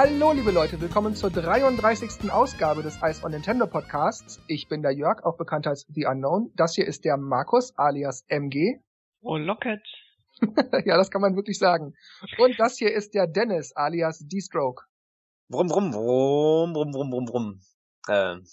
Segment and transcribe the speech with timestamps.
[0.00, 2.30] Hallo liebe Leute, willkommen zur 33.
[2.30, 4.40] Ausgabe des Ice on Nintendo Podcasts.
[4.46, 6.52] Ich bin der Jörg, auch bekannt als The Unknown.
[6.54, 8.78] Das hier ist der Markus alias MG.
[9.22, 9.82] Oh, Locket.
[10.84, 11.94] ja, das kann man wirklich sagen.
[12.38, 14.84] Und das hier ist der Dennis alias D-Stroke.
[15.48, 17.60] Brumm, brumm, brumm, brumm, brumm, brumm, brumm.
[18.08, 18.44] Ähm.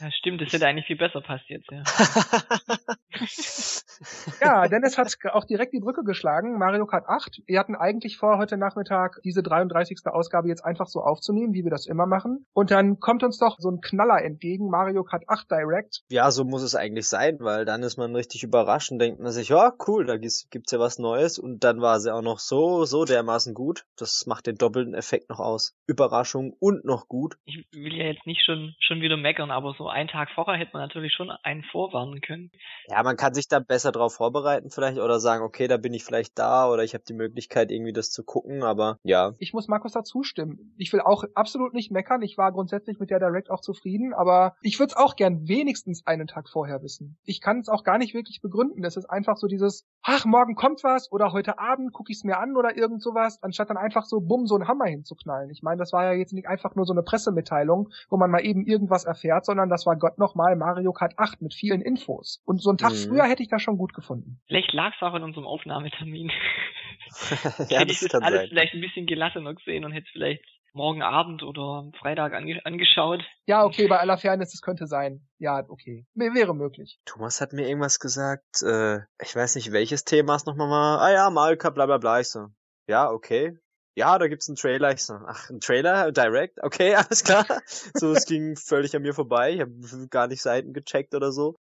[0.00, 1.84] Ja, stimmt, das hätte eigentlich viel besser passt jetzt, ja.
[4.40, 6.58] ja, Dennis hat auch direkt die Brücke geschlagen.
[6.58, 7.42] Mario Kart 8.
[7.46, 9.98] Wir hatten eigentlich vor, heute Nachmittag diese 33.
[10.06, 12.46] Ausgabe jetzt einfach so aufzunehmen, wie wir das immer machen.
[12.52, 16.02] Und dann kommt uns doch so ein Knaller entgegen, Mario Kart 8 Direct.
[16.10, 19.32] Ja, so muss es eigentlich sein, weil dann ist man richtig überrascht und denkt man
[19.32, 21.38] sich, ja, cool, da gibt's ja was Neues.
[21.38, 23.84] Und dann war sie auch noch so, so dermaßen gut.
[23.96, 25.74] Das macht den doppelten Effekt noch aus.
[25.86, 27.36] Überraschung und noch gut.
[27.44, 30.72] Ich will ja jetzt nicht schon, schon wieder meckern, aber so einen Tag vorher hätte
[30.72, 32.50] man natürlich schon einen vorwarnen können.
[32.88, 36.02] Ja, man kann sich da besser drauf vorbereiten vielleicht oder sagen, okay, da bin ich
[36.02, 39.32] vielleicht da oder ich habe die Möglichkeit irgendwie das zu gucken, aber ja.
[39.38, 40.74] Ich muss Markus da zustimmen.
[40.76, 42.20] Ich will auch absolut nicht meckern.
[42.22, 46.04] Ich war grundsätzlich mit der Direct auch zufrieden, aber ich würde es auch gern wenigstens
[46.04, 47.16] einen Tag vorher wissen.
[47.22, 48.82] Ich kann es auch gar nicht wirklich begründen.
[48.82, 52.24] Es ist einfach so dieses, ach, morgen kommt was oder heute Abend gucke ich es
[52.24, 55.50] mir an oder irgend sowas, anstatt dann einfach so bumm so einen Hammer hinzuknallen.
[55.50, 58.44] Ich meine, das war ja jetzt nicht einfach nur so eine Pressemitteilung, wo man mal
[58.44, 62.42] eben irgendwas erfährt, sondern das war Gott nochmal Mario Kart 8 mit vielen Infos.
[62.44, 62.95] Und so einen Tag.
[62.96, 64.40] Früher hätte ich das schon gut gefunden.
[64.46, 66.30] Vielleicht lag es auch in unserem Aufnahmetermin.
[67.68, 68.48] ja, hätte ich das, das alles sein.
[68.48, 73.24] vielleicht ein bisschen gelassener gesehen und hätte es vielleicht morgen Abend oder Freitag ange angeschaut.
[73.46, 75.26] Ja, okay, bei aller Fairness, es könnte sein.
[75.38, 76.06] Ja, okay.
[76.14, 76.98] Wäre möglich.
[77.06, 81.00] Thomas hat mir irgendwas gesagt, äh, ich weiß nicht, welches Thema es nochmal war.
[81.00, 82.20] Ah ja, Kart, bla bla bla.
[82.20, 82.48] Ich so,
[82.86, 83.58] ja, okay
[83.96, 84.92] ja, da gibt's einen Trailer.
[84.92, 87.46] Ich so, ach, ein Trailer, direct, okay, alles klar.
[87.94, 89.54] So, es ging völlig an mir vorbei.
[89.54, 91.56] Ich habe gar nicht Seiten gecheckt oder so.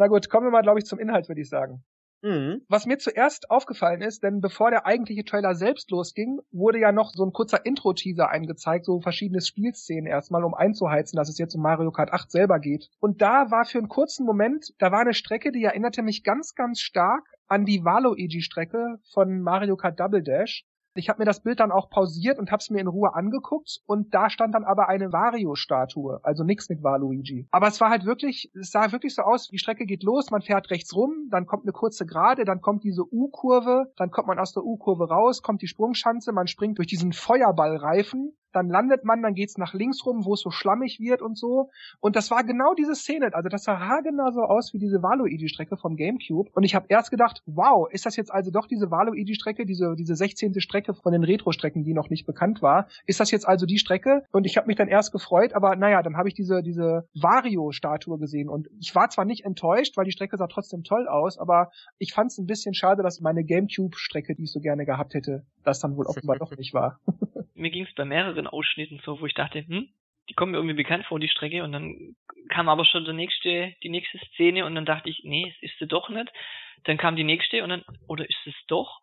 [0.00, 1.84] Na gut, kommen wir mal, glaube ich, zum Inhalt, würde ich sagen.
[2.22, 2.62] Mhm.
[2.68, 7.10] Was mir zuerst aufgefallen ist, denn bevor der eigentliche Trailer selbst losging, wurde ja noch
[7.12, 11.60] so ein kurzer Intro-Teaser eingezeigt, so verschiedene Spielszenen erstmal, um einzuheizen, dass es jetzt um
[11.60, 12.88] Mario Kart 8 selber geht.
[12.98, 16.54] Und da war für einen kurzen Moment, da war eine Strecke, die erinnerte mich ganz,
[16.54, 20.64] ganz stark an die Valo-EG-Strecke von Mario Kart Double Dash.
[20.94, 23.80] Ich habe mir das Bild dann auch pausiert und habe es mir in Ruhe angeguckt
[23.86, 27.46] und da stand dann aber eine Wario-Statue, also nix mit Waluigi.
[27.52, 30.42] Aber es war halt wirklich, es sah wirklich so aus, die Strecke geht los, man
[30.42, 34.40] fährt rechts rum, dann kommt eine kurze Gerade, dann kommt diese U-Kurve, dann kommt man
[34.40, 39.22] aus der U-Kurve raus, kommt die Sprungschanze, man springt durch diesen Feuerballreifen dann landet man,
[39.22, 41.70] dann geht's nach links rum, wo es so schlammig wird und so.
[42.00, 43.30] Und das war genau diese Szene.
[43.32, 46.50] Also das sah haargenau so aus wie diese Valo-EG-Strecke vom Gamecube.
[46.54, 50.14] Und ich habe erst gedacht, wow, ist das jetzt also doch diese Valo-EG-Strecke, diese, diese
[50.14, 50.60] 16.
[50.60, 52.88] Strecke von den Retro-Strecken, die noch nicht bekannt war?
[53.06, 54.24] Ist das jetzt also die Strecke?
[54.32, 58.18] Und ich habe mich dann erst gefreut, aber naja, dann habe ich diese, diese Vario-Statue
[58.18, 58.48] gesehen.
[58.48, 62.12] Und ich war zwar nicht enttäuscht, weil die Strecke sah trotzdem toll aus, aber ich
[62.12, 65.80] fand es ein bisschen schade, dass meine Gamecube-Strecke, die ich so gerne gehabt hätte, das
[65.80, 67.00] dann wohl offenbar doch nicht war.
[67.54, 69.88] Mir ging es bei mehreren Ausschnitten so, wo ich dachte, hm,
[70.28, 72.14] die kommen mir irgendwie bekannt vor, die Strecke, und dann
[72.50, 75.78] kam aber schon der nächste, die nächste Szene und dann dachte ich, nee, es ist
[75.78, 76.30] sie doch nicht.
[76.84, 79.00] Dann kam die nächste und dann, oder ist es doch?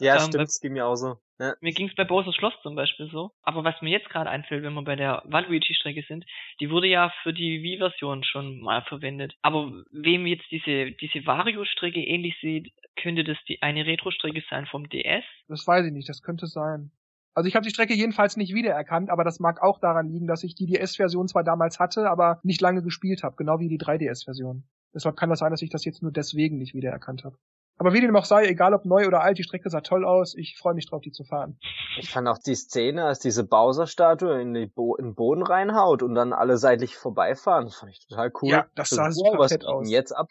[0.00, 1.16] Ja, ähm, stimmt, es ging mir auch so.
[1.38, 1.54] Ja.
[1.60, 3.32] Mir ging es bei Bowser's Schloss zum Beispiel so.
[3.42, 6.24] Aber was mir jetzt gerade einfällt, wenn wir bei der Waluigi-Strecke sind,
[6.60, 9.34] die wurde ja für die Wii-Version schon mal verwendet.
[9.42, 14.88] Aber wem jetzt diese, diese Wario-Strecke ähnlich sieht, könnte das die eine Retro-Strecke sein vom
[14.88, 15.24] DS?
[15.48, 16.90] Das weiß ich nicht, das könnte sein.
[17.34, 20.42] Also ich habe die Strecke jedenfalls nicht wiedererkannt, aber das mag auch daran liegen, dass
[20.42, 24.64] ich die DS-Version zwar damals hatte, aber nicht lange gespielt habe, genau wie die 3DS-Version.
[24.92, 27.36] Deshalb kann das sein, dass ich das jetzt nur deswegen nicht wiedererkannt habe.
[27.80, 30.34] Aber wie dem auch sei, egal ob neu oder alt, die Strecke sah toll aus.
[30.36, 31.58] Ich freue mich drauf, die zu fahren.
[31.98, 36.02] Ich fand auch die Szene, als diese Bowser-Statue in, die Bo in den Boden reinhaut
[36.02, 37.64] und dann alle seitlich vorbeifahren.
[37.64, 38.50] Das fand ich total cool.
[38.50, 39.90] Ja, das sah so, super was fett aus.
[39.90, 40.28] jetzt ab?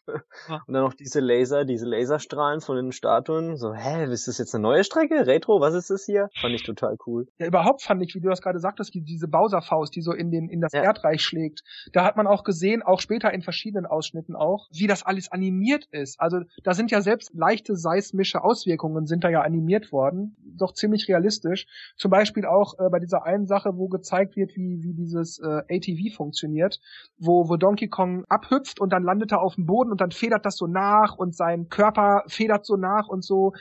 [0.67, 3.57] Und dann noch diese Laser, diese Laserstrahlen von den Statuen.
[3.57, 5.25] So, hä, ist das jetzt eine neue Strecke?
[5.25, 5.59] Retro?
[5.59, 6.29] Was ist das hier?
[6.39, 7.27] Fand ich total cool.
[7.39, 10.29] Ja, überhaupt fand ich, wie du das gerade sagtest, die, diese Bowser-Faust, die so in
[10.29, 10.83] den, in das ja.
[10.83, 11.63] Erdreich schlägt.
[11.93, 15.85] Da hat man auch gesehen, auch später in verschiedenen Ausschnitten auch, wie das alles animiert
[15.89, 16.19] ist.
[16.19, 20.74] Also, da sind ja selbst leichte Seismik kosmische Auswirkungen sind da ja animiert worden, doch
[20.74, 21.68] ziemlich realistisch.
[21.95, 25.62] Zum Beispiel auch äh, bei dieser einen Sache, wo gezeigt wird, wie, wie dieses äh,
[25.69, 26.81] ATV funktioniert,
[27.18, 30.45] wo, wo Donkey Kong abhüpft und dann landet er auf dem Boden und dann federt
[30.45, 33.53] das so nach und sein Körper federt so nach und so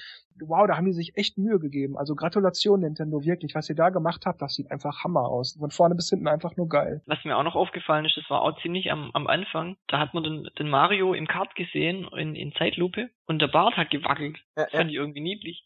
[0.47, 1.97] wow, da haben die sich echt Mühe gegeben.
[1.97, 5.57] Also Gratulation Nintendo, wirklich, was ihr da gemacht habt, das sieht einfach Hammer aus.
[5.59, 7.03] Von vorne bis hinten einfach nur geil.
[7.07, 10.15] Was mir auch noch aufgefallen ist, das war auch ziemlich am, am Anfang, da hat
[10.15, 14.39] man den, den Mario im Kart gesehen, in, in Zeitlupe, und der Bart hat gewackelt.
[14.57, 14.89] Ja, das fand ja.
[14.89, 15.65] ich irgendwie niedlich.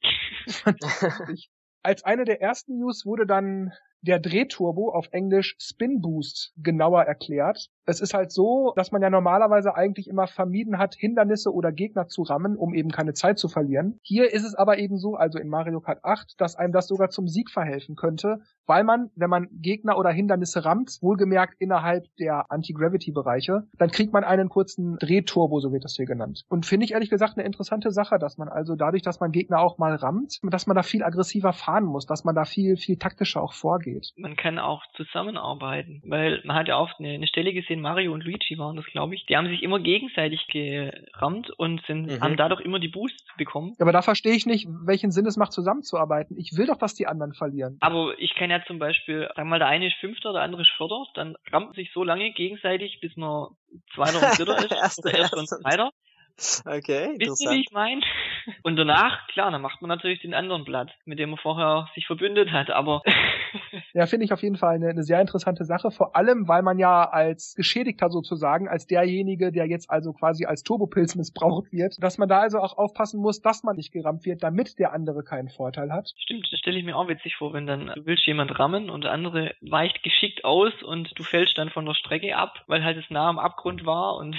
[1.83, 3.73] Als eine der ersten News wurde dann
[4.03, 7.69] der Drehturbo auf Englisch Spin Boost genauer erklärt.
[7.85, 12.09] Es ist halt so, dass man ja normalerweise eigentlich immer vermieden hat, Hindernisse oder Gegner
[12.09, 13.99] zu rammen, um eben keine Zeit zu verlieren.
[14.03, 17.11] Hier ist es aber eben so, also in Mario Kart 8, dass einem das sogar
[17.11, 22.51] zum Sieg verhelfen könnte, weil man, wenn man Gegner oder Hindernisse rammt, wohlgemerkt innerhalb der
[22.51, 26.45] Anti-Gravity-Bereiche, dann kriegt man einen kurzen Drehturbo, so wird das hier genannt.
[26.49, 29.61] Und finde ich ehrlich gesagt eine interessante Sache, dass man also dadurch, dass man Gegner
[29.61, 32.97] auch mal rammt, dass man da viel aggressiver fahren muss, dass man da viel, viel
[32.97, 33.92] taktischer auch vorgeht.
[34.17, 38.25] Man kann auch zusammenarbeiten, weil man hat ja oft eine, eine Stelle gesehen, Mario und
[38.25, 42.21] Luigi waren das, glaube ich, die haben sich immer gegenseitig gerammt und sind, mhm.
[42.21, 43.75] haben dadurch immer die Boosts bekommen.
[43.79, 46.37] Aber da verstehe ich nicht, welchen Sinn es macht, zusammenzuarbeiten.
[46.39, 47.79] Ich will doch, dass die anderen verlieren.
[47.81, 50.71] Aber ich kann ja zum Beispiel, wir mal, der eine ist Fünfter, der andere ist
[50.77, 53.49] Vierter, dann rammt sich so lange gegenseitig, bis man
[53.95, 55.91] Zweiter und Dritter ist, erster, oder Erster und Zweiter.
[56.67, 58.01] Okay, Wisst ihr, wie ich meine?
[58.63, 62.07] Und danach, klar, dann macht man natürlich den anderen Blatt, mit dem man vorher sich
[62.07, 63.03] verbündet hat, aber.
[63.95, 66.79] ja, finde ich auf jeden Fall eine, eine, sehr interessante Sache, vor allem, weil man
[66.79, 72.19] ja als Geschädigter sozusagen, als derjenige, der jetzt also quasi als Turbopilz missbraucht wird, dass
[72.19, 75.51] man da also auch aufpassen muss, dass man nicht gerammt wird, damit der andere keinen
[75.51, 76.13] Vorteil hat.
[76.19, 79.05] Stimmt, das stelle ich mir auch witzig vor, wenn dann du willst jemand rammen und
[79.05, 82.97] der andere weicht geschickt aus und du fällst dann von der Strecke ab, weil halt
[82.97, 84.37] es nah am Abgrund war und.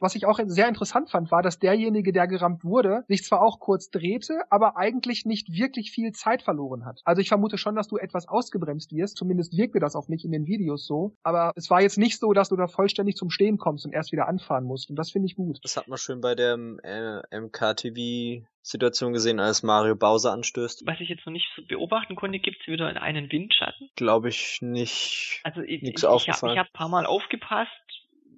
[0.00, 3.60] Was ich auch sehr interessant fand, war, dass derjenige, der gerammt wurde, sich zwar auch
[3.60, 7.00] kurz drehte, aber eigentlich nicht wirklich viel Zeit verloren hat.
[7.04, 9.16] Also ich vermute schon, dass du etwas ausgebremst wirst.
[9.16, 11.16] Zumindest wirkte das auf mich in den Videos so.
[11.22, 14.12] Aber es war jetzt nicht so, dass du da vollständig zum Stehen kommst und erst
[14.12, 14.90] wieder anfahren musst.
[14.90, 15.58] Und das finde ich gut.
[15.62, 20.86] Das hat man schön bei der äh, MKTV Situation gesehen, als Mario Bowser anstößt.
[20.86, 23.90] Was ich jetzt noch nicht so beobachten konnte, gibt es wieder einen Windschatten?
[23.96, 25.40] Glaube ich nicht.
[25.42, 27.70] Also ich, ich, ich habe hab ein paar Mal aufgepasst,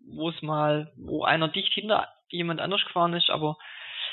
[0.06, 3.56] wo es mal, wo einer dicht hinter jemand anders gefahren ist, aber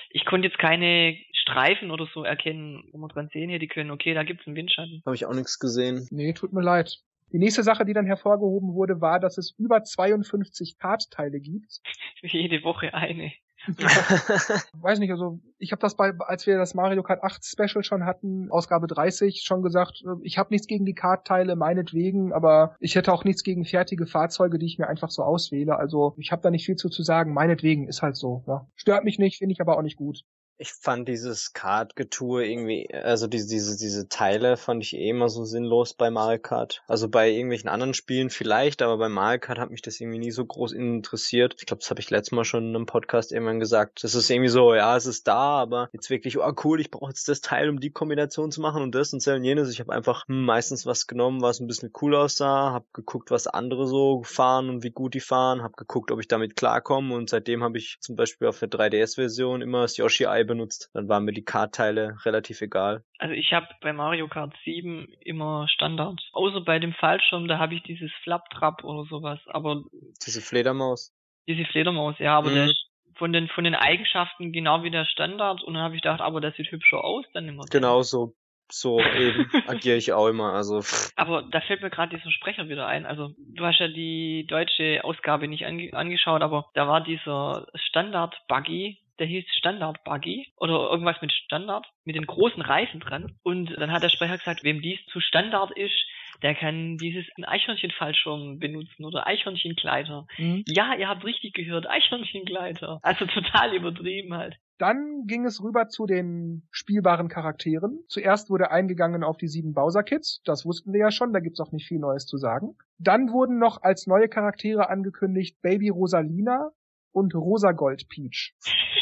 [0.09, 4.13] ich konnte jetzt keine Streifen oder so erkennen, wo man dran sehen hätte können, okay,
[4.13, 5.01] da gibt's einen Windschatten.
[5.05, 6.07] Habe ich auch nichts gesehen.
[6.11, 6.99] Nee, tut mir leid.
[7.31, 11.79] Die nächste Sache, die dann hervorgehoben wurde, war, dass es über 52 Kartteile gibt.
[12.21, 13.31] Jede Woche eine.
[13.67, 18.05] Weiß nicht, also ich habe das bei, als wir das Mario Kart 8 Special schon
[18.05, 22.95] hatten, Ausgabe 30, schon gesagt, äh, ich habe nichts gegen die Kartteile, meinetwegen, aber ich
[22.95, 25.77] hätte auch nichts gegen fertige Fahrzeuge, die ich mir einfach so auswähle.
[25.77, 28.43] Also ich habe da nicht viel zu, zu sagen, meinetwegen, ist halt so.
[28.47, 28.67] Ja.
[28.75, 30.23] Stört mich nicht, finde ich aber auch nicht gut
[30.61, 35.43] ich fand dieses Kart-Getue irgendwie, also diese, diese, diese Teile fand ich eh immer so
[35.43, 36.83] sinnlos bei Mario Kart.
[36.87, 40.29] Also bei irgendwelchen anderen Spielen vielleicht, aber bei Mario Kart hat mich das irgendwie nie
[40.29, 41.55] so groß interessiert.
[41.57, 44.03] Ich glaube, das habe ich letztes Mal schon in einem Podcast irgendwann gesagt.
[44.03, 47.09] Das ist irgendwie so, ja, es ist da, aber jetzt wirklich, oh cool, ich brauche
[47.09, 49.71] jetzt das Teil, um die Kombination zu machen und das und und jenes.
[49.71, 53.47] Ich habe einfach hm, meistens was genommen, was ein bisschen cool aussah, habe geguckt, was
[53.47, 57.31] andere so fahren und wie gut die fahren, habe geguckt, ob ich damit klarkomme und
[57.31, 60.89] seitdem habe ich zum Beispiel auf der 3DS-Version immer das Yoshi-Ei benutzt.
[60.93, 63.03] Dann waren mir die Kartteile relativ egal.
[63.17, 66.21] Also ich habe bei Mario Kart 7 immer Standard.
[66.33, 69.39] Außer bei dem Fallschirm, da habe ich dieses Flaptrap oder sowas.
[69.47, 69.83] Aber
[70.25, 71.13] diese Fledermaus.
[71.47, 72.55] Diese Fledermaus, ja, aber mhm.
[72.55, 76.01] der ist von den von den Eigenschaften genau wie der Standard und dann habe ich
[76.01, 77.65] gedacht, aber das sieht hübscher aus, dann immer.
[77.69, 78.35] Genau so
[78.73, 80.53] so eben agiere ich auch immer.
[80.53, 80.81] Also.
[81.15, 83.05] Aber da fällt mir gerade dieser Sprecher wieder ein.
[83.05, 88.35] Also du hast ja die deutsche Ausgabe nicht ange angeschaut, aber da war dieser Standard
[88.47, 93.37] Buggy, der hieß Standard Buggy oder irgendwas mit Standard, mit den großen Reifen dran.
[93.43, 95.93] Und dann hat der Sprecher gesagt, wem dies zu Standard ist,
[96.41, 100.25] der kann dieses Eichhörnchenfallschirm benutzen oder Eichhörnchenkleider.
[100.39, 100.63] Mhm.
[100.65, 102.99] Ja, ihr habt richtig gehört, Eichhörnchenkleider.
[103.03, 104.57] Also total übertrieben halt.
[104.79, 107.99] Dann ging es rüber zu den spielbaren Charakteren.
[108.07, 110.41] Zuerst wurde eingegangen auf die sieben Bowser-Kits.
[110.43, 112.75] Das wussten wir ja schon, da gibt's auch nicht viel Neues zu sagen.
[112.97, 116.71] Dann wurden noch als neue Charaktere angekündigt Baby Rosalina
[117.11, 118.55] und Rosa Gold Peach.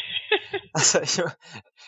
[0.72, 1.22] Also ich,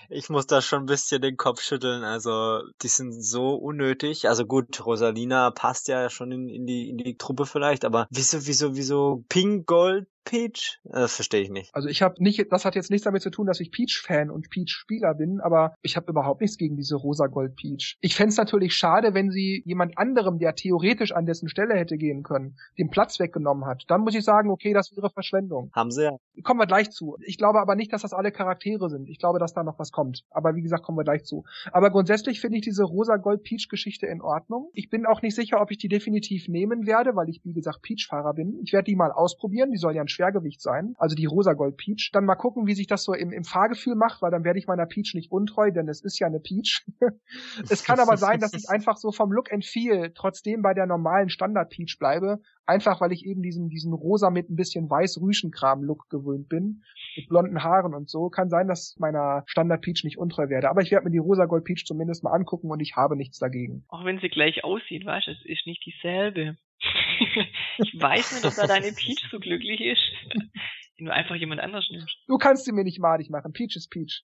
[0.09, 2.05] ich muss da schon ein bisschen den Kopf schütteln.
[2.05, 4.29] Also die sind so unnötig.
[4.29, 8.47] Also gut, Rosalina passt ja schon in, in die in die Truppe vielleicht, aber wieso
[8.47, 10.79] wieso wieso Pink Gold Peach?
[10.85, 11.75] Das verstehe ich nicht.
[11.75, 14.51] Also ich habe nicht, das hat jetzt nichts damit zu tun, dass ich Peach-Fan und
[14.51, 17.99] Peach-Spieler bin, aber ich habe überhaupt nichts gegen diese rosa-gold-Peach.
[18.01, 22.23] Ich fände natürlich schade, wenn sie jemand anderem, der theoretisch an dessen Stelle hätte gehen
[22.23, 23.85] können, den Platz weggenommen hat.
[23.89, 25.71] Dann muss ich sagen, okay, das wäre Verschwendung.
[25.75, 26.17] Haben sie ja.
[26.43, 27.17] Kommen wir gleich zu.
[27.27, 29.09] Ich glaube aber nicht, dass das alle Charaktere sind.
[29.09, 30.25] Ich glaube, dass da noch was kommt.
[30.31, 31.45] Aber wie gesagt, kommen wir gleich zu.
[31.73, 34.71] Aber grundsätzlich finde ich diese rosa-gold-Peach-Geschichte in Ordnung.
[34.73, 37.83] Ich bin auch nicht sicher, ob ich die definitiv nehmen werde, weil ich, wie gesagt,
[37.83, 38.61] Peach-Fahrer bin.
[38.62, 39.71] Ich werde die mal ausprobieren.
[39.73, 42.11] Die soll ja ein Schwergewicht sein, also die rosa Gold Peach.
[42.12, 44.67] Dann mal gucken, wie sich das so im, im Fahrgefühl macht, weil dann werde ich
[44.67, 46.87] meiner Peach nicht untreu, denn es ist ja eine Peach.
[47.69, 50.87] es kann aber sein, dass ich einfach so vom Look and Feel trotzdem bei der
[50.87, 56.09] normalen Standard Peach bleibe, Einfach weil ich eben diesen, diesen rosa mit ein bisschen weiß-Rüschenkram-Look
[56.09, 56.83] gewöhnt bin.
[57.16, 58.28] Mit blonden Haaren und so.
[58.28, 60.71] Kann sein, dass meiner Standard-Peach nicht untreu werde.
[60.71, 63.85] Aber ich werde mir die rosa-gold-Peach zumindest mal angucken und ich habe nichts dagegen.
[63.88, 66.57] Auch wenn sie gleich aussieht, weißt du, es ist nicht dieselbe.
[67.78, 70.02] ich weiß nicht, ob da deine Peach so glücklich ist.
[70.99, 72.16] Wenn du einfach jemand anders nimmst.
[72.28, 73.52] Du kannst sie mir nicht madig machen.
[73.52, 74.23] Peach ist Peach.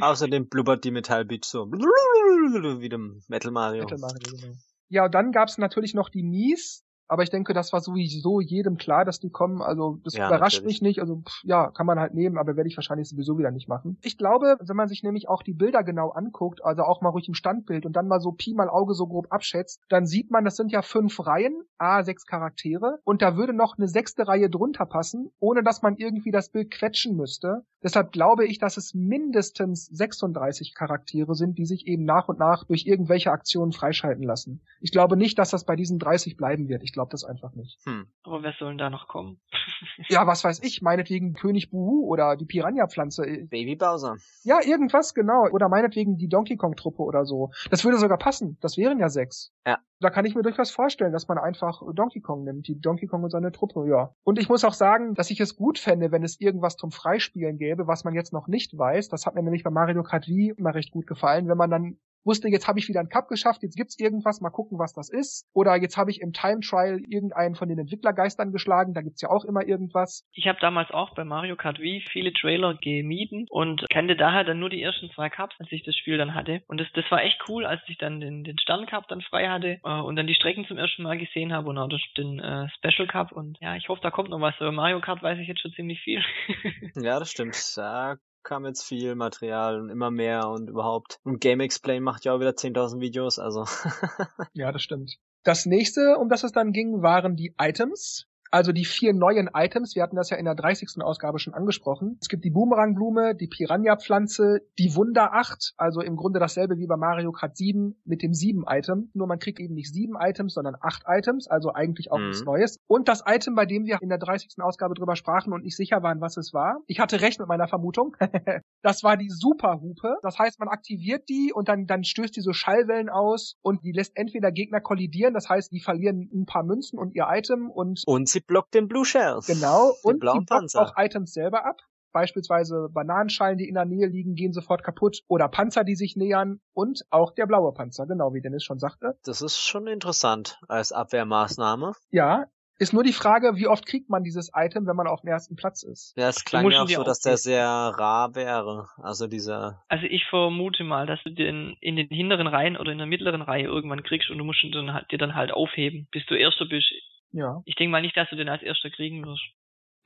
[0.00, 1.66] Außerdem blubbert die Metall Peach so.
[1.70, 3.82] Wie dem Metal Mario.
[3.82, 4.54] Metal Mario genau.
[4.88, 8.76] Ja, und dann gab's natürlich noch die Mies, aber ich denke, das war sowieso jedem
[8.76, 9.62] klar, dass die kommen.
[9.62, 10.80] Also das Ja, überrascht natürlich.
[10.80, 11.00] mich nicht.
[11.00, 13.98] Also pff, ja, kann man halt nehmen, aber werde ich wahrscheinlich sowieso wieder nicht machen.
[14.02, 17.28] Ich glaube, wenn man sich nämlich auch die Bilder genau anguckt, also auch mal ruhig
[17.28, 20.44] im Standbild und dann mal so Pi mal Auge so grob abschätzt, dann sieht man,
[20.44, 24.50] das sind ja fünf Reihen, a sechs Charaktere und da würde noch eine sechste Reihe
[24.50, 27.64] drunter passen, ohne dass man irgendwie das Bild quetschen müsste.
[27.82, 32.64] Deshalb glaube ich, dass es mindestens 36 Charaktere sind, die sich eben nach und nach
[32.64, 34.60] durch irgendwelche Aktionen freischalten lassen.
[34.80, 36.82] Ich glaube nicht, dass das bei diesen 30 bleiben wird.
[36.82, 37.78] Ich glaube das einfach nicht.
[37.84, 38.06] Hm.
[38.24, 39.38] Aber wer soll denn da noch kommen?
[40.08, 43.22] Ja, was weiß ich, meinetwegen König Buhu oder die Piranha-Pflanze.
[43.50, 44.16] Baby Bowser.
[44.44, 45.48] Ja, irgendwas, genau.
[45.50, 47.50] Oder meinetwegen die Donkey Kong-Truppe oder so.
[47.70, 48.58] Das würde sogar passen.
[48.60, 49.52] Das wären ja sechs.
[49.66, 49.78] Ja.
[50.00, 52.68] Da kann ich mir durchaus vorstellen, dass man einfach Donkey Kong nimmt.
[52.68, 54.14] Die Donkey Kong und seine Truppe, ja.
[54.22, 57.58] Und ich muss auch sagen, dass ich es gut fände, wenn es irgendwas zum Freispielen
[57.58, 59.08] gäbe, was man jetzt noch nicht weiß.
[59.08, 61.98] Das hat mir nämlich bei Mario Kart Wii immer recht gut gefallen, wenn man dann
[62.26, 65.08] wusste, jetzt habe ich wieder einen Cup geschafft, jetzt gibt's irgendwas, mal gucken, was das
[65.08, 65.46] ist.
[65.54, 69.30] Oder jetzt habe ich im Time Trial irgendeinen von den Entwicklergeistern geschlagen, da gibt's ja
[69.30, 70.26] auch immer irgendwas.
[70.32, 74.58] Ich habe damals auch bei Mario Kart Wii viele Trailer gemieden und kannte daher dann
[74.58, 76.62] nur die ersten zwei Cups, als ich das Spiel dann hatte.
[76.66, 79.48] Und das, das war echt cool, als ich dann den, den Stern Cup dann frei
[79.48, 82.68] hatte äh, und dann die Strecken zum ersten Mal gesehen habe und auch den äh,
[82.70, 83.32] Special Cup.
[83.32, 84.56] Und ja, ich hoffe, da kommt noch was.
[84.56, 86.22] Über Mario Kart weiß ich jetzt schon ziemlich viel.
[86.96, 87.56] Ja, das stimmt.
[87.76, 88.16] Da
[88.46, 91.18] kam jetzt viel Material und immer mehr und überhaupt.
[91.24, 93.66] Und Game Explain macht ja auch wieder 10.000 Videos, also.
[94.54, 95.18] Ja, das stimmt.
[95.42, 98.26] Das nächste, um das es dann ging, waren die Items.
[98.50, 101.02] Also die vier neuen Items, wir hatten das ja in der 30.
[101.02, 102.18] Ausgabe schon angesprochen.
[102.20, 106.96] Es gibt die Boomerangblume, die Piranha-Pflanze, die Wunder 8, also im Grunde dasselbe wie bei
[106.96, 109.10] Mario Kart 7 mit dem 7-Item.
[109.14, 112.26] Nur man kriegt eben nicht sieben Items, sondern acht Items, also eigentlich auch Mhm.
[112.28, 112.78] nichts Neues.
[112.86, 114.62] Und das Item, bei dem wir in der 30.
[114.62, 116.78] Ausgabe drüber sprachen und nicht sicher waren, was es war.
[116.86, 118.16] Ich hatte recht mit meiner Vermutung.
[118.82, 120.16] das war die Superhupe.
[120.22, 123.92] Das heißt, man aktiviert die und dann, dann stößt die so Schallwellen aus und die
[123.92, 128.02] lässt entweder Gegner kollidieren, das heißt, die verlieren ein paar Münzen und ihr Item und
[128.06, 129.40] Und sie blockt den Blue Shell.
[129.46, 130.82] Genau, und sie blockt Panzer.
[130.82, 131.78] auch Items selber ab.
[132.12, 135.22] Beispielsweise Bananenschalen, die in der Nähe liegen, gehen sofort kaputt.
[135.28, 136.60] Oder Panzer, die sich nähern.
[136.72, 139.18] Und auch der blaue Panzer, genau wie Dennis schon sagte.
[139.24, 141.92] Das ist schon interessant als Abwehrmaßnahme.
[142.10, 142.46] Ja,
[142.78, 145.56] ist nur die Frage, wie oft kriegt man dieses Item, wenn man auf dem ersten
[145.56, 146.12] Platz ist.
[146.16, 148.88] Ja, es klang ja auch so, dass der sehr rar wäre.
[148.98, 152.98] Also dieser, Also ich vermute mal, dass du den in den hinteren Reihen oder in
[152.98, 156.06] der mittleren Reihe irgendwann kriegst und du musst ihn dann halt, dir dann halt aufheben,
[156.12, 156.92] bis du Erster bist.
[157.32, 157.62] Ja.
[157.64, 159.44] Ich denke mal nicht, dass du den als Erster kriegen wirst.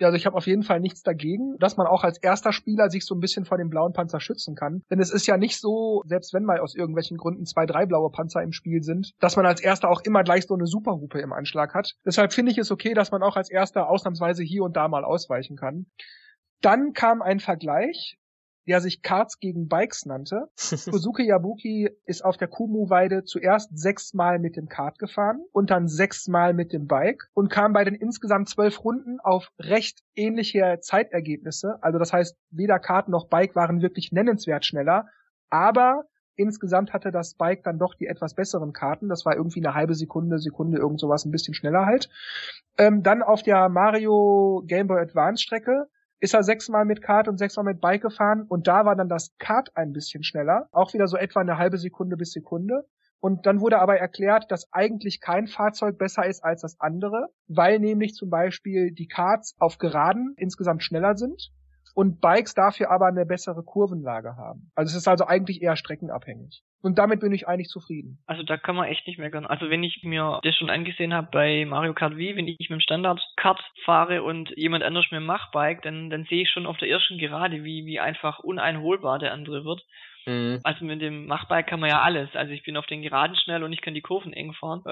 [0.00, 2.88] Ja, also ich habe auf jeden Fall nichts dagegen, dass man auch als erster Spieler
[2.88, 4.82] sich so ein bisschen vor dem blauen Panzer schützen kann.
[4.90, 8.10] Denn es ist ja nicht so, selbst wenn mal aus irgendwelchen Gründen zwei, drei blaue
[8.10, 11.34] Panzer im Spiel sind, dass man als erster auch immer gleich so eine Superhupe im
[11.34, 11.92] Anschlag hat.
[12.06, 15.04] Deshalb finde ich es okay, dass man auch als erster ausnahmsweise hier und da mal
[15.04, 15.84] ausweichen kann.
[16.62, 18.16] Dann kam ein Vergleich,
[18.70, 20.48] der sich Karts gegen Bikes nannte.
[20.90, 26.54] Kozuki Yabuki ist auf der Kumu-Weide zuerst sechsmal mit dem Kart gefahren und dann sechsmal
[26.54, 31.82] mit dem Bike und kam bei den insgesamt zwölf Runden auf recht ähnliche Zeitergebnisse.
[31.82, 35.08] Also das heißt, weder Kart noch Bike waren wirklich nennenswert schneller,
[35.48, 36.04] aber
[36.36, 39.08] insgesamt hatte das Bike dann doch die etwas besseren Karten.
[39.08, 42.08] Das war irgendwie eine halbe Sekunde, Sekunde, irgend sowas, ein bisschen schneller halt.
[42.78, 45.88] Ähm, dann auf der Mario Game Boy Advance Strecke
[46.20, 49.36] ist er sechsmal mit Kart und sechsmal mit Bike gefahren und da war dann das
[49.38, 52.86] Kart ein bisschen schneller, auch wieder so etwa eine halbe Sekunde bis Sekunde.
[53.22, 57.78] Und dann wurde aber erklärt, dass eigentlich kein Fahrzeug besser ist als das andere, weil
[57.78, 61.50] nämlich zum Beispiel die Karts auf Geraden insgesamt schneller sind
[61.94, 64.70] und Bikes dafür aber eine bessere Kurvenlage haben.
[64.74, 66.62] Also es ist also eigentlich eher streckenabhängig.
[66.82, 68.18] Und damit bin ich eigentlich zufrieden.
[68.26, 69.44] Also da kann man echt nicht meckern.
[69.44, 72.70] Also wenn ich mir das schon angesehen habe bei Mario Kart Wii, wenn ich mit
[72.70, 76.66] dem Standard Kart fahre und jemand anders mit dem Machbike, dann, dann sehe ich schon
[76.66, 79.82] auf der ersten Gerade, wie, wie einfach uneinholbar der andere wird.
[80.26, 80.60] Mhm.
[80.64, 82.30] Also mit dem Machbike kann man ja alles.
[82.34, 84.82] Also ich bin auf den Geraden schnell und ich kann die Kurven eng fahren.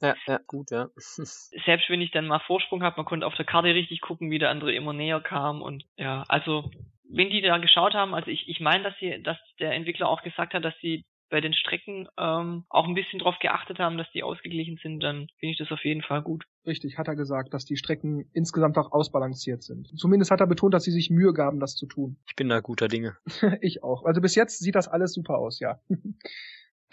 [0.00, 0.88] Ja, ja, gut, ja.
[0.96, 4.38] Selbst wenn ich dann mal Vorsprung habe, man konnte auf der Karte richtig gucken, wie
[4.38, 6.70] der andere immer näher kam und ja, also
[7.08, 10.22] wenn die da geschaut haben, also ich, ich meine, dass sie, dass der Entwickler auch
[10.22, 14.06] gesagt hat, dass sie bei den Strecken ähm, auch ein bisschen drauf geachtet haben, dass
[14.12, 16.44] die ausgeglichen sind, dann finde ich das auf jeden Fall gut.
[16.66, 19.88] Richtig, hat er gesagt, dass die Strecken insgesamt auch ausbalanciert sind.
[19.98, 22.18] Zumindest hat er betont, dass sie sich Mühe gaben, das zu tun.
[22.28, 23.16] Ich bin da guter Dinge.
[23.60, 24.04] ich auch.
[24.04, 25.80] Also bis jetzt sieht das alles super aus, ja.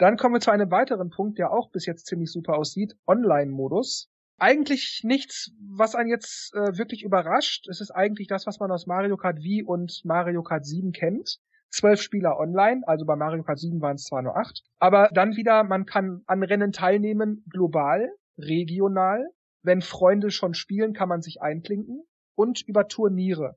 [0.02, 2.96] Dann kommen wir zu einem weiteren Punkt, der auch bis jetzt ziemlich super aussieht.
[3.06, 4.10] Online-Modus.
[4.36, 7.68] Eigentlich nichts, was einen jetzt äh, wirklich überrascht.
[7.68, 11.38] Es ist eigentlich das, was man aus Mario Kart Wii und Mario Kart 7 kennt.
[11.70, 14.64] Zwölf Spieler online, also bei Mario Kart 7 waren es zwar nur acht.
[14.80, 19.24] Aber dann wieder, man kann an Rennen teilnehmen, global, regional.
[19.62, 22.02] Wenn Freunde schon spielen, kann man sich einklinken.
[22.34, 23.54] Und über Turniere.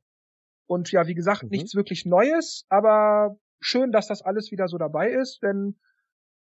[0.68, 1.50] Und ja, wie gesagt, mhm.
[1.50, 5.80] nichts wirklich Neues, aber schön, dass das alles wieder so dabei ist, denn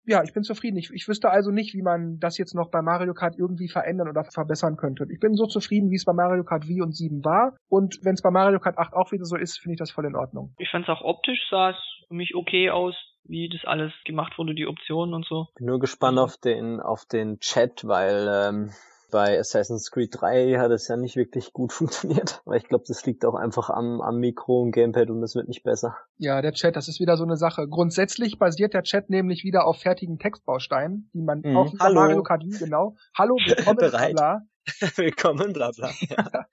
[0.07, 0.77] ja, ich bin zufrieden.
[0.77, 4.09] Ich, ich wüsste also nicht, wie man das jetzt noch bei Mario Kart irgendwie verändern
[4.09, 5.07] oder verbessern könnte.
[5.11, 7.57] Ich bin so zufrieden, wie es bei Mario Kart Wii und 7 war.
[7.69, 10.07] Und wenn es bei Mario Kart 8 auch wieder so ist, finde ich das voll
[10.07, 10.55] in Ordnung.
[10.59, 11.77] Ich fand es auch optisch sah es
[12.09, 12.95] für mich okay aus,
[13.25, 15.49] wie das alles gemacht wurde, die Optionen und so.
[15.57, 18.71] Bin nur gespannt auf den, auf den Chat, weil ähm,
[19.15, 23.07] bei Assassin's Creed 3 hat es ja nicht wirklich gut funktioniert, weil ich glaube, das
[23.07, 25.97] liegt auch einfach am, am Mikro und Gamepad und es wird nicht besser.
[26.19, 27.69] Ja, der Chat, das ist wieder so eine Sache.
[27.69, 31.57] Grundsätzlich basiert der Chat nämlich wieder auf fertigen Textbausteinen, die man mhm.
[31.57, 31.95] auch Hallo.
[31.95, 32.97] Mario Kart Wii, genau.
[33.17, 33.77] Hallo, willkommen.
[34.15, 34.43] Bla,
[34.97, 35.91] Willkommen, bla bla.
[36.09, 36.47] Ja.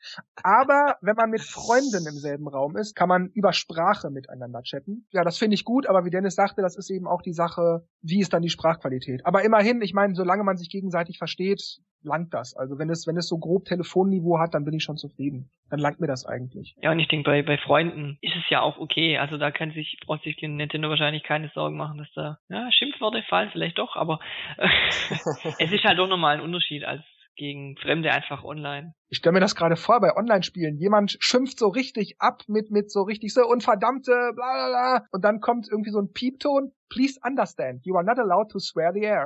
[0.43, 5.05] aber wenn man mit Freunden im selben Raum ist, kann man über Sprache miteinander chatten.
[5.11, 7.85] Ja, das finde ich gut, aber wie Dennis sagte, das ist eben auch die Sache,
[8.01, 9.25] wie ist dann die Sprachqualität.
[9.25, 12.55] Aber immerhin, ich meine, solange man sich gegenseitig versteht, langt das.
[12.55, 15.49] Also wenn es, wenn es so grob Telefonniveau hat, dann bin ich schon zufrieden.
[15.69, 16.75] Dann langt mir das eigentlich.
[16.81, 19.17] Ja, und ich denke, bei, bei Freunden ist es ja auch okay.
[19.17, 23.23] Also da kann sich, braucht sich Nintendo wahrscheinlich keine Sorgen machen, dass da, ja, Schimpfworte
[23.29, 24.19] fallen vielleicht doch, aber
[25.59, 27.03] es ist halt doch nochmal ein Unterschied als
[27.41, 28.93] gegen Fremde einfach online.
[29.09, 30.77] Ich stelle mir das gerade vor bei Online-Spielen.
[30.77, 35.05] Jemand schimpft so richtig ab mit, mit so richtig so und verdammte bla bla bla.
[35.11, 36.71] Und dann kommt irgendwie so ein Piepton.
[36.87, 39.25] Please understand, you are not allowed to swear the air.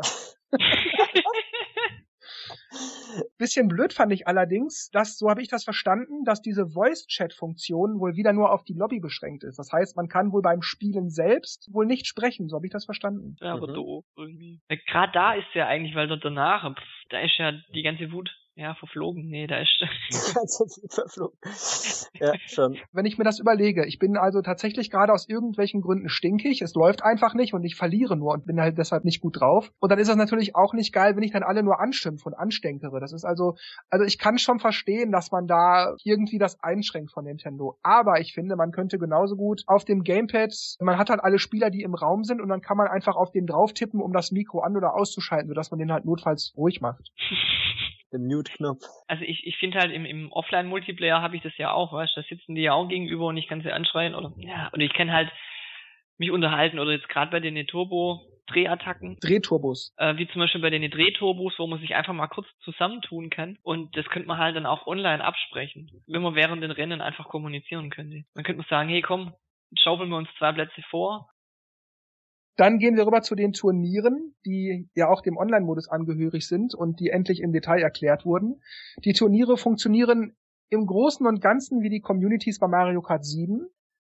[3.37, 8.15] Bisschen blöd fand ich allerdings, dass, so habe ich das verstanden, dass diese Voice-Chat-Funktion wohl
[8.15, 9.57] wieder nur auf die Lobby beschränkt ist.
[9.57, 12.85] Das heißt, man kann wohl beim Spielen selbst wohl nicht sprechen, so habe ich das
[12.85, 13.35] verstanden.
[13.39, 13.73] Ja, aber mhm.
[13.73, 14.61] doof irgendwie.
[14.87, 18.35] Gerade da ist ja eigentlich, weil dort danach, pff, da ist ja die ganze Wut
[18.57, 19.27] ja, verflogen.
[19.27, 19.83] Nee, da ist.
[20.93, 21.37] verflogen.
[22.13, 22.77] Ja, schon.
[22.93, 26.73] Wenn ich mir das überlege, ich bin also tatsächlich gerade aus irgendwelchen Gründen stinkig, es
[26.73, 29.73] läuft einfach nicht und ich verliere nur und bin halt deshalb nicht gut drauf.
[29.79, 32.33] Und dann ist das natürlich auch nicht geil, wenn ich dann alle nur anschimpfe und
[32.33, 33.01] anstenkere.
[33.01, 33.55] Das ist also,
[33.89, 37.77] also ich kann schon verstehen, dass man da irgendwie das einschränkt von Nintendo.
[37.83, 41.69] Aber ich finde, man könnte genauso gut auf dem Gamepad, man hat halt alle Spieler,
[41.71, 44.31] die im Raum sind und dann kann man einfach auf den drauf tippen, um das
[44.31, 47.11] Mikro an- oder auszuschalten, sodass man den halt notfalls ruhig macht.
[48.17, 48.81] den Mute-Knopf.
[49.07, 52.21] Also ich, ich finde halt im, im Offline-Multiplayer habe ich das ja auch, weißt du,
[52.21, 54.93] da sitzen die ja auch gegenüber und ich kann sie anschreien oder ja, und ich
[54.93, 55.31] kann halt
[56.17, 59.17] mich unterhalten oder jetzt gerade bei den Turbo Drehattacken.
[59.21, 59.93] Drehturbos.
[59.97, 63.57] Äh, wie zum Beispiel bei den Drehturbos, wo man sich einfach mal kurz zusammentun kann.
[63.63, 67.27] Und das könnte man halt dann auch online absprechen, wenn man während den Rennen einfach
[67.27, 68.23] kommunizieren könnte.
[68.35, 69.33] Dann könnte man sagen, hey komm,
[69.77, 71.27] schaufeln wir uns zwei Plätze vor
[72.55, 76.99] dann gehen wir rüber zu den Turnieren, die ja auch dem Online-Modus angehörig sind und
[76.99, 78.61] die endlich im Detail erklärt wurden.
[79.03, 80.35] Die Turniere funktionieren
[80.69, 83.67] im Großen und Ganzen wie die Communities bei Mario Kart 7,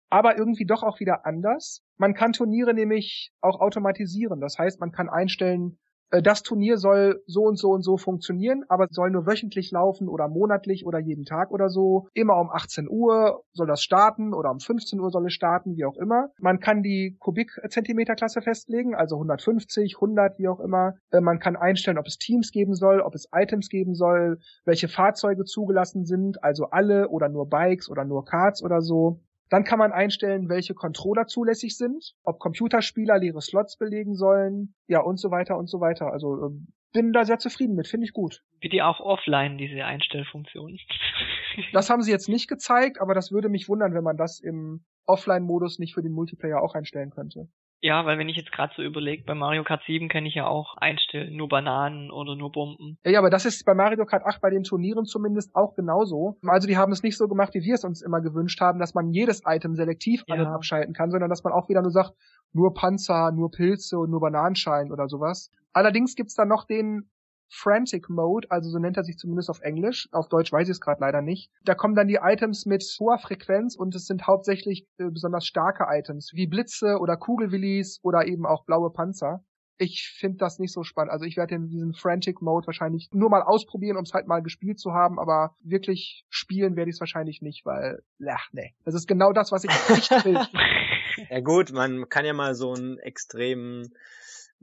[0.09, 1.83] aber irgendwie doch auch wieder anders.
[1.97, 4.39] Man kann Turniere nämlich auch automatisieren.
[4.39, 5.79] Das heißt, man kann einstellen,
[6.21, 10.27] das Turnier soll so und so und so funktionieren, aber soll nur wöchentlich laufen oder
[10.27, 12.07] monatlich oder jeden Tag oder so.
[12.13, 15.85] Immer um 18 Uhr soll das starten oder um 15 Uhr soll es starten, wie
[15.85, 16.29] auch immer.
[16.39, 20.95] Man kann die Kubikzentimeterklasse festlegen, also 150, 100, wie auch immer.
[21.11, 24.87] Äh, man kann einstellen, ob es Teams geben soll, ob es Items geben soll, welche
[24.87, 29.19] Fahrzeuge zugelassen sind, also alle oder nur Bikes oder nur Karts oder so.
[29.49, 35.01] Dann kann man einstellen, welche Controller zulässig sind, ob Computerspieler leere Slots belegen sollen, ja
[35.01, 36.11] und so weiter und so weiter.
[36.11, 38.41] Also ähm, bin da sehr zufrieden mit, finde ich gut.
[38.61, 40.79] Wie die auch offline, diese Einstellfunktion.
[41.73, 44.85] das haben sie jetzt nicht gezeigt, aber das würde mich wundern, wenn man das im
[45.05, 47.49] Offline-Modus nicht für den Multiplayer auch einstellen könnte.
[47.85, 50.47] Ja, weil wenn ich jetzt gerade so überlege, bei Mario Kart 7 kann ich ja
[50.47, 52.97] auch einstellen, nur Bananen oder nur Bomben.
[53.05, 56.39] Ja, aber das ist bei Mario Kart 8 bei den Turnieren zumindest auch genauso.
[56.47, 58.95] Also die haben es nicht so gemacht, wie wir es uns immer gewünscht haben, dass
[58.95, 60.33] man jedes Item selektiv ja.
[60.33, 62.15] an- und abschalten kann, sondern dass man auch wieder nur sagt,
[62.53, 65.51] nur Panzer, nur Pilze und nur Bananenschalen oder sowas.
[65.71, 67.11] Allerdings gibt's dann noch den
[67.49, 70.07] Frantic Mode, also so nennt er sich zumindest auf Englisch.
[70.11, 71.51] Auf Deutsch weiß ich es gerade leider nicht.
[71.63, 75.85] Da kommen dann die Items mit hoher Frequenz und es sind hauptsächlich äh, besonders starke
[75.87, 79.43] Items, wie Blitze oder Kugelwillis oder eben auch blaue Panzer.
[79.77, 81.11] Ich finde das nicht so spannend.
[81.11, 84.79] Also ich werde diesen Frantic Mode wahrscheinlich nur mal ausprobieren, um es halt mal gespielt
[84.79, 88.73] zu haben, aber wirklich spielen werde ich es wahrscheinlich nicht, weil, ach nee.
[88.85, 90.39] Das ist genau das, was ich nicht will.
[91.29, 93.93] ja gut, man kann ja mal so einen extremen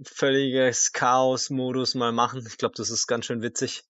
[0.02, 2.44] völliges Chaos-Modus mal machen.
[2.46, 3.82] Ich glaube, das ist ganz schön witzig.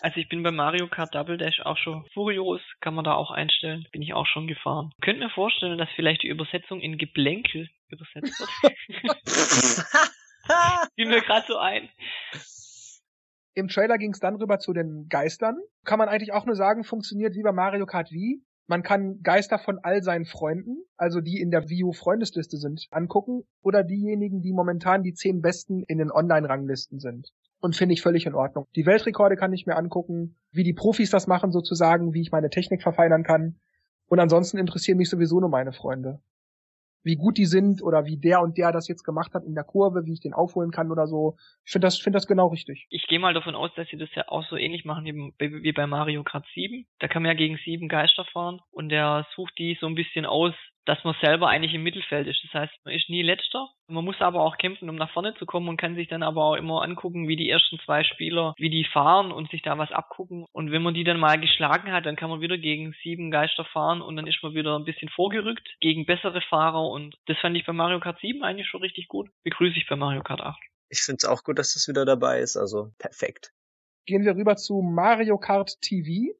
[0.00, 3.30] Also ich bin bei Mario Kart Double Dash auch schon furios, kann man da auch
[3.30, 3.86] einstellen.
[3.92, 4.92] Bin ich auch schon gefahren.
[5.02, 8.52] Könnt mir vorstellen, dass vielleicht die Übersetzung in Geblänkel übersetzt wird.
[10.96, 11.90] Fiel mir gerade so ein.
[13.54, 15.58] Im Trailer ging es dann rüber zu den Geistern.
[15.84, 18.42] Kann man eigentlich auch nur sagen, funktioniert wie bei Mario Kart Wii.
[18.70, 23.42] Man kann Geister von all seinen Freunden, also die in der U Freundesliste sind, angucken
[23.62, 27.32] oder diejenigen, die momentan die zehn besten in den Online-Ranglisten sind.
[27.58, 28.66] Und finde ich völlig in Ordnung.
[28.76, 32.48] Die Weltrekorde kann ich mir angucken, wie die Profis das machen sozusagen, wie ich meine
[32.48, 33.58] Technik verfeinern kann.
[34.06, 36.20] Und ansonsten interessieren mich sowieso nur meine Freunde
[37.02, 39.64] wie gut die sind oder wie der und der das jetzt gemacht hat in der
[39.64, 41.36] Kurve, wie ich den aufholen kann oder so.
[41.64, 42.86] Ich finde das, finde das genau richtig.
[42.90, 45.72] Ich gehe mal davon aus, dass sie das ja auch so ähnlich machen wie, wie
[45.72, 46.86] bei Mario Kart 7.
[46.98, 50.26] Da kann man ja gegen sieben Geister fahren und der sucht die so ein bisschen
[50.26, 50.54] aus,
[50.86, 52.42] dass man selber eigentlich im Mittelfeld ist.
[52.44, 53.68] Das heißt, man ist nie letzter.
[53.88, 56.44] Man muss aber auch kämpfen, um nach vorne zu kommen und kann sich dann aber
[56.44, 59.92] auch immer angucken, wie die ersten zwei Spieler, wie die fahren und sich da was
[59.92, 60.46] abgucken.
[60.52, 63.64] Und wenn man die dann mal geschlagen hat, dann kann man wieder gegen sieben Geister
[63.64, 67.56] fahren und dann ist man wieder ein bisschen vorgerückt gegen bessere Fahrer und das fand
[67.56, 69.30] ich bei Mario Kart 7 eigentlich schon richtig gut.
[69.44, 70.58] Begrüße ich bei Mario Kart 8.
[70.88, 73.52] Ich finde es auch gut, dass das wieder dabei ist, also perfekt.
[74.06, 76.34] Gehen wir rüber zu Mario Kart TV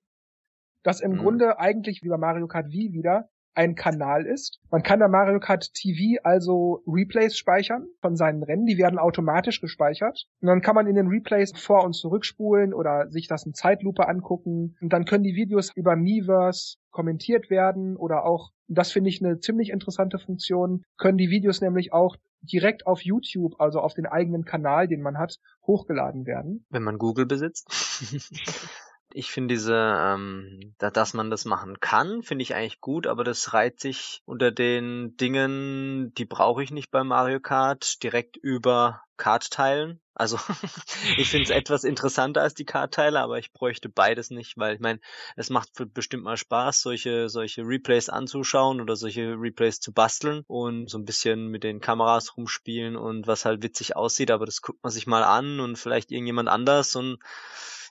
[0.82, 1.18] das im mhm.
[1.18, 4.60] Grunde eigentlich wie bei Mario Kart Wii wieder ein Kanal ist.
[4.70, 8.66] Man kann bei Mario Kart TV also Replays speichern von seinen Rennen.
[8.66, 10.26] Die werden automatisch gespeichert.
[10.40, 14.08] Und dann kann man in den Replays vor- und zurückspulen oder sich das in Zeitlupe
[14.08, 14.76] angucken.
[14.80, 19.38] Und dann können die Videos über Miiverse kommentiert werden oder auch, das finde ich eine
[19.38, 24.44] ziemlich interessante Funktion, können die Videos nämlich auch direkt auf YouTube, also auf den eigenen
[24.44, 25.36] Kanal, den man hat,
[25.66, 26.64] hochgeladen werden.
[26.70, 27.68] Wenn man Google besitzt.
[29.14, 33.24] Ich finde diese, ähm, da, dass man das machen kann, finde ich eigentlich gut, aber
[33.24, 39.02] das reiht sich unter den Dingen, die brauche ich nicht bei Mario Kart, direkt über
[39.20, 40.00] Kartteilen.
[40.14, 40.38] Also
[41.18, 44.80] ich finde es etwas interessanter als die Kartteile, aber ich bräuchte beides nicht, weil ich
[44.80, 44.98] meine,
[45.36, 50.88] es macht bestimmt mal Spaß, solche, solche Replays anzuschauen oder solche Replays zu basteln und
[50.88, 54.82] so ein bisschen mit den Kameras rumspielen und was halt witzig aussieht, aber das guckt
[54.82, 57.18] man sich mal an und vielleicht irgendjemand anders und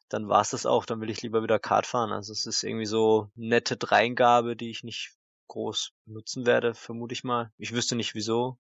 [0.10, 2.12] dann war es das auch, dann will ich lieber wieder Kart fahren.
[2.12, 5.13] Also es ist irgendwie so nette Dreingabe, die ich nicht
[5.48, 7.52] groß nutzen werde, vermute ich mal.
[7.58, 8.58] Ich wüsste nicht wieso.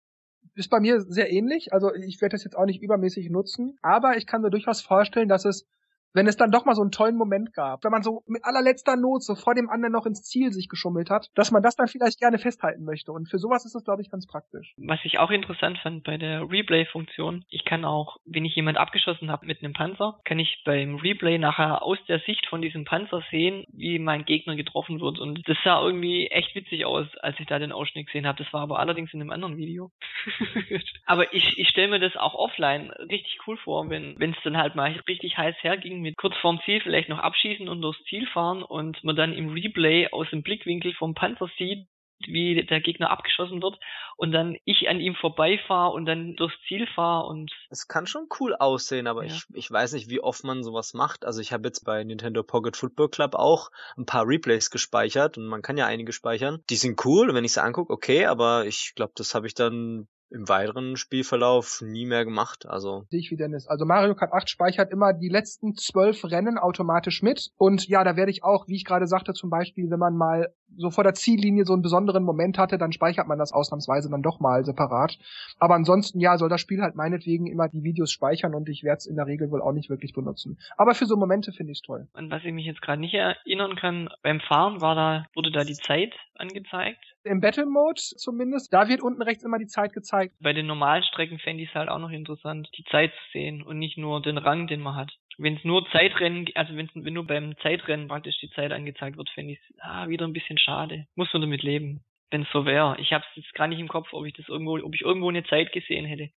[0.54, 1.72] Ist bei mir sehr ähnlich.
[1.72, 5.28] Also ich werde das jetzt auch nicht übermäßig nutzen, aber ich kann mir durchaus vorstellen,
[5.28, 5.66] dass es
[6.12, 8.96] wenn es dann doch mal so einen tollen Moment gab, wenn man so mit allerletzter
[8.96, 11.88] Not so vor dem anderen noch ins Ziel sich geschummelt hat, dass man das dann
[11.88, 13.12] vielleicht gerne festhalten möchte.
[13.12, 14.74] Und für sowas ist das, glaube ich, ganz praktisch.
[14.78, 19.30] Was ich auch interessant fand bei der Replay-Funktion, ich kann auch, wenn ich jemand abgeschossen
[19.30, 23.22] habe mit einem Panzer, kann ich beim Replay nachher aus der Sicht von diesem Panzer
[23.30, 25.18] sehen, wie mein Gegner getroffen wird.
[25.18, 28.42] Und das sah irgendwie echt witzig aus, als ich da den Ausschnitt gesehen habe.
[28.42, 29.90] Das war aber allerdings in einem anderen Video.
[31.06, 34.74] aber ich, ich stelle mir das auch offline richtig cool vor, wenn es dann halt
[34.74, 38.62] mal richtig heiß herging mit kurz vorm Ziel vielleicht noch abschießen und durchs Ziel fahren
[38.62, 41.86] und man dann im Replay aus dem Blickwinkel vom Panzer sieht,
[42.26, 43.78] wie der Gegner abgeschossen wird
[44.16, 48.26] und dann ich an ihm vorbeifahre und dann durchs Ziel fahre und es kann schon
[48.40, 49.34] cool aussehen, aber ja.
[49.34, 51.26] ich, ich weiß nicht, wie oft man sowas macht.
[51.26, 55.46] Also ich habe jetzt bei Nintendo Pocket Football Club auch ein paar Replays gespeichert und
[55.46, 56.64] man kann ja einige speichern.
[56.70, 60.08] Die sind cool, wenn ich sie angucke, okay, aber ich glaube, das habe ich dann
[60.30, 62.66] im weiteren Spielverlauf nie mehr gemacht.
[62.66, 63.66] Also sehe ich wie Dennis.
[63.66, 67.50] Also Mario Kart 8 speichert immer die letzten zwölf Rennen automatisch mit.
[67.56, 70.52] Und ja, da werde ich auch, wie ich gerade sagte, zum Beispiel, wenn man mal
[70.76, 74.22] so vor der Ziellinie so einen besonderen Moment hatte, dann speichert man das ausnahmsweise dann
[74.22, 75.18] doch mal separat.
[75.58, 78.98] Aber ansonsten, ja, soll das Spiel halt meinetwegen immer die Videos speichern und ich werde
[78.98, 80.58] es in der Regel wohl auch nicht wirklich benutzen.
[80.76, 82.06] Aber für so Momente finde ich es toll.
[82.12, 85.64] Und was ich mich jetzt gerade nicht erinnern kann, beim Fahren war da, wurde da
[85.64, 87.04] die Zeit angezeigt?
[87.24, 90.34] Im Battle Mode zumindest, da wird unten rechts immer die Zeit gezeigt.
[90.40, 93.62] Bei den normalen Strecken fände ich es halt auch noch interessant, die Zeit zu sehen
[93.62, 95.12] und nicht nur den Rang, den man hat.
[95.36, 99.30] Wenn es nur Zeitrennen, also wenn's, wenn nur beim Zeitrennen praktisch die Zeit angezeigt wird,
[99.30, 101.06] fände ich es ah, wieder ein bisschen schade.
[101.14, 102.96] Muss man damit leben, wenn es so wäre.
[103.00, 105.28] Ich habe es jetzt gar nicht im Kopf, ob ich das irgendwo, ob ich irgendwo
[105.28, 106.30] eine Zeit gesehen hätte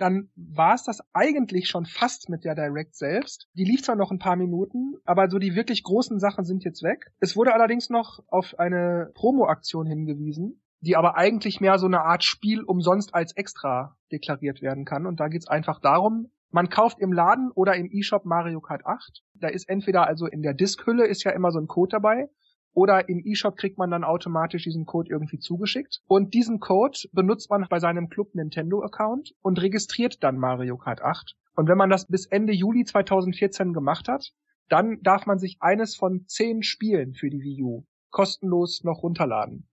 [0.00, 3.48] dann war es das eigentlich schon fast mit der Direct selbst.
[3.54, 6.82] Die lief zwar noch ein paar Minuten, aber so die wirklich großen Sachen sind jetzt
[6.82, 7.12] weg.
[7.20, 12.24] Es wurde allerdings noch auf eine Promo-Aktion hingewiesen, die aber eigentlich mehr so eine Art
[12.24, 15.06] Spiel umsonst als extra deklariert werden kann.
[15.06, 19.22] Und da geht's einfach darum, man kauft im Laden oder im eShop Mario Kart 8.
[19.34, 22.28] Da ist entweder also in der Diskhülle ist ja immer so ein Code dabei
[22.72, 26.00] oder im eShop kriegt man dann automatisch diesen Code irgendwie zugeschickt.
[26.06, 31.02] Und diesen Code benutzt man bei seinem Club Nintendo Account und registriert dann Mario Kart
[31.02, 31.36] 8.
[31.56, 34.32] Und wenn man das bis Ende Juli 2014 gemacht hat,
[34.68, 39.68] dann darf man sich eines von zehn Spielen für die Wii U kostenlos noch runterladen.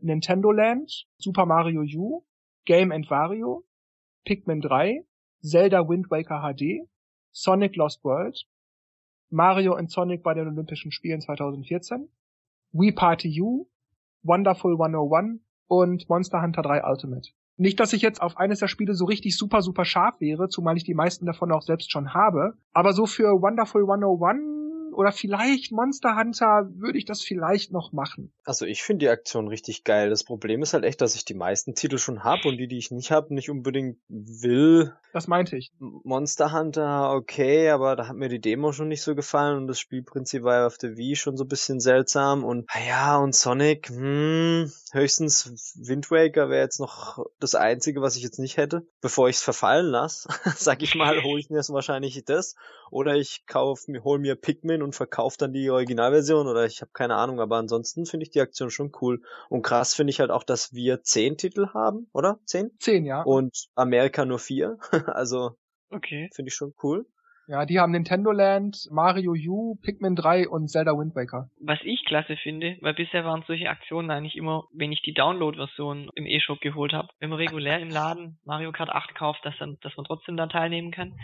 [0.00, 2.24] Nintendo Land, Super Mario U,
[2.64, 3.64] Game Wario,
[4.24, 5.04] Pikmin 3,
[5.40, 6.88] Zelda Wind Waker HD,
[7.32, 8.44] Sonic Lost World,
[9.30, 12.08] Mario und Sonic bei den Olympischen Spielen 2014,
[12.72, 13.66] Wii Party U,
[14.22, 17.30] Wonderful 101 und Monster Hunter 3 Ultimate.
[17.56, 20.76] Nicht, dass ich jetzt auf eines der Spiele so richtig super, super scharf wäre, zumal
[20.76, 22.54] ich die meisten davon auch selbst schon habe.
[22.72, 24.57] Aber so für Wonderful 101
[24.98, 28.32] oder vielleicht Monster Hunter würde ich das vielleicht noch machen.
[28.42, 30.10] Also ich finde die Aktion richtig geil.
[30.10, 32.78] Das Problem ist halt echt, dass ich die meisten Titel schon habe und die, die
[32.78, 34.92] ich nicht habe, nicht unbedingt will.
[35.12, 35.70] Das meinte ich.
[35.78, 39.78] Monster Hunter, okay, aber da hat mir die Demo schon nicht so gefallen und das
[39.78, 43.36] Spielprinzip war ja auf der Wii schon so ein bisschen seltsam und ah ja, und
[43.36, 48.84] Sonic, hm, höchstens Wind Waker wäre jetzt noch das einzige, was ich jetzt nicht hätte.
[49.00, 52.56] Bevor ich es verfallen lasse, sag ich mal, hole ich mir wahrscheinlich das
[52.90, 56.90] oder ich kauf mir hol mir Pikmin und verkaufe dann die Originalversion oder ich habe
[56.92, 60.30] keine Ahnung, aber ansonsten finde ich die Aktion schon cool und krass finde ich halt
[60.30, 62.38] auch, dass wir zehn Titel haben, oder?
[62.44, 62.70] Zehn?
[62.78, 63.22] Zehn, ja.
[63.22, 65.52] Und Amerika nur vier, also
[65.90, 66.28] okay.
[66.34, 67.06] finde ich schon cool.
[67.48, 71.48] Ja, die haben Nintendo Land, Mario U, Pikmin 3 und Zelda Wind Waker.
[71.58, 76.10] Was ich klasse finde, weil bisher waren solche Aktionen eigentlich immer, wenn ich die Download-Version
[76.14, 79.78] im E-Shop geholt habe, wenn man regulär im Laden Mario Kart 8 kauft, dass, dann,
[79.80, 81.18] dass man trotzdem da teilnehmen kann.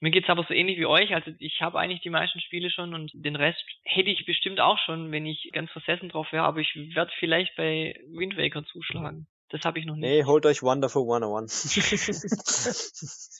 [0.00, 1.14] Mir geht's aber so ähnlich wie euch.
[1.14, 4.78] Also ich habe eigentlich die meisten Spiele schon und den Rest hätte ich bestimmt auch
[4.78, 6.44] schon, wenn ich ganz versessen drauf wäre.
[6.44, 9.26] Aber ich werde vielleicht bei Wind Waker zuschlagen.
[9.50, 10.08] Das habe ich noch nicht.
[10.08, 11.76] Nee, holt euch Wonderful 101.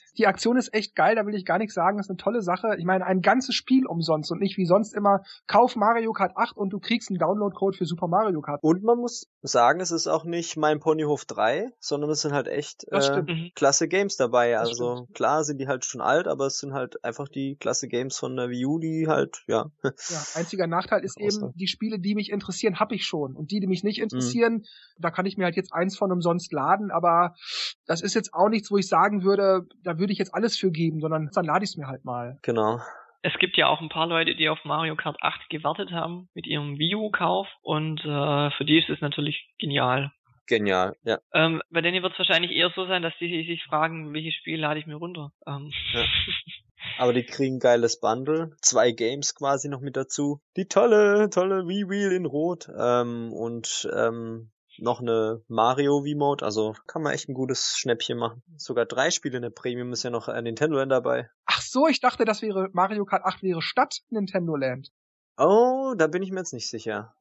[0.17, 2.41] die Aktion ist echt geil, da will ich gar nichts sagen, das ist eine tolle
[2.41, 2.75] Sache.
[2.77, 6.57] Ich meine, ein ganzes Spiel umsonst und nicht wie sonst immer, kauf Mario Kart 8
[6.57, 8.59] und du kriegst einen Download-Code für Super Mario Kart.
[8.61, 12.47] Und man muss sagen, es ist auch nicht mein Ponyhof 3, sondern es sind halt
[12.47, 13.51] echt äh, mhm.
[13.55, 14.51] klasse Games dabei.
[14.51, 15.15] Das also stimmt.
[15.15, 18.35] klar sind die halt schon alt, aber es sind halt einfach die klasse Games von
[18.35, 19.71] der Wii U, die halt, ja.
[19.83, 19.91] Ja,
[20.35, 23.35] einziger Nachteil ist eben, die Spiele, die mich interessieren, habe ich schon.
[23.35, 24.03] Und die, die mich nicht mhm.
[24.03, 24.63] interessieren, mhm.
[24.99, 27.33] da kann ich mir halt jetzt eins von umsonst laden, aber
[27.85, 30.71] das ist jetzt auch nichts, wo ich sagen würde, da würde ich jetzt alles für
[30.71, 32.37] geben, sondern dann lade ich es mir halt mal.
[32.41, 32.81] Genau.
[33.21, 36.47] Es gibt ja auch ein paar Leute, die auf Mario Kart 8 gewartet haben mit
[36.47, 40.11] ihrem Wii U-Kauf und äh, für die ist es natürlich genial.
[40.47, 41.19] Genial, ja.
[41.33, 44.59] Ähm, bei denen wird es wahrscheinlich eher so sein, dass die sich fragen, welches Spiel
[44.59, 45.31] lade ich mir runter.
[45.47, 45.71] Ähm.
[45.93, 46.03] Ja.
[46.97, 50.41] Aber die kriegen geiles Bundle, zwei Games quasi noch mit dazu.
[50.57, 56.75] Die tolle, tolle Wii Wheel in Rot ähm, und ähm, noch eine Mario V-Mode, also
[56.87, 58.41] kann man echt ein gutes Schnäppchen machen.
[58.57, 61.29] Sogar drei Spiele in der Premium ist ja noch ein Nintendo Land dabei.
[61.45, 64.89] Ach so, ich dachte, das wäre Mario Kart 8 wäre statt Nintendo Land.
[65.37, 67.15] Oh, da bin ich mir jetzt nicht sicher.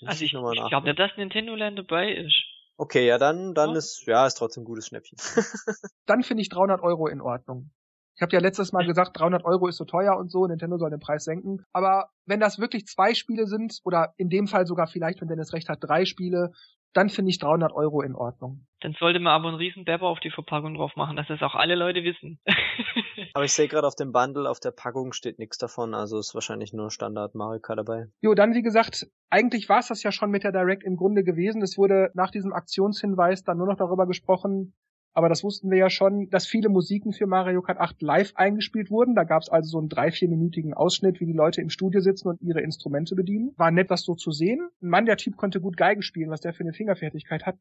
[0.00, 2.44] Muss also ich, ich glaube nicht, dass Nintendo Land dabei ist.
[2.76, 3.74] Okay, ja, dann, dann oh.
[3.74, 5.18] ist, ja, ist trotzdem ein gutes Schnäppchen.
[6.06, 7.70] dann finde ich 300 Euro in Ordnung.
[8.18, 10.90] Ich habe ja letztes Mal gesagt, 300 Euro ist so teuer und so, Nintendo soll
[10.90, 11.64] den Preis senken.
[11.72, 15.52] Aber wenn das wirklich zwei Spiele sind, oder in dem Fall sogar vielleicht, wenn Dennis
[15.52, 16.50] recht hat, drei Spiele,
[16.94, 18.66] dann finde ich 300 Euro in Ordnung.
[18.80, 21.54] Dann sollte man aber einen riesen Bepper auf die Verpackung drauf machen, dass das auch
[21.54, 22.40] alle Leute wissen.
[23.34, 26.34] aber ich sehe gerade auf dem Bundle, auf der Packung steht nichts davon, also ist
[26.34, 28.06] wahrscheinlich nur Standard Marika dabei.
[28.20, 31.22] Jo, dann wie gesagt, eigentlich war es das ja schon mit der Direct im Grunde
[31.22, 31.62] gewesen.
[31.62, 34.74] Es wurde nach diesem Aktionshinweis dann nur noch darüber gesprochen,
[35.12, 38.90] aber das wussten wir ja schon, dass viele Musiken für Mario Kart 8 live eingespielt
[38.90, 39.14] wurden.
[39.14, 42.28] Da gab es also so einen drei, vierminütigen Ausschnitt, wie die Leute im Studio sitzen
[42.28, 43.52] und ihre Instrumente bedienen.
[43.56, 44.68] War nett, das so zu sehen.
[44.80, 47.56] Ein Mann, der Typ konnte gut Geigen spielen, was der für eine Fingerfertigkeit hat.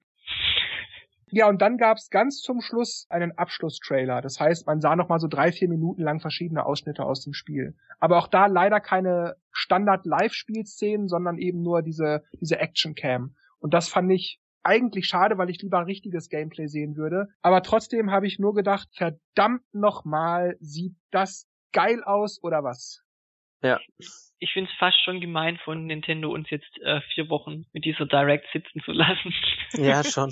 [1.29, 4.21] Ja, und dann gab's ganz zum Schluss einen Abschlusstrailer.
[4.21, 7.33] Das heißt, man sah noch mal so drei, vier Minuten lang verschiedene Ausschnitte aus dem
[7.33, 7.75] Spiel.
[7.99, 13.35] Aber auch da leider keine Standard-Live-Spielszenen, sondern eben nur diese, diese Action-Cam.
[13.59, 17.29] Und das fand ich eigentlich schade, weil ich lieber richtiges Gameplay sehen würde.
[17.41, 23.01] Aber trotzdem habe ich nur gedacht, verdammt nochmal, sieht das geil aus oder was?
[23.63, 23.79] Ja.
[24.39, 28.05] Ich finde es fast schon gemein von Nintendo, uns jetzt äh, vier Wochen mit dieser
[28.05, 29.33] Direct sitzen zu lassen.
[29.73, 30.31] Ja, schon.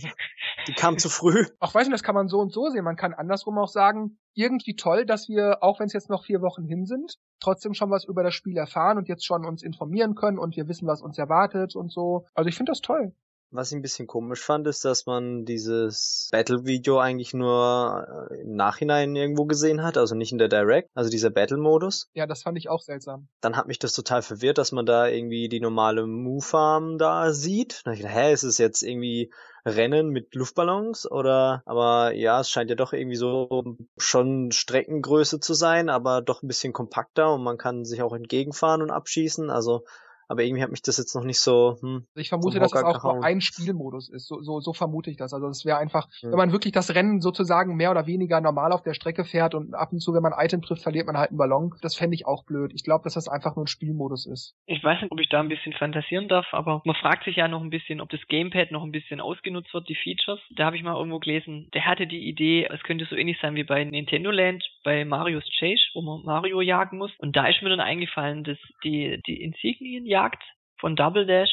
[0.67, 1.45] Die kam zu früh.
[1.59, 2.83] Ach, weiß nicht, das kann man so und so sehen.
[2.83, 6.41] Man kann andersrum auch sagen, irgendwie toll, dass wir, auch wenn es jetzt noch vier
[6.41, 10.13] Wochen hin sind, trotzdem schon was über das Spiel erfahren und jetzt schon uns informieren
[10.13, 12.27] können und wir wissen, was uns erwartet und so.
[12.35, 13.15] Also ich finde das toll.
[13.51, 18.55] Was ich ein bisschen komisch fand, ist, dass man dieses Battle-Video eigentlich nur äh, im
[18.55, 22.09] Nachhinein irgendwo gesehen hat, also nicht in der Direct, also dieser Battle-Modus.
[22.13, 23.27] Ja, das fand ich auch seltsam.
[23.41, 27.81] Dann hat mich das total verwirrt, dass man da irgendwie die normale Move-Farm da sieht.
[27.85, 29.31] Dann ich gedacht, hä, ist es jetzt irgendwie
[29.65, 35.55] Rennen mit Luftballons oder aber ja, es scheint ja doch irgendwie so schon Streckengröße zu
[35.55, 39.49] sein, aber doch ein bisschen kompakter und man kann sich auch entgegenfahren und abschießen.
[39.49, 39.83] Also
[40.27, 41.77] aber irgendwie hat mich das jetzt noch nicht so.
[41.81, 44.27] Hm, ich vermute, dass es auch nur ein Spielmodus ist.
[44.27, 45.33] So, so, so vermute ich das.
[45.33, 46.31] Also es wäre einfach, hm.
[46.31, 49.73] wenn man wirklich das Rennen sozusagen mehr oder weniger normal auf der Strecke fährt und
[49.73, 51.73] ab und zu, wenn man ein Item trifft, verliert man halt einen Ballon.
[51.81, 52.71] Das fände ich auch blöd.
[52.73, 54.55] Ich glaube, dass das einfach nur ein Spielmodus ist.
[54.65, 57.47] Ich weiß nicht, ob ich da ein bisschen fantasieren darf, aber man fragt sich ja
[57.47, 60.39] noch ein bisschen, ob das Gamepad noch ein bisschen ausgenutzt wird, die Features.
[60.55, 63.55] Da habe ich mal irgendwo gelesen, der hatte die Idee, es könnte so ähnlich sein
[63.55, 67.11] wie bei Nintendo Land, bei Marios Chase, wo man Mario jagen muss.
[67.17, 70.41] Und da ist mir dann eingefallen, dass die, die Insignien Jagd
[70.79, 71.51] von Double Dash,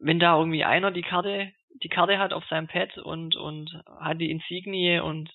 [0.00, 1.52] wenn da irgendwie einer die Karte
[1.82, 5.30] die Karte hat auf seinem Pad und, und hat die Insignie und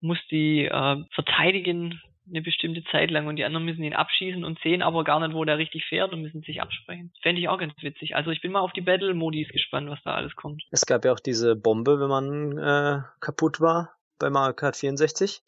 [0.00, 4.58] muss die äh, verteidigen eine bestimmte Zeit lang und die anderen müssen ihn abschießen und
[4.60, 7.12] sehen aber gar nicht, wo der richtig fährt und müssen sich absprechen.
[7.20, 8.14] Fände ich auch ganz witzig.
[8.14, 10.62] Also ich bin mal auf die Battle-Modis gespannt, was da alles kommt.
[10.70, 15.42] Es gab ja auch diese Bombe, wenn man äh, kaputt war bei Mario Kart 64.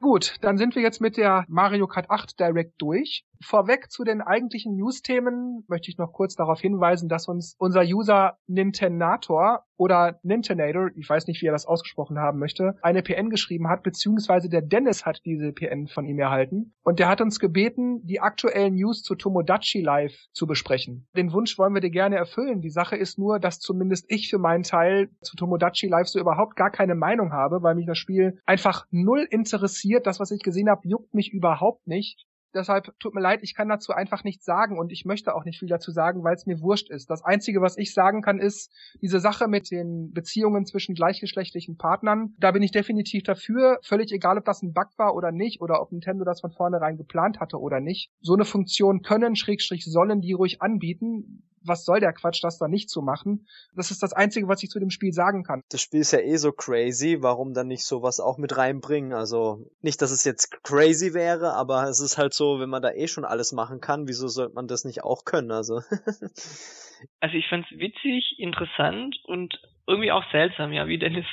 [0.00, 3.24] Gut, dann sind wir jetzt mit der Mario Kart 8 Direct durch.
[3.40, 8.38] Vorweg zu den eigentlichen News-Themen möchte ich noch kurz darauf hinweisen, dass uns unser User
[8.46, 13.68] Nintenator oder Nintenator, ich weiß nicht, wie er das ausgesprochen haben möchte, eine PN geschrieben
[13.68, 16.74] hat, beziehungsweise der Dennis hat diese PN von ihm erhalten.
[16.82, 21.06] Und der hat uns gebeten, die aktuellen News zu Tomodachi Live zu besprechen.
[21.16, 22.60] Den Wunsch wollen wir dir gerne erfüllen.
[22.60, 26.56] Die Sache ist nur, dass zumindest ich für meinen Teil zu Tomodachi Live so überhaupt
[26.56, 30.06] gar keine Meinung habe, weil mich das Spiel einfach null interessiert.
[30.06, 32.26] Das, was ich gesehen habe, juckt mich überhaupt nicht.
[32.54, 35.58] Deshalb tut mir leid, ich kann dazu einfach nichts sagen und ich möchte auch nicht
[35.58, 37.10] viel dazu sagen, weil es mir wurscht ist.
[37.10, 42.34] Das Einzige, was ich sagen kann, ist diese Sache mit den Beziehungen zwischen gleichgeschlechtlichen Partnern.
[42.38, 43.78] Da bin ich definitiv dafür.
[43.82, 46.96] Völlig egal, ob das ein Bug war oder nicht oder ob Nintendo das von vornherein
[46.96, 48.10] geplant hatte oder nicht.
[48.20, 52.68] So eine Funktion können, Schrägstrich sollen die ruhig anbieten was soll der Quatsch, das da
[52.68, 53.46] nicht zu machen?
[53.74, 55.62] Das ist das Einzige, was ich zu dem Spiel sagen kann.
[55.70, 59.12] Das Spiel ist ja eh so crazy, warum dann nicht sowas auch mit reinbringen?
[59.12, 62.90] Also nicht, dass es jetzt crazy wäre, aber es ist halt so, wenn man da
[62.92, 65.50] eh schon alles machen kann, wieso sollte man das nicht auch können?
[65.50, 65.80] Also.
[67.20, 71.24] also ich fand's witzig, interessant und irgendwie auch seltsam, ja, wie Dennis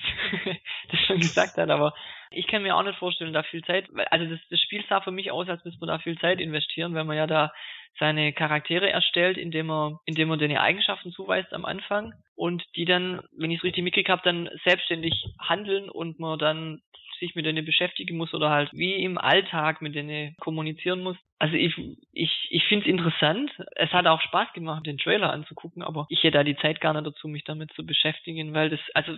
[0.92, 1.94] das schon gesagt hat, aber
[2.32, 5.12] ich kann mir auch nicht vorstellen, da viel Zeit, also das, das Spiel sah für
[5.12, 7.52] mich aus, als müsste man da viel Zeit investieren, weil man ja da
[8.00, 13.22] seine Charaktere erstellt, indem er, indem er denen Eigenschaften zuweist am Anfang und die dann,
[13.38, 16.82] wenn ich es richtig mitgekriegt habe, dann selbstständig handeln und man dann
[17.20, 21.18] sich mit denen beschäftigen muss oder halt wie im Alltag mit denen kommunizieren muss.
[21.40, 21.76] Also ich,
[22.14, 23.52] ich, ich finde es interessant.
[23.76, 26.94] Es hat auch Spaß gemacht, den Trailer anzugucken, aber ich hätte da die Zeit gar
[26.94, 29.14] nicht dazu, mich damit zu beschäftigen, weil das, also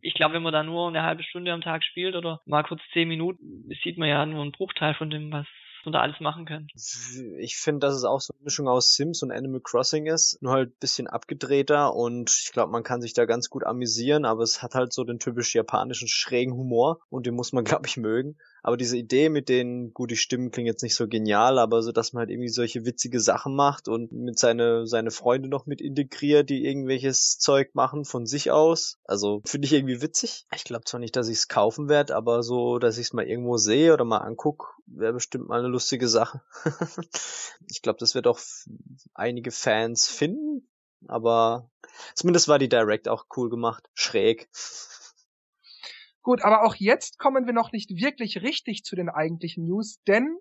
[0.00, 2.80] ich glaube, wenn man da nur eine halbe Stunde am Tag spielt oder mal kurz
[2.92, 5.46] zehn Minuten, sieht man ja nur einen Bruchteil von dem, was
[5.84, 6.68] man da alles machen kann.
[7.38, 10.52] Ich finde, dass es auch so eine Mischung aus Sims und Animal Crossing ist, nur
[10.52, 14.62] halt bisschen abgedrehter und ich glaube, man kann sich da ganz gut amüsieren, aber es
[14.62, 18.36] hat halt so den typisch japanischen schrägen Humor und den muss man, glaube ich, mögen.
[18.64, 21.90] Aber diese Idee mit den, gut, die Stimmen klingen jetzt nicht so genial, aber so,
[21.90, 25.80] dass man halt irgendwie solche witzige Sachen macht und mit seine, seine Freunde noch mit
[25.80, 28.98] integriert, die irgendwelches Zeug machen von sich aus.
[29.04, 30.46] Also finde ich irgendwie witzig.
[30.54, 33.26] Ich glaube zwar nicht, dass ich es kaufen werde, aber so, dass ich es mal
[33.26, 36.40] irgendwo sehe oder mal anguck, wäre bestimmt mal eine lustige Sache.
[37.68, 38.38] ich glaube, das wird auch
[39.12, 40.68] einige Fans finden,
[41.08, 41.68] aber
[42.14, 43.90] zumindest war die Direct auch cool gemacht.
[43.94, 44.48] Schräg.
[46.22, 50.38] Gut, aber auch jetzt kommen wir noch nicht wirklich richtig zu den eigentlichen News, denn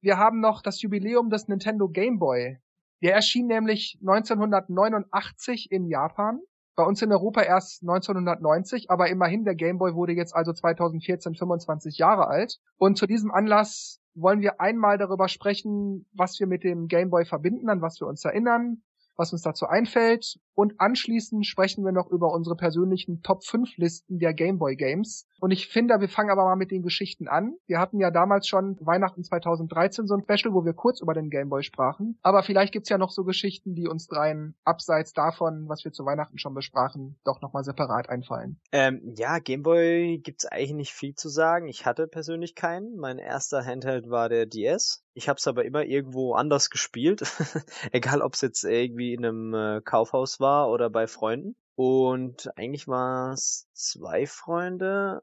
[0.00, 2.58] wir haben noch das Jubiläum des Nintendo Game Boy.
[3.02, 6.40] Der erschien nämlich 1989 in Japan,
[6.74, 11.34] bei uns in Europa erst 1990, aber immerhin der Game Boy wurde jetzt also 2014
[11.34, 12.58] 25 Jahre alt.
[12.78, 17.24] Und zu diesem Anlass wollen wir einmal darüber sprechen, was wir mit dem Game Boy
[17.24, 18.82] verbinden, an was wir uns erinnern,
[19.16, 20.38] was uns dazu einfällt.
[20.54, 25.26] Und anschließend sprechen wir noch über unsere persönlichen Top 5 Listen der Gameboy Games.
[25.40, 27.56] Und ich finde, wir fangen aber mal mit den Geschichten an.
[27.66, 31.30] Wir hatten ja damals schon Weihnachten 2013 so ein Special, wo wir kurz über den
[31.30, 32.18] Gameboy sprachen.
[32.22, 36.04] Aber vielleicht gibt's ja noch so Geschichten, die uns dreien abseits davon, was wir zu
[36.04, 38.60] Weihnachten schon besprachen, doch nochmal separat einfallen.
[38.70, 41.66] Ähm, ja, Gameboy gibt's eigentlich nicht viel zu sagen.
[41.66, 42.96] Ich hatte persönlich keinen.
[42.96, 45.02] Mein erster Handheld war der DS.
[45.14, 47.22] Ich habe es aber immer irgendwo anders gespielt.
[47.92, 51.56] Egal, ob es jetzt irgendwie in einem äh, Kaufhaus war oder bei Freunden.
[51.74, 55.22] Und eigentlich war es zwei Freunde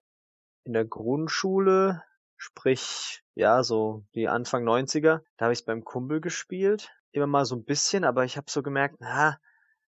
[0.64, 2.04] in der Grundschule,
[2.38, 5.22] sprich, ja, so die Anfang 90er.
[5.38, 6.92] Da habe ich beim Kumpel gespielt.
[7.12, 9.38] Immer mal so ein bisschen, aber ich habe so gemerkt, na,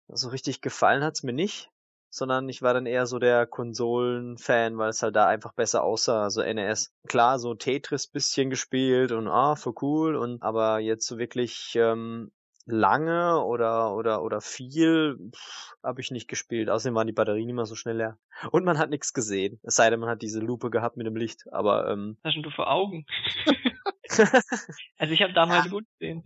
[0.07, 1.71] so richtig gefallen hat's mir nicht
[2.11, 6.23] sondern ich war dann eher so der Konsolen-Fan, weil es halt da einfach besser aussah.
[6.23, 6.91] Also NES.
[7.07, 12.31] Klar, so Tetris bisschen gespielt und ah, für cool und aber jetzt so wirklich ähm,
[12.71, 15.31] lange oder oder oder viel
[15.83, 16.69] habe ich nicht gespielt.
[16.69, 18.17] Außerdem waren die Batterien immer so schnell leer.
[18.51, 19.59] Und man hat nichts gesehen.
[19.63, 21.45] Es sei denn, man hat diese Lupe gehabt mit dem Licht.
[21.51, 23.05] Aber ähm, Was hast du für Augen?
[24.97, 26.23] also ich habe damals ja, gut gesehen.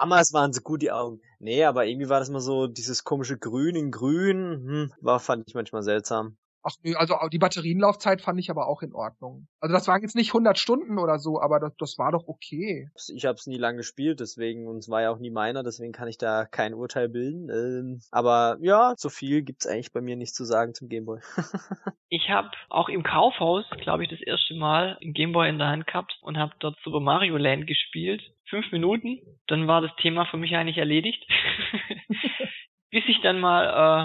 [0.00, 1.20] Damals waren sie gut die Augen.
[1.38, 4.64] Nee, aber irgendwie war das mal so dieses komische Grün in Grün.
[4.66, 6.36] Hm, war fand ich manchmal seltsam.
[6.66, 9.46] Ach nö, also die Batterienlaufzeit fand ich aber auch in Ordnung.
[9.60, 12.88] Also das waren jetzt nicht 100 Stunden oder so, aber das, das war doch okay.
[13.14, 15.92] Ich habe es nie lange gespielt, deswegen, und es war ja auch nie meiner, deswegen
[15.92, 17.50] kann ich da kein Urteil bilden.
[17.50, 21.20] Ähm, aber ja, so viel gibt's eigentlich bei mir nicht zu sagen zum Gameboy.
[22.08, 25.86] ich habe auch im Kaufhaus, glaube ich, das erste Mal einen Gameboy in der Hand
[25.86, 28.22] gehabt und habe dort Super Mario Land gespielt.
[28.48, 31.26] Fünf Minuten, dann war das Thema für mich eigentlich erledigt.
[32.94, 33.64] bis ich dann mal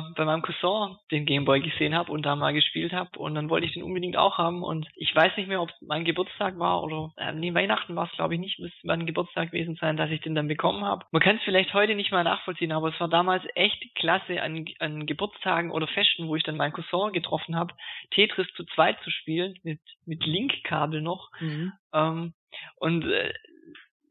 [0.10, 3.48] äh, bei meinem Cousin den Gameboy gesehen habe und da mal gespielt habe und dann
[3.48, 6.58] wollte ich den unbedingt auch haben und ich weiß nicht mehr, ob es mein Geburtstag
[6.58, 9.96] war oder äh, nee, Weihnachten war es glaube ich nicht, müsste mein Geburtstag gewesen sein,
[9.96, 11.06] dass ich den dann bekommen habe.
[11.12, 14.66] Man kann es vielleicht heute nicht mal nachvollziehen, aber es war damals echt klasse an,
[14.80, 17.76] an Geburtstagen oder Festen, wo ich dann meinen Cousin getroffen habe,
[18.10, 21.30] Tetris zu zweit zu spielen mit mit Linkkabel noch.
[21.40, 21.74] Mhm.
[21.94, 22.34] Ähm,
[22.78, 23.34] und äh,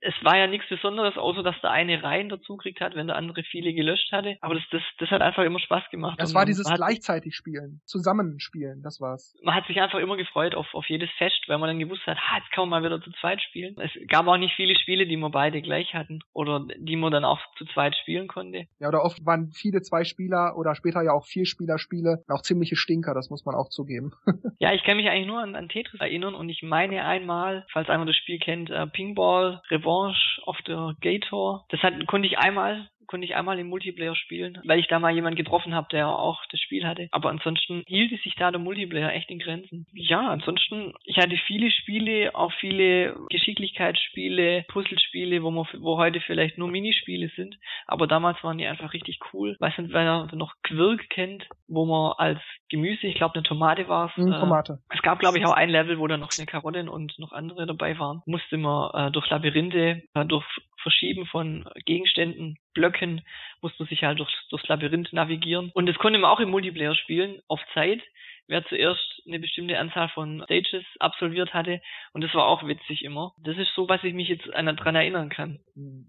[0.01, 3.17] es war ja nichts Besonderes, außer dass der eine Reihen dazu gekriegt hat, wenn der
[3.17, 4.37] andere viele gelöscht hatte.
[4.41, 6.21] Aber das, das, das hat einfach immer Spaß gemacht.
[6.21, 9.35] Das war dieses gleichzeitig Spielen, Zusammenspielen, das war's.
[9.43, 12.19] Man hat sich einfach immer gefreut auf, auf jedes Fest, weil man dann gewusst hat,
[12.19, 13.77] ha, jetzt kann man mal wieder zu zweit spielen.
[13.79, 17.25] Es gab auch nicht viele Spiele, die wir beide gleich hatten oder die man dann
[17.25, 18.67] auch zu zweit spielen konnte.
[18.79, 23.31] Ja, oder oft waren viele Zwei-Spieler oder später ja auch Vier-Spieler-Spiele auch ziemliche Stinker, das
[23.31, 24.13] muss man auch zugeben.
[24.59, 27.89] ja, ich kann mich eigentlich nur an, an Tetris erinnern und ich meine einmal, falls
[27.89, 31.65] einer das Spiel kennt, uh, Pingball, Revolver Revanche auf der Gator.
[31.71, 35.15] Das hat, konnte ich einmal konnte ich einmal im Multiplayer spielen, weil ich da mal
[35.15, 37.09] jemanden getroffen habe, der auch das Spiel hatte.
[37.11, 39.87] Aber ansonsten hielt es sich da der Multiplayer echt in Grenzen.
[39.93, 46.59] Ja, ansonsten, ich hatte viele Spiele, auch viele Geschicklichkeitsspiele, Puzzlespiele, wo man, wo heute vielleicht
[46.59, 47.57] nur Minispiele sind.
[47.87, 49.57] Aber damals waren die einfach richtig cool.
[49.59, 54.11] Weiß nicht, wer noch Quirk kennt, wo man als Gemüse, ich glaube eine Tomate war
[54.11, 54.17] es.
[54.17, 54.73] Mhm, Tomate.
[54.91, 57.33] Äh, es gab, glaube ich, auch ein Level, wo dann noch eine Karotte und noch
[57.33, 58.23] andere dabei waren.
[58.27, 60.45] Musste man äh, durch Labyrinthe, äh, durch
[60.83, 63.23] Verschieben von Gegenständen, Blöcken,
[63.61, 65.71] musste sich halt durch, durchs Labyrinth navigieren.
[65.75, 68.03] Und das konnte man auch im Multiplayer spielen, auf Zeit
[68.49, 71.81] wer zuerst eine bestimmte Anzahl von Stages absolviert hatte.
[72.13, 73.35] Und das war auch witzig immer.
[73.45, 75.61] Das ist so, was ich mich jetzt daran erinnern kann.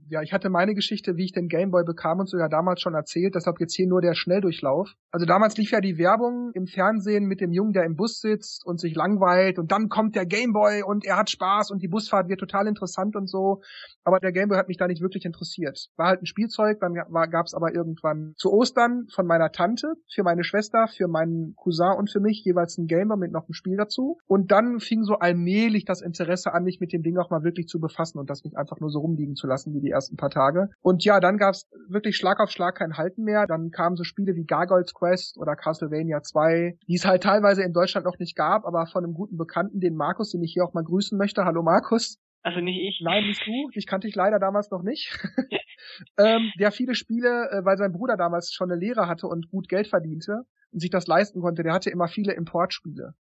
[0.09, 2.95] Ja, ich hatte meine Geschichte, wie ich den Gameboy bekam und so ja damals schon
[2.95, 4.93] erzählt, deshalb jetzt hier nur der Schnelldurchlauf.
[5.11, 8.65] Also damals lief ja die Werbung im Fernsehen mit dem Jungen, der im Bus sitzt
[8.65, 12.29] und sich langweilt und dann kommt der Gameboy und er hat Spaß und die Busfahrt
[12.29, 13.61] wird total interessant und so.
[14.05, 15.89] Aber der Gameboy hat mich da nicht wirklich interessiert.
[15.97, 20.23] War halt ein Spielzeug, dann gab es aber irgendwann zu Ostern von meiner Tante, für
[20.23, 23.53] meine Schwester, für meinen Cousin und für mich mich jeweils ein Gamer mit noch einem
[23.53, 24.19] Spiel dazu.
[24.27, 27.67] Und dann fing so allmählich das Interesse an, mich mit dem Ding auch mal wirklich
[27.67, 30.29] zu befassen und das nicht einfach nur so rumliegen zu lassen wie die ersten paar
[30.29, 30.69] Tage.
[30.81, 33.47] Und ja, dann gab's wirklich Schlag auf Schlag kein Halten mehr.
[33.47, 37.73] Dann kamen so Spiele wie Gargoyles Quest oder Castlevania 2, die es halt teilweise in
[37.73, 40.73] Deutschland noch nicht gab, aber von einem guten Bekannten, den Markus, den ich hier auch
[40.73, 41.45] mal grüßen möchte.
[41.45, 42.19] Hallo Markus.
[42.41, 43.01] Also nicht ich.
[43.03, 43.69] Nein, nicht du.
[43.73, 45.11] Ich kannte dich leider damals noch nicht.
[46.17, 49.67] ähm, der viele Spiele, äh, weil sein Bruder damals schon eine Lehre hatte und gut
[49.67, 53.13] Geld verdiente sich das leisten konnte, der hatte immer viele Importspiele.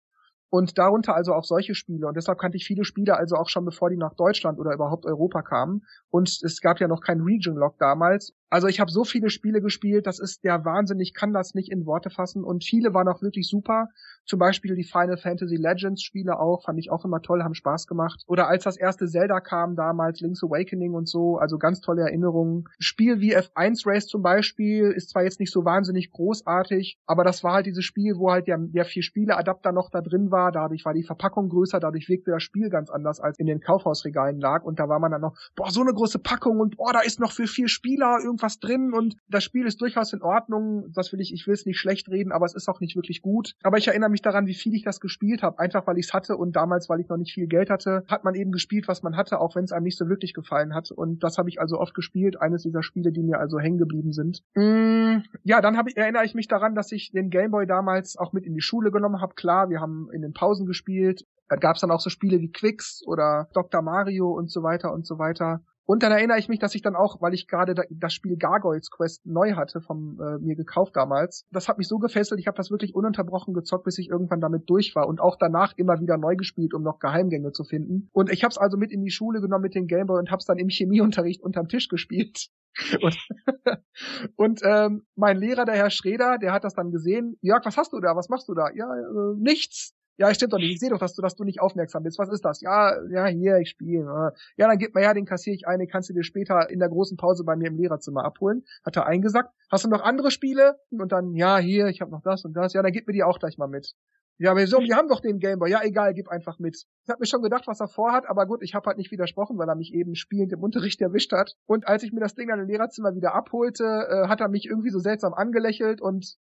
[0.51, 2.07] Und darunter also auch solche Spiele.
[2.07, 5.05] Und deshalb kannte ich viele Spiele also auch schon bevor die nach Deutschland oder überhaupt
[5.05, 5.83] Europa kamen.
[6.09, 8.33] Und es gab ja noch kein Region Lock damals.
[8.49, 11.71] Also ich habe so viele Spiele gespielt, das ist der Wahnsinn, ich kann das nicht
[11.71, 12.43] in Worte fassen.
[12.43, 13.87] Und viele waren auch wirklich super.
[14.25, 17.87] Zum Beispiel die Final Fantasy Legends Spiele auch, fand ich auch immer toll, haben Spaß
[17.87, 18.23] gemacht.
[18.27, 22.65] Oder als das erste Zelda kam damals, Link's Awakening und so, also ganz tolle Erinnerungen.
[22.79, 27.43] Spiel wie F1 Race zum Beispiel ist zwar jetzt nicht so wahnsinnig großartig, aber das
[27.43, 30.51] war halt dieses Spiel, wo halt der, der vier Spieleadapter noch da drin war.
[30.51, 34.39] Dadurch war die Verpackung größer, dadurch wirkte das Spiel ganz anders, als in den Kaufhausregalen
[34.39, 34.63] lag.
[34.63, 37.19] Und da war man dann noch, boah, so eine große Packung und boah, da ist
[37.19, 40.91] noch für vier Spieler irgendwas drin und das Spiel ist durchaus in Ordnung.
[40.93, 43.21] Das will ich, ich will es nicht schlecht reden, aber es ist auch nicht wirklich
[43.21, 43.53] gut.
[43.63, 46.13] Aber ich erinnere mich daran, wie viel ich das gespielt habe, einfach weil ich es
[46.13, 49.03] hatte und damals, weil ich noch nicht viel Geld hatte, hat man eben gespielt, was
[49.03, 50.91] man hatte, auch wenn es einem nicht so wirklich gefallen hat.
[50.91, 54.13] Und das habe ich also oft gespielt, eines dieser Spiele, die mir also hängen geblieben
[54.13, 54.41] sind.
[54.55, 58.45] Mm, ja, dann ich, erinnere ich mich daran, dass ich den Gameboy damals auch mit
[58.45, 59.35] in die Schule genommen habe.
[59.35, 61.25] Klar, wir haben in den Pausen gespielt.
[61.47, 63.81] Da gab es dann auch so Spiele wie Quicks oder Dr.
[63.81, 65.61] Mario und so weiter und so weiter.
[65.89, 68.91] Und dann erinnere ich mich, dass ich dann auch, weil ich gerade das Spiel Gargoyles
[68.91, 72.57] Quest neu hatte, von äh, mir gekauft damals, das hat mich so gefesselt, ich habe
[72.57, 76.19] das wirklich ununterbrochen gezockt, bis ich irgendwann damit durch war und auch danach immer wieder
[76.19, 78.07] neu gespielt, um noch Geheimgänge zu finden.
[78.13, 80.37] Und ich habe es also mit in die Schule genommen mit dem Gameboy und habe
[80.37, 82.49] es dann im Chemieunterricht unterm Tisch gespielt.
[83.01, 83.17] und,
[84.35, 87.39] und ähm, mein Lehrer, der Herr Schreder, der hat das dann gesehen.
[87.41, 88.15] Jörg, was hast du da?
[88.15, 88.69] Was machst du da?
[88.75, 89.95] Ja, äh, nichts.
[90.19, 90.73] Ja, stimmt doch nicht.
[90.73, 92.19] Ich sehe doch, dass du, dass du nicht aufmerksam bist.
[92.19, 92.59] Was ist das?
[92.59, 94.33] Ja, ja, hier, ich spiele.
[94.57, 96.79] Ja, dann gib mal her, den kassiere ich ein, den kannst du dir später in
[96.79, 98.65] der großen Pause bei mir im Lehrerzimmer abholen.
[98.85, 99.49] Hat er eingesagt.
[99.71, 100.77] Hast du noch andere Spiele?
[100.89, 102.73] Und dann, ja, hier, ich habe noch das und das.
[102.73, 103.95] Ja, dann gib mir die auch gleich mal mit.
[104.39, 105.69] Ja, aber so, wir haben doch den Gameboy.
[105.69, 106.75] Ja, egal, gib einfach mit.
[106.75, 109.57] Ich habe mir schon gedacht, was er vorhat, aber gut, ich habe halt nicht widersprochen,
[109.57, 111.55] weil er mich eben spielend im Unterricht erwischt hat.
[111.65, 114.65] Und als ich mir das Ding dann im Lehrerzimmer wieder abholte, äh, hat er mich
[114.65, 116.37] irgendwie so seltsam angelächelt und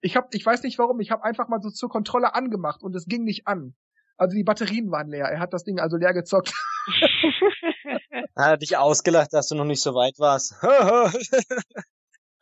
[0.00, 2.94] ich hab, ich weiß nicht warum, ich habe einfach mal so zur Kontrolle angemacht und
[2.94, 3.74] es ging nicht an.
[4.18, 5.26] Also die Batterien waren leer.
[5.26, 6.52] Er hat das Ding also leer gezockt.
[8.36, 10.54] hat er dich ausgelacht, dass du noch nicht so weit warst.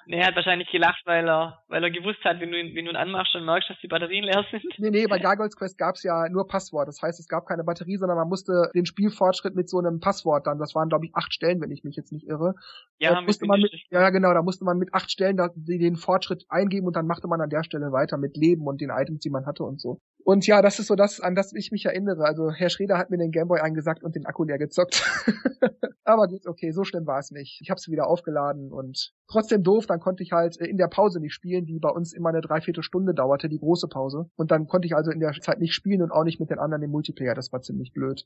[0.06, 2.84] Nee, er hat wahrscheinlich gelacht, weil er, weil er gewusst hat, wenn du ihn, wenn
[2.84, 4.64] du ihn anmachst, dann merkst, dass die Batterien leer sind.
[4.78, 6.88] Nee, nee, bei Gargoyles Quest gab's ja nur Passwort.
[6.88, 10.46] Das heißt, es gab keine Batterie, sondern man musste den Spielfortschritt mit so einem Passwort
[10.46, 12.54] dann, das waren glaube ich acht Stellen, wenn ich mich jetzt nicht irre.
[12.98, 16.44] Ja, musste man mit, ja genau, da musste man mit acht Stellen da, den Fortschritt
[16.48, 19.30] eingeben und dann machte man an der Stelle weiter mit Leben und den Items, die
[19.30, 20.00] man hatte und so.
[20.24, 22.24] Und ja, das ist so das, an das ich mich erinnere.
[22.24, 25.04] Also Herr Schreder hat mir den Gameboy eingesagt und den Akku leer gezockt.
[26.04, 27.60] Aber gut, okay, so schlimm war es nicht.
[27.62, 31.20] Ich habe es wieder aufgeladen und trotzdem doof, dann konnte ich halt in der Pause
[31.20, 34.30] nicht spielen, die bei uns immer eine Dreiviertelstunde dauerte, die große Pause.
[34.36, 36.58] Und dann konnte ich also in der Zeit nicht spielen und auch nicht mit den
[36.58, 37.34] anderen im Multiplayer.
[37.34, 38.24] Das war ziemlich blöd.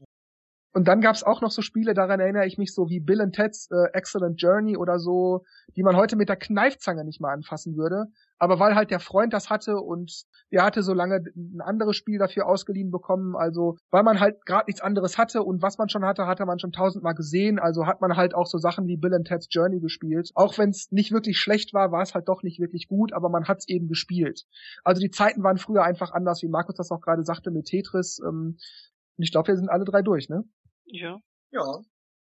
[0.72, 3.34] Und dann gab's auch noch so Spiele, daran erinnere ich mich so wie Bill and
[3.34, 5.44] Ted's äh, Excellent Journey oder so,
[5.76, 8.06] die man heute mit der Kneifzange nicht mal anfassen würde.
[8.38, 12.18] Aber weil halt der Freund das hatte und der hatte so lange ein anderes Spiel
[12.18, 16.04] dafür ausgeliehen bekommen, also weil man halt gerade nichts anderes hatte und was man schon
[16.04, 19.14] hatte, hatte man schon tausendmal gesehen, also hat man halt auch so Sachen wie Bill
[19.14, 20.30] and Ted's Journey gespielt.
[20.34, 23.30] Auch wenn es nicht wirklich schlecht war, war es halt doch nicht wirklich gut, aber
[23.30, 24.44] man hat es eben gespielt.
[24.84, 28.20] Also die Zeiten waren früher einfach anders, wie Markus das auch gerade sagte mit Tetris.
[28.24, 28.58] Ähm,
[29.16, 30.44] ich glaube, wir sind alle drei durch, ne?
[30.90, 31.18] Ja.
[31.50, 31.80] Ja.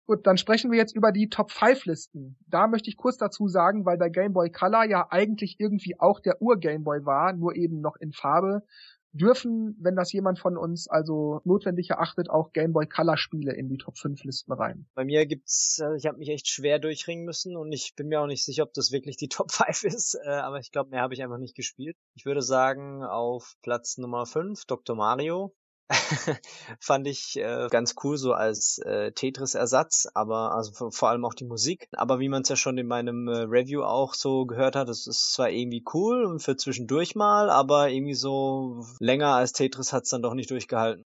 [0.05, 2.37] Gut, dann sprechen wir jetzt über die Top 5 Listen.
[2.47, 6.19] Da möchte ich kurz dazu sagen, weil der Game Boy Color ja eigentlich irgendwie auch
[6.19, 8.63] der Ur Game Boy war, nur eben noch in Farbe,
[9.13, 13.69] dürfen, wenn das jemand von uns also notwendig erachtet, auch Game Boy Color Spiele in
[13.69, 14.87] die Top 5 Listen rein.
[14.95, 18.21] Bei mir gibt's, äh, ich habe mich echt schwer durchringen müssen und ich bin mir
[18.21, 21.01] auch nicht sicher, ob das wirklich die Top 5 ist, äh, aber ich glaube, mehr
[21.01, 21.95] habe ich einfach nicht gespielt.
[22.15, 24.95] Ich würde sagen, auf Platz Nummer 5 Dr.
[24.95, 25.55] Mario,
[26.79, 31.45] fand ich äh, ganz cool so als äh, Tetris-Ersatz, aber also vor allem auch die
[31.45, 31.87] Musik.
[31.93, 35.07] Aber wie man es ja schon in meinem äh, Review auch so gehört hat, es
[35.07, 40.09] ist zwar irgendwie cool und für zwischendurch mal, aber irgendwie so länger als Tetris hat's
[40.09, 41.03] dann doch nicht durchgehalten.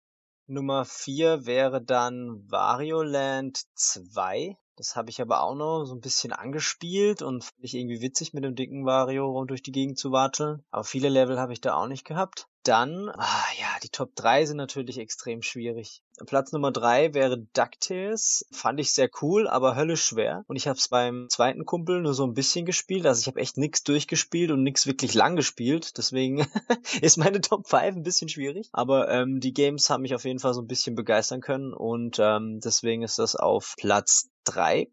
[0.48, 4.58] Nummer vier wäre dann Wario Land 2.
[4.76, 8.34] Das habe ich aber auch noch so ein bisschen angespielt und fand ich irgendwie witzig,
[8.34, 10.64] mit dem dicken Wario rund durch die Gegend zu watscheln.
[10.72, 12.48] Aber viele Level habe ich da auch nicht gehabt.
[12.64, 16.02] Dann, ah, ja, die Top 3 sind natürlich extrem schwierig.
[16.26, 18.46] Platz Nummer 3 wäre DuckTales.
[18.52, 20.46] Fand ich sehr cool, aber höllisch schwer.
[20.48, 23.06] Und ich habe es beim zweiten Kumpel nur so ein bisschen gespielt.
[23.06, 25.98] Also ich habe echt nix durchgespielt und nix wirklich lang gespielt.
[25.98, 26.48] Deswegen
[27.02, 28.70] ist meine Top 5 ein bisschen schwierig.
[28.72, 31.74] Aber ähm, die Games haben mich auf jeden Fall so ein bisschen begeistern können.
[31.74, 34.90] Und ähm, deswegen ist das auf Platz 3.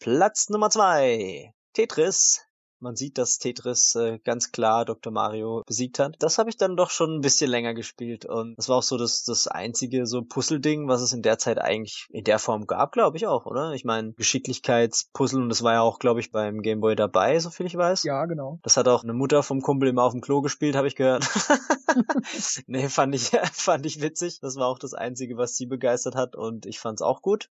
[0.00, 1.54] Platz Nummer 2.
[1.72, 2.44] Tetris.
[2.82, 5.12] Man sieht, dass Tetris äh, ganz klar Dr.
[5.12, 6.16] Mario besiegt hat.
[6.18, 8.98] Das habe ich dann doch schon ein bisschen länger gespielt und das war auch so
[8.98, 12.90] das, das einzige so Puzzle-Ding, was es in der Zeit eigentlich in der Form gab,
[12.90, 13.72] glaube ich auch, oder?
[13.72, 17.76] Ich meine, Geschicklichkeitspuzzle und das war ja auch, glaube ich, beim Gameboy dabei, soviel ich
[17.76, 18.02] weiß.
[18.02, 18.58] Ja, genau.
[18.62, 21.24] Das hat auch eine Mutter vom Kumpel immer auf dem Klo gespielt, habe ich gehört.
[22.66, 24.40] nee, fand ich, fand ich witzig.
[24.40, 27.48] Das war auch das Einzige, was sie begeistert hat und ich fand's auch gut.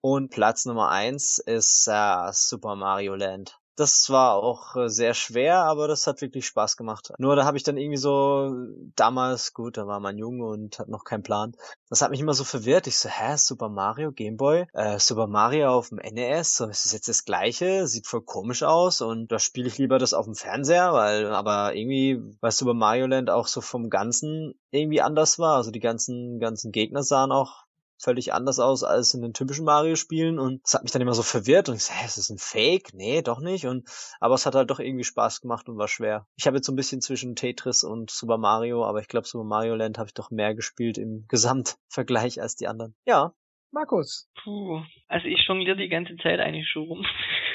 [0.00, 3.57] Und Platz Nummer eins ist äh, Super Mario Land.
[3.78, 7.12] Das war auch äh, sehr schwer, aber das hat wirklich Spaß gemacht.
[7.18, 8.52] Nur da habe ich dann irgendwie so
[8.96, 11.54] damals, gut, da war man jung und hat noch keinen Plan.
[11.88, 12.88] Das hat mich immer so verwirrt.
[12.88, 16.92] Ich so, hä, Super Mario Gameboy, äh, Super Mario auf dem NES, so ist das
[16.92, 20.34] jetzt das gleiche, sieht voll komisch aus und da spiele ich lieber das auf dem
[20.34, 25.54] Fernseher, weil aber irgendwie, weil Super Mario Land auch so vom Ganzen irgendwie anders war.
[25.54, 27.67] Also die ganzen ganzen Gegner sahen auch
[27.98, 31.22] völlig anders aus als in den typischen Mario-Spielen und es hat mich dann immer so
[31.22, 32.94] verwirrt und ich so, hä, ist das ein Fake?
[32.94, 33.66] Nee, doch nicht.
[33.66, 33.88] Und
[34.20, 36.26] aber es hat halt doch irgendwie Spaß gemacht und war schwer.
[36.36, 39.44] Ich habe jetzt so ein bisschen zwischen Tetris und Super Mario, aber ich glaube, Super
[39.44, 42.94] Mario Land habe ich doch mehr gespielt im Gesamtvergleich als die anderen.
[43.06, 43.32] Ja.
[43.70, 44.30] Markus.
[44.42, 47.06] Puh, also ich jongliere die ganze Zeit eigentlich schon rum.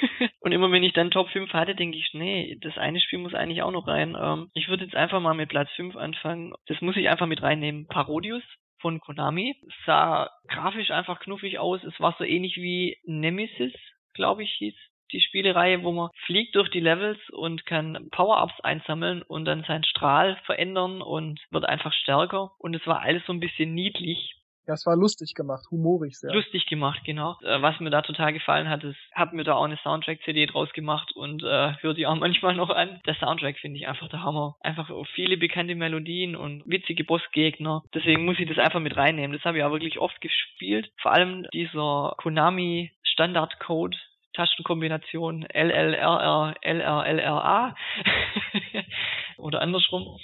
[0.41, 3.33] und immer wenn ich dann Top 5 hatte, denke ich, nee, das eine Spiel muss
[3.33, 4.15] eigentlich auch noch rein.
[4.19, 6.53] Ähm, ich würde jetzt einfach mal mit Platz 5 anfangen.
[6.67, 7.87] Das muss ich einfach mit reinnehmen.
[7.87, 8.43] Parodius
[8.83, 9.55] von Konami.
[9.87, 11.83] Sah grafisch einfach knuffig aus.
[11.83, 13.73] Es war so ähnlich wie Nemesis,
[14.13, 14.75] glaube ich, hieß
[15.13, 19.83] die Spielereihe, wo man fliegt durch die Levels und kann Power-Ups einsammeln und dann seinen
[19.83, 22.51] Strahl verändern und wird einfach stärker.
[22.57, 24.35] Und es war alles so ein bisschen niedlich.
[24.67, 26.33] Ja, es war lustig gemacht, humorig sehr.
[26.33, 27.37] Lustig gemacht, genau.
[27.43, 30.71] Äh, was mir da total gefallen hat, ist, hab mir da auch eine Soundtrack-CD draus
[30.71, 33.01] gemacht und äh, höre die auch manchmal noch an.
[33.05, 34.55] Der Soundtrack finde ich einfach der Hammer.
[34.61, 37.83] Einfach viele bekannte Melodien und witzige Bossgegner.
[37.93, 39.35] Deswegen muss ich das einfach mit reinnehmen.
[39.35, 40.91] Das habe ich auch wirklich oft gespielt.
[41.01, 43.95] Vor allem dieser Konami Standardcode,
[44.33, 47.75] Tastenkombination LLRR, LRLRA
[49.43, 50.17] oder andersrum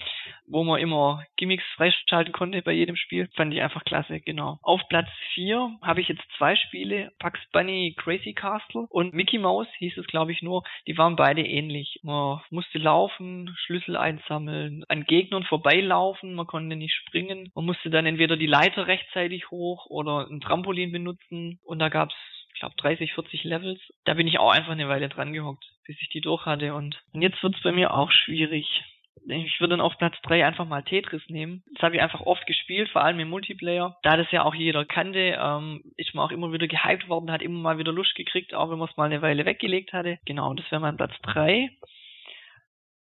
[0.50, 3.30] wo man immer Gimmicks freischalten konnte bei jedem Spiel.
[3.36, 4.60] Fand ich einfach klasse, genau.
[4.64, 9.68] Auf Platz 4 habe ich jetzt zwei Spiele, Bugs Bunny Crazy Castle und Mickey Mouse
[9.78, 10.64] hieß es glaube ich nur.
[10.88, 12.00] Die waren beide ähnlich.
[12.04, 17.52] Man musste laufen, Schlüssel einsammeln, an Gegnern vorbeilaufen, man konnte nicht springen.
[17.56, 22.16] Man musste dann entweder die Leiter rechtzeitig hoch oder ein Trampolin benutzen und da gab's
[22.52, 23.80] ich glaube 30, 40 Levels.
[24.04, 26.74] Da bin ich auch einfach eine Weile dran gehockt, bis ich die durch hatte.
[26.74, 28.84] Und, und jetzt wird's bei mir auch schwierig.
[29.28, 31.64] Ich würde dann auf Platz 3 einfach mal Tetris nehmen.
[31.74, 33.98] Das habe ich einfach oft gespielt, vor allem im Multiplayer.
[34.04, 37.42] Da das ja auch jeder kannte, ähm, ist man auch immer wieder gehypt worden, hat
[37.42, 40.20] immer mal wieder Lust gekriegt, auch wenn man es mal eine Weile weggelegt hatte.
[40.26, 41.70] Genau, das wäre mein Platz 3.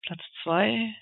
[0.02, 0.94] Platz 2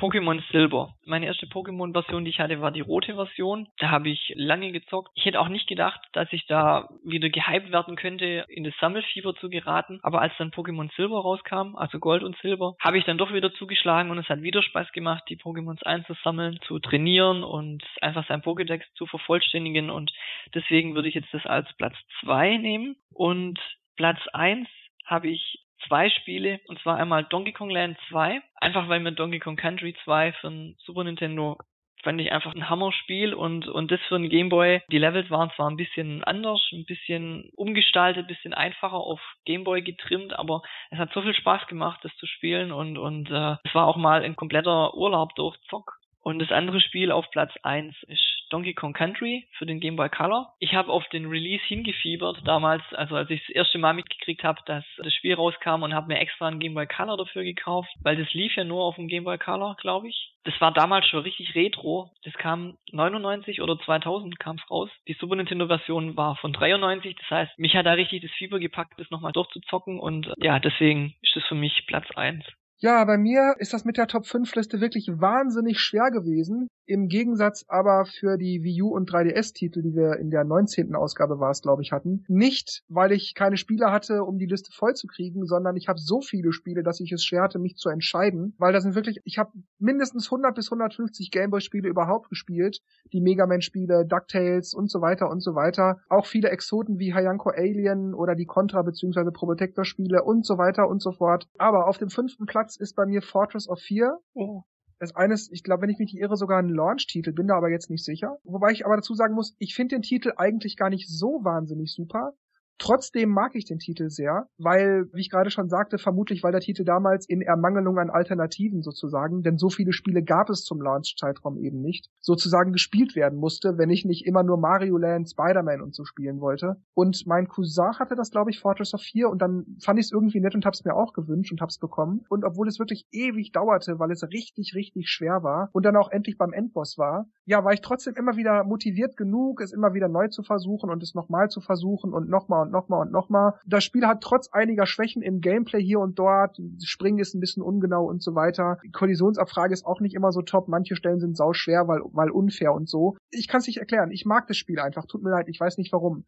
[0.00, 0.94] Pokémon Silber.
[1.04, 3.68] Meine erste Pokémon-Version, die ich hatte, war die rote Version.
[3.76, 5.10] Da habe ich lange gezockt.
[5.14, 9.34] Ich hätte auch nicht gedacht, dass ich da wieder gehypt werden könnte, in das Sammelfieber
[9.34, 10.00] zu geraten.
[10.02, 13.52] Aber als dann Pokémon Silber rauskam, also Gold und Silber, habe ich dann doch wieder
[13.52, 18.40] zugeschlagen und es hat wieder Spaß gemacht, die Pokémons einzusammeln, zu trainieren und einfach sein
[18.40, 19.90] Pokédex zu vervollständigen.
[19.90, 20.12] Und
[20.54, 22.96] deswegen würde ich jetzt das als Platz 2 nehmen.
[23.12, 23.60] Und
[23.96, 24.66] Platz 1
[25.04, 29.38] habe ich zwei Spiele, und zwar einmal Donkey Kong Land 2, einfach weil mir Donkey
[29.38, 31.58] Kong Country 2 für ein Super Nintendo
[32.02, 34.80] fand ich einfach ein Hammerspiel und, und das für ein Gameboy.
[34.90, 39.82] Die Levels waren zwar ein bisschen anders, ein bisschen umgestaltet, ein bisschen einfacher auf Gameboy
[39.82, 43.74] getrimmt, aber es hat so viel Spaß gemacht, das zu spielen und, und äh, es
[43.74, 45.96] war auch mal ein kompletter Urlaub durch Zock.
[46.22, 50.08] Und das andere Spiel auf Platz 1 ist Donkey Kong Country für den Game Boy
[50.08, 50.52] Color.
[50.58, 54.60] Ich habe auf den Release hingefiebert damals, also als ich das erste Mal mitgekriegt habe,
[54.66, 58.16] dass das Spiel rauskam und habe mir extra einen Game Boy Color dafür gekauft, weil
[58.16, 60.32] das lief ja nur auf dem Game Boy Color, glaube ich.
[60.44, 62.10] Das war damals schon richtig retro.
[62.24, 64.90] Das kam 99 oder 2000 kam es raus.
[65.06, 68.58] Die Super Nintendo Version war von 93, das heißt, mich hat da richtig das Fieber
[68.58, 72.44] gepackt, das nochmal durchzuzocken und ja, deswegen ist das für mich Platz 1.
[72.82, 76.66] Ja, bei mir ist das mit der Top 5 Liste wirklich wahnsinnig schwer gewesen.
[76.86, 80.94] Im Gegensatz aber für die Wii U und 3DS-Titel, die wir in der 19.
[80.94, 82.24] Ausgabe war es, glaube ich, hatten.
[82.26, 86.00] Nicht, weil ich keine Spiele hatte, um die Liste voll zu kriegen, sondern ich habe
[86.00, 88.54] so viele Spiele, dass ich es schwer hatte, mich zu entscheiden.
[88.58, 92.80] Weil da sind wirklich, ich habe mindestens 100 bis 150 Gameboy-Spiele überhaupt gespielt.
[93.12, 95.98] Die Mega Man-Spiele, DuckTales und so weiter und so weiter.
[96.08, 99.30] Auch viele Exoten wie Hayanko Alien oder die Contra- bzw.
[99.30, 101.46] Probotector-Spiele und so weiter und so fort.
[101.58, 104.18] Aber auf dem fünften Platz ist bei mir Fortress of Fear.
[104.34, 104.62] Oh
[105.00, 107.70] ist eines, ich glaube, wenn ich mich nicht irre, sogar ein Launch-Titel, bin da aber
[107.70, 108.38] jetzt nicht sicher.
[108.44, 111.92] Wobei ich aber dazu sagen muss, ich finde den Titel eigentlich gar nicht so wahnsinnig
[111.92, 112.34] super.
[112.80, 116.62] Trotzdem mag ich den Titel sehr, weil, wie ich gerade schon sagte, vermutlich weil der
[116.62, 121.58] Titel damals in Ermangelung an Alternativen sozusagen, denn so viele Spiele gab es zum Launch-Zeitraum
[121.58, 125.94] eben nicht, sozusagen gespielt werden musste, wenn ich nicht immer nur Mario Land, Spider-Man und
[125.94, 126.76] so spielen wollte.
[126.94, 130.12] Und mein Cousin hatte das, glaube ich, Fortress of 4 und dann fand ich es
[130.12, 132.24] irgendwie nett und hab's mir auch gewünscht und hab's bekommen.
[132.30, 136.10] Und obwohl es wirklich ewig dauerte, weil es richtig, richtig schwer war und dann auch
[136.10, 140.08] endlich beim Endboss war, ja, war ich trotzdem immer wieder motiviert genug, es immer wieder
[140.08, 143.54] neu zu versuchen und es nochmal zu versuchen und nochmal und nochmal und nochmal.
[143.66, 147.62] Das Spiel hat trotz einiger Schwächen im Gameplay hier und dort, Springen ist ein bisschen
[147.62, 148.78] ungenau und so weiter.
[148.84, 150.68] Die Kollisionsabfrage ist auch nicht immer so top.
[150.68, 153.16] Manche Stellen sind sau schwer, weil, weil unfair und so.
[153.30, 154.10] Ich kann es nicht erklären.
[154.10, 155.06] Ich mag das Spiel einfach.
[155.06, 156.24] Tut mir leid, ich weiß nicht warum.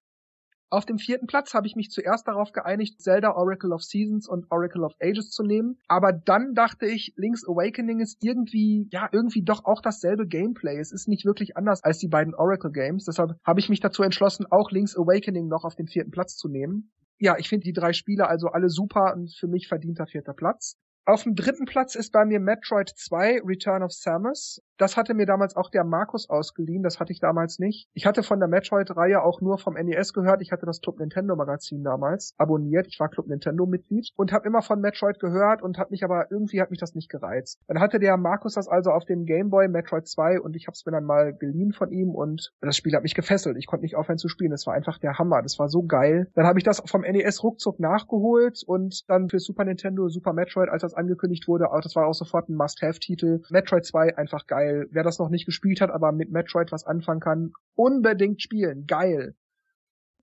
[0.72, 4.46] Auf dem vierten Platz habe ich mich zuerst darauf geeinigt, Zelda Oracle of Seasons und
[4.50, 5.76] Oracle of Ages zu nehmen.
[5.86, 10.78] Aber dann dachte ich, Link's Awakening ist irgendwie, ja, irgendwie doch auch dasselbe Gameplay.
[10.78, 13.04] Es ist nicht wirklich anders als die beiden Oracle Games.
[13.04, 16.48] Deshalb habe ich mich dazu entschlossen, auch Link's Awakening noch auf den vierten Platz zu
[16.48, 16.90] nehmen.
[17.18, 20.78] Ja, ich finde die drei Spiele also alle super und für mich verdienter vierter Platz.
[21.04, 24.62] Auf dem dritten Platz ist bei mir Metroid 2 Return of Samus.
[24.78, 27.88] Das hatte mir damals auch der Markus ausgeliehen, das hatte ich damals nicht.
[27.92, 30.42] Ich hatte von der Metroid-Reihe auch nur vom NES gehört.
[30.42, 32.86] Ich hatte das Club Nintendo Magazin damals abonniert.
[32.86, 36.30] Ich war Club Nintendo Mitglied und habe immer von Metroid gehört und hat mich aber
[36.30, 37.58] irgendwie hat mich das nicht gereizt.
[37.66, 40.74] Dann hatte der Markus das also auf dem Game Boy Metroid 2 und ich habe
[40.74, 43.56] es mir dann mal geliehen von ihm und das Spiel hat mich gefesselt.
[43.56, 44.52] Ich konnte nicht aufhören zu spielen.
[44.52, 45.42] Das war einfach der Hammer.
[45.42, 46.30] Das war so geil.
[46.34, 50.68] Dann habe ich das vom NES ruckzuck nachgeholt und dann für Super Nintendo Super Metroid,
[50.68, 53.42] als das das angekündigt wurde, das war auch sofort ein Must-Have-Titel.
[53.50, 54.86] Metroid 2 einfach geil.
[54.90, 58.86] Wer das noch nicht gespielt hat, aber mit Metroid was anfangen kann, unbedingt spielen.
[58.86, 59.34] Geil.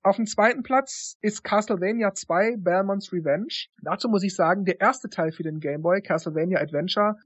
[0.01, 3.67] Auf dem zweiten Platz ist Castlevania 2 Belmont's Revenge.
[3.82, 7.17] Dazu muss ich sagen, der erste Teil für den Game Boy, Castlevania Adventure,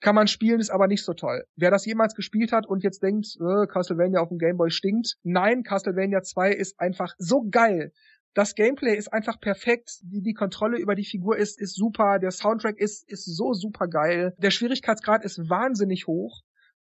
[0.00, 1.44] kann man spielen, ist aber nicht so toll.
[1.56, 5.18] Wer das jemals gespielt hat und jetzt denkt, äh, Castlevania auf dem Game Boy stinkt,
[5.22, 7.92] nein, Castlevania 2 ist einfach so geil.
[8.34, 9.98] Das Gameplay ist einfach perfekt.
[10.02, 12.18] Die, die Kontrolle über die Figur ist, ist super.
[12.18, 14.34] Der Soundtrack ist, ist so super geil.
[14.38, 16.42] Der Schwierigkeitsgrad ist wahnsinnig hoch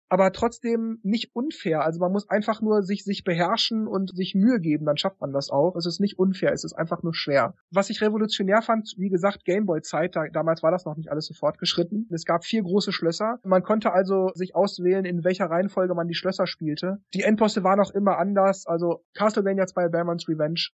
[0.09, 1.83] aber trotzdem nicht unfair.
[1.83, 5.31] Also man muss einfach nur sich, sich beherrschen und sich Mühe geben, dann schafft man
[5.31, 5.75] das auch.
[5.75, 7.53] Es ist nicht unfair, es ist einfach nur schwer.
[7.71, 11.33] Was ich revolutionär fand, wie gesagt, Gameboy-Zeit, da, damals war das noch nicht alles so
[11.33, 12.07] fortgeschritten.
[12.11, 13.39] Es gab vier große Schlösser.
[13.43, 16.97] Man konnte also sich auswählen, in welcher Reihenfolge man die Schlösser spielte.
[17.13, 18.65] Die Endbosse waren auch immer anders.
[18.65, 20.69] Also Castlevania 2 Bearman's Revenge.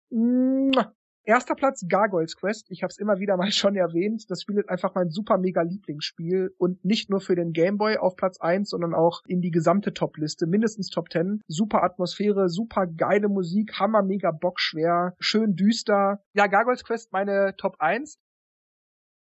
[1.27, 2.71] Erster Platz Gargoyles Quest.
[2.71, 4.31] Ich habe es immer wieder mal schon erwähnt.
[4.31, 8.15] Das Spiel ist einfach mein super mega Lieblingsspiel und nicht nur für den Gameboy auf
[8.15, 11.41] Platz 1, sondern auch in die gesamte Top-Liste, mindestens Top 10.
[11.49, 16.23] Super Atmosphäre, super geile Musik, hammer mega bockschwer, schön düster.
[16.35, 18.19] Ja, Gargoyles Quest meine Top 1.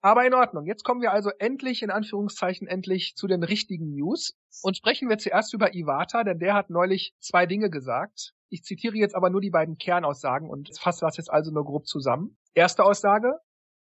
[0.01, 0.67] Aber in Ordnung.
[0.67, 4.35] Jetzt kommen wir also endlich, in Anführungszeichen, endlich zu den richtigen News.
[4.63, 8.34] Und sprechen wir zuerst über Iwata, denn der hat neulich zwei Dinge gesagt.
[8.49, 11.87] Ich zitiere jetzt aber nur die beiden Kernaussagen und fasse das jetzt also nur grob
[11.87, 12.37] zusammen.
[12.55, 13.39] Erste Aussage.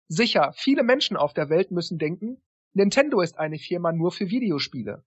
[0.09, 2.43] Sicher, viele Menschen auf der Welt müssen denken,
[2.75, 5.05] Nintendo ist eine Firma nur für Videospiele.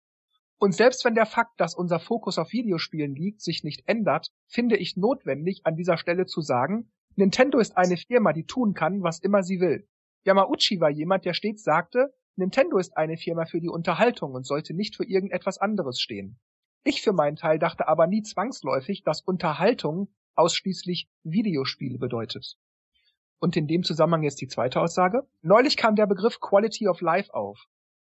[0.60, 4.78] Und selbst wenn der Fakt, dass unser Fokus auf Videospielen liegt, sich nicht ändert, finde
[4.78, 9.20] ich notwendig, an dieser Stelle zu sagen, Nintendo ist eine Firma, die tun kann, was
[9.20, 9.88] immer sie will.
[10.26, 14.74] Yamauchi war jemand, der stets sagte, Nintendo ist eine Firma für die Unterhaltung und sollte
[14.74, 16.40] nicht für irgendetwas anderes stehen.
[16.84, 22.58] Ich für meinen Teil dachte aber nie zwangsläufig, dass Unterhaltung ausschließlich Videospiele bedeutet.
[23.40, 25.28] Und in dem Zusammenhang jetzt die zweite Aussage.
[25.42, 27.68] Neulich kam der Begriff Quality of Life auf.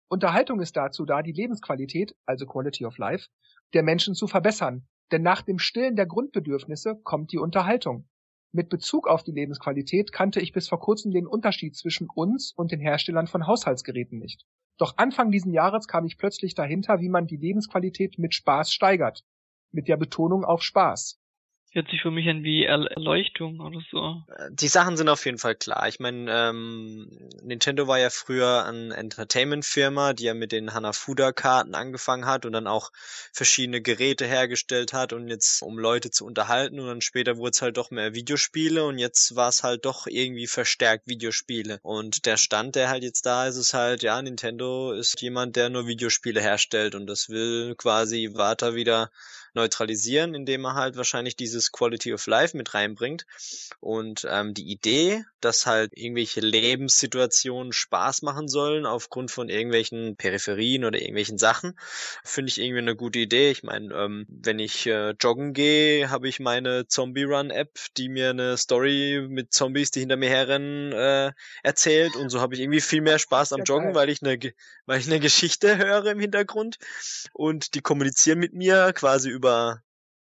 [0.10, 3.28] Unterhaltung ist dazu da, die Lebensqualität, also Quality of Life,
[3.74, 4.88] der Menschen zu verbessern.
[5.12, 8.10] Denn nach dem Stillen der Grundbedürfnisse kommt die Unterhaltung.
[8.54, 12.74] Mit Bezug auf die Lebensqualität kannte ich bis vor kurzem den Unterschied zwischen uns und
[12.74, 14.46] den Herstellern von Haushaltsgeräten nicht.
[14.78, 19.24] Doch Anfang diesen Jahres kam ich plötzlich dahinter, wie man die Lebensqualität mit Spaß steigert.
[19.72, 21.21] Mit der Betonung auf Spaß.
[21.74, 24.22] Hört sich für mich an wie Erleuchtung oder so.
[24.50, 25.88] Die Sachen sind auf jeden Fall klar.
[25.88, 32.26] Ich meine, ähm, Nintendo war ja früher eine Entertainment-Firma, die ja mit den Hanafuda-Karten angefangen
[32.26, 32.92] hat und dann auch
[33.32, 37.62] verschiedene Geräte hergestellt hat und jetzt um Leute zu unterhalten und dann später wurde es
[37.62, 41.80] halt doch mehr Videospiele und jetzt war es halt doch irgendwie verstärkt Videospiele.
[41.84, 45.70] Und der Stand, der halt jetzt da ist, ist halt, ja, Nintendo ist jemand, der
[45.70, 49.10] nur Videospiele herstellt und das will quasi Wata wieder
[49.54, 53.26] neutralisieren, indem er halt wahrscheinlich dieses Quality of Life mit reinbringt.
[53.80, 60.86] Und ähm, die Idee, dass halt irgendwelche Lebenssituationen Spaß machen sollen aufgrund von irgendwelchen Peripherien
[60.86, 61.78] oder irgendwelchen Sachen,
[62.24, 63.52] finde ich irgendwie eine gute Idee.
[63.52, 68.10] Ich meine, ähm, wenn ich äh, joggen gehe, habe ich meine Zombie Run App, die
[68.10, 71.32] mir eine Story mit Zombies, die hinter mir herrennen, äh,
[71.64, 72.16] erzählt.
[72.16, 74.38] Und so habe ich irgendwie viel mehr Spaß am Joggen, weil ich eine,
[74.92, 76.76] weil ich eine Geschichte höre im Hintergrund
[77.32, 79.82] und die kommunizieren mit mir quasi über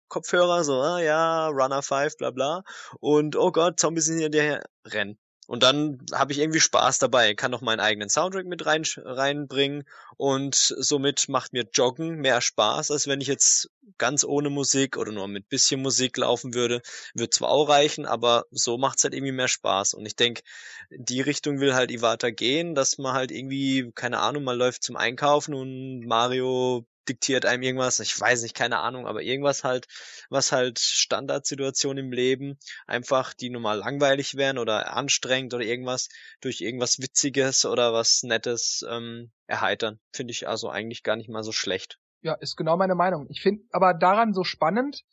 [0.08, 2.62] Kopfhörer, so, ah, ja, Runner 5, bla bla.
[2.98, 5.18] Und oh Gott, Zombies sind hier der Rennen.
[5.46, 9.84] Und dann habe ich irgendwie Spaß dabei, kann noch meinen eigenen Soundtrack mit rein, reinbringen
[10.16, 15.12] und somit macht mir Joggen mehr Spaß, als wenn ich jetzt ganz ohne Musik oder
[15.12, 16.80] nur mit bisschen Musik laufen würde.
[17.14, 19.94] Wird zwar auch reichen, aber so macht's halt irgendwie mehr Spaß.
[19.94, 20.42] Und ich denke,
[20.90, 24.96] die Richtung will halt Iwata gehen, dass man halt irgendwie, keine Ahnung, man läuft zum
[24.96, 29.86] Einkaufen und Mario diktiert einem irgendwas, ich weiß nicht, keine Ahnung, aber irgendwas halt,
[30.30, 36.08] was halt Standardsituationen im Leben einfach, die normal langweilig wären oder anstrengend oder irgendwas,
[36.40, 40.00] durch irgendwas Witziges oder was Nettes ähm, erheitern.
[40.12, 41.98] Finde ich also eigentlich gar nicht mal so schlecht.
[42.22, 43.26] Ja, ist genau meine Meinung.
[43.28, 45.04] Ich finde aber daran so spannend,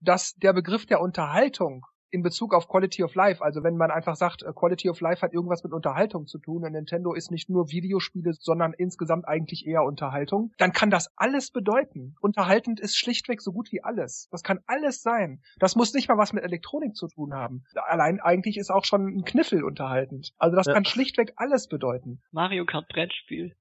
[0.00, 4.16] dass der Begriff der Unterhaltung in Bezug auf Quality of Life, also wenn man einfach
[4.16, 7.48] sagt, äh, Quality of Life hat irgendwas mit Unterhaltung zu tun und Nintendo ist nicht
[7.48, 12.14] nur Videospiele, sondern insgesamt eigentlich eher Unterhaltung, dann kann das alles bedeuten.
[12.20, 14.28] Unterhaltend ist schlichtweg so gut wie alles.
[14.30, 15.40] Das kann alles sein.
[15.58, 17.64] Das muss nicht mal was mit Elektronik zu tun haben.
[17.74, 20.32] Allein eigentlich ist auch schon ein Kniffel unterhaltend.
[20.38, 20.74] Also das ja.
[20.74, 22.20] kann schlichtweg alles bedeuten.
[22.32, 23.54] Mario Kart Brettspiel.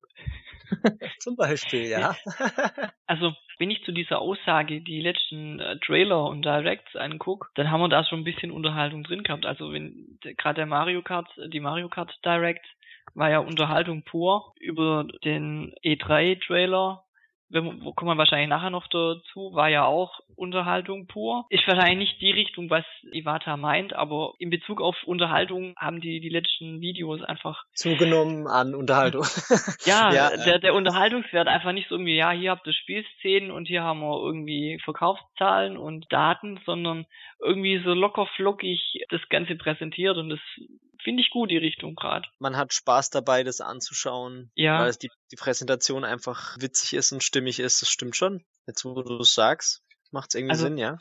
[1.19, 2.15] Zum Beispiel, ja.
[3.07, 7.81] also, wenn ich zu dieser Aussage die letzten äh, Trailer und Directs angucke, dann haben
[7.81, 9.45] wir da schon ein bisschen Unterhaltung drin gehabt.
[9.45, 12.65] Also wenn gerade der Mario Kart, die Mario Kart Direct
[13.13, 17.04] war ja Unterhaltung pur über den E3 Trailer wenn,
[17.63, 21.45] wo kommen wir wahrscheinlich nachher noch dazu, war ja auch Unterhaltung pur.
[21.49, 26.19] Ist wahrscheinlich nicht die Richtung, was Iwata meint, aber in Bezug auf Unterhaltung haben die
[26.19, 29.23] die letzten Videos einfach zugenommen an Unterhaltung.
[29.85, 33.67] ja, ja, der, der Unterhaltungswert einfach nicht so irgendwie, ja, hier habt ihr Spielszenen und
[33.67, 37.05] hier haben wir irgendwie Verkaufszahlen und Daten, sondern
[37.39, 40.39] irgendwie so locker flockig das Ganze präsentiert und das
[41.05, 42.27] finde ich gut, die Richtung gerade.
[42.39, 44.51] Man hat Spaß dabei, das anzuschauen.
[44.55, 44.79] Ja.
[44.79, 47.81] Weil die, die Präsentation einfach witzig ist und stimmig ist.
[47.81, 48.43] Das stimmt schon.
[48.65, 50.97] Jetzt, wo du es sagst, macht es irgendwie also, Sinn, ja.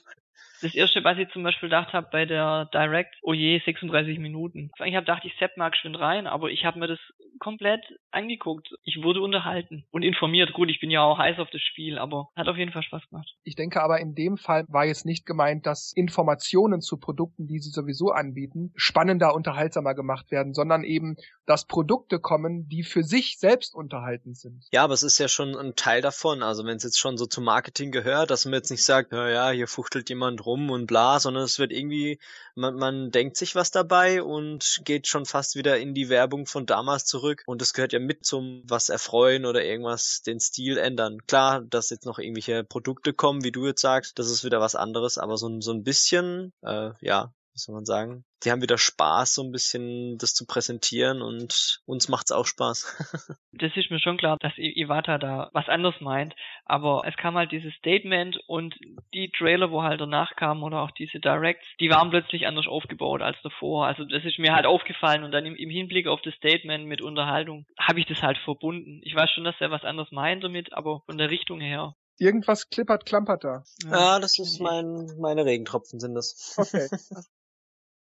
[0.64, 4.70] Das erste, was ich zum Beispiel gedacht habe bei der Direct, oh je, 36 Minuten.
[4.82, 6.98] Ich habe gedacht, ich sepp mal schön rein, aber ich habe mir das
[7.38, 8.70] komplett angeguckt.
[8.82, 10.54] Ich wurde unterhalten und informiert.
[10.54, 13.02] Gut, ich bin ja auch heiß auf das Spiel, aber hat auf jeden Fall Spaß
[13.10, 13.28] gemacht.
[13.42, 17.58] Ich denke aber in dem Fall war jetzt nicht gemeint, dass Informationen zu Produkten, die
[17.58, 23.38] sie sowieso anbieten, spannender, unterhaltsamer gemacht werden, sondern eben, dass Produkte kommen, die für sich
[23.38, 24.64] selbst unterhaltend sind.
[24.72, 26.42] Ja, aber es ist ja schon ein Teil davon.
[26.42, 29.50] Also wenn es jetzt schon so zum Marketing gehört, dass man jetzt nicht sagt, naja,
[29.50, 32.18] hier fuchtelt jemand rum rum und bla, sondern es wird irgendwie,
[32.54, 36.66] man, man denkt sich was dabei und geht schon fast wieder in die Werbung von
[36.66, 37.42] damals zurück.
[37.46, 41.18] Und das gehört ja mit zum was erfreuen oder irgendwas den Stil ändern.
[41.26, 44.76] Klar, dass jetzt noch irgendwelche Produkte kommen, wie du jetzt sagst, das ist wieder was
[44.76, 48.78] anderes, aber so, so ein bisschen, äh, ja, wie soll man sagen, die haben wieder
[48.78, 53.38] Spaß, so ein bisschen das zu präsentieren und uns macht's auch Spaß.
[53.52, 56.34] das ist mir schon klar, dass Iwata da was anderes meint,
[56.64, 58.74] aber es kam halt dieses Statement und
[59.14, 63.22] die Trailer, wo halt danach kamen oder auch diese Directs, die waren plötzlich anders aufgebaut
[63.22, 63.86] als davor.
[63.86, 67.02] Also das ist mir halt aufgefallen und dann im, im Hinblick auf das Statement mit
[67.02, 69.00] Unterhaltung habe ich das halt verbunden.
[69.04, 72.70] Ich weiß schon, dass er was anderes meint damit, aber von der Richtung her Irgendwas
[72.70, 73.64] klippert, klampert da.
[73.90, 76.54] Ja, das ist mein, meine Regentropfen sind das.
[76.56, 76.88] Okay.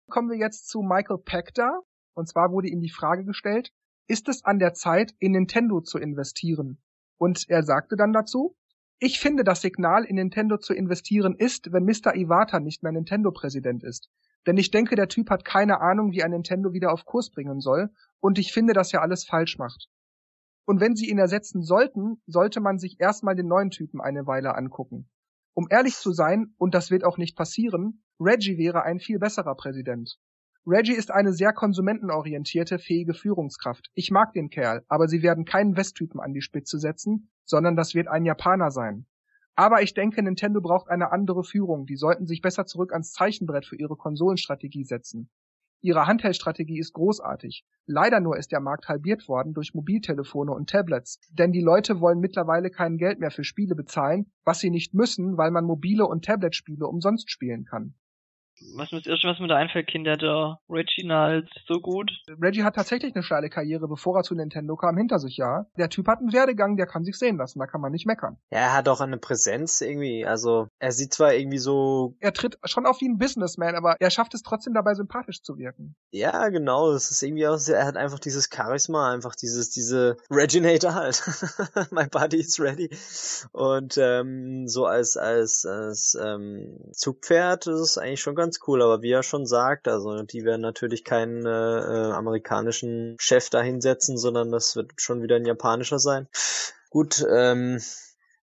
[0.08, 1.82] Kommen wir jetzt zu Michael Pector.
[2.14, 3.72] Und zwar wurde ihm die Frage gestellt,
[4.06, 6.82] ist es an der Zeit, in Nintendo zu investieren?
[7.18, 8.56] Und er sagte dann dazu,
[8.98, 12.16] ich finde, das Signal, in Nintendo zu investieren, ist, wenn Mr.
[12.16, 14.10] Iwata nicht mehr Nintendo-Präsident ist.
[14.46, 17.60] Denn ich denke, der Typ hat keine Ahnung, wie ein Nintendo wieder auf Kurs bringen
[17.60, 17.90] soll.
[18.18, 19.88] Und ich finde, dass er alles falsch macht.
[20.64, 24.56] Und wenn sie ihn ersetzen sollten, sollte man sich erstmal den neuen Typen eine Weile
[24.56, 25.08] angucken.
[25.54, 29.54] Um ehrlich zu sein, und das wird auch nicht passieren, Reggie wäre ein viel besserer
[29.54, 30.18] Präsident.
[30.66, 33.92] Reggie ist eine sehr konsumentenorientierte, fähige Führungskraft.
[33.94, 37.94] Ich mag den Kerl, aber sie werden keinen Westtypen an die Spitze setzen, sondern das
[37.94, 39.06] wird ein Japaner sein.
[39.54, 41.86] Aber ich denke, Nintendo braucht eine andere Führung.
[41.86, 45.30] Die sollten sich besser zurück ans Zeichenbrett für ihre Konsolenstrategie setzen.
[45.80, 47.64] Ihre Handheldstrategie ist großartig.
[47.86, 52.18] Leider nur ist der Markt halbiert worden durch Mobiltelefone und Tablets, denn die Leute wollen
[52.18, 56.24] mittlerweile kein Geld mehr für Spiele bezahlen, was sie nicht müssen, weil man mobile und
[56.24, 57.94] Tablet-Spiele umsonst spielen kann
[58.74, 62.10] was mir das erste, was mir da einfällt, Kinder, der Reginald so gut.
[62.40, 65.66] Reggie hat tatsächlich eine steile Karriere, bevor er zu Nintendo kam, hinter sich, ja.
[65.76, 68.36] Der Typ hat einen Werdegang, der kann sich sehen lassen, da kann man nicht meckern.
[68.50, 72.16] Ja, er hat auch eine Präsenz irgendwie, also er sieht zwar irgendwie so...
[72.20, 75.58] Er tritt schon auf wie ein Businessman, aber er schafft es trotzdem dabei sympathisch zu
[75.58, 75.94] wirken.
[76.10, 80.94] Ja, genau, das ist irgendwie auch, er hat einfach dieses Charisma, einfach dieses, diese Reginator
[80.94, 81.22] halt.
[81.90, 82.90] My body is ready.
[83.52, 88.80] Und ähm, so als, als, als ähm, Zugpferd ist es eigentlich schon ganz ganz cool,
[88.80, 93.60] aber wie er schon sagt, also die werden natürlich keinen äh, äh, amerikanischen Chef da
[93.60, 96.28] hinsetzen, sondern das wird schon wieder ein japanischer sein.
[96.88, 97.78] Gut, ähm,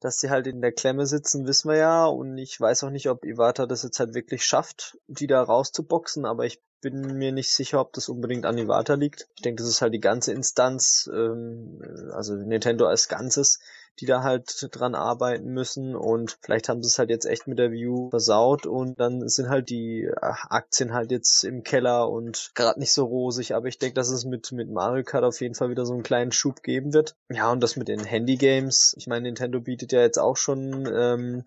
[0.01, 2.07] dass sie halt in der Klemme sitzen, wissen wir ja.
[2.07, 6.25] Und ich weiß auch nicht, ob Iwata das jetzt halt wirklich schafft, die da rauszuboxen,
[6.25, 9.29] aber ich bin mir nicht sicher, ob das unbedingt an Iwata liegt.
[9.37, 11.83] Ich denke, das ist halt die ganze Instanz, ähm,
[12.15, 13.61] also Nintendo als Ganzes,
[14.01, 15.95] die da halt dran arbeiten müssen.
[15.95, 18.67] Und vielleicht haben sie es halt jetzt echt mit der View versaut.
[18.67, 23.05] Und dann sind halt die äh, Aktien halt jetzt im Keller und gerade nicht so
[23.05, 25.93] rosig, aber ich denke, dass es mit, mit Mario Kart auf jeden Fall wieder so
[25.93, 27.17] einen kleinen Schub geben wird.
[27.29, 31.45] Ja, und das mit den Handy-Games, ich meine, Nintendo bietet ja jetzt auch schon ähm,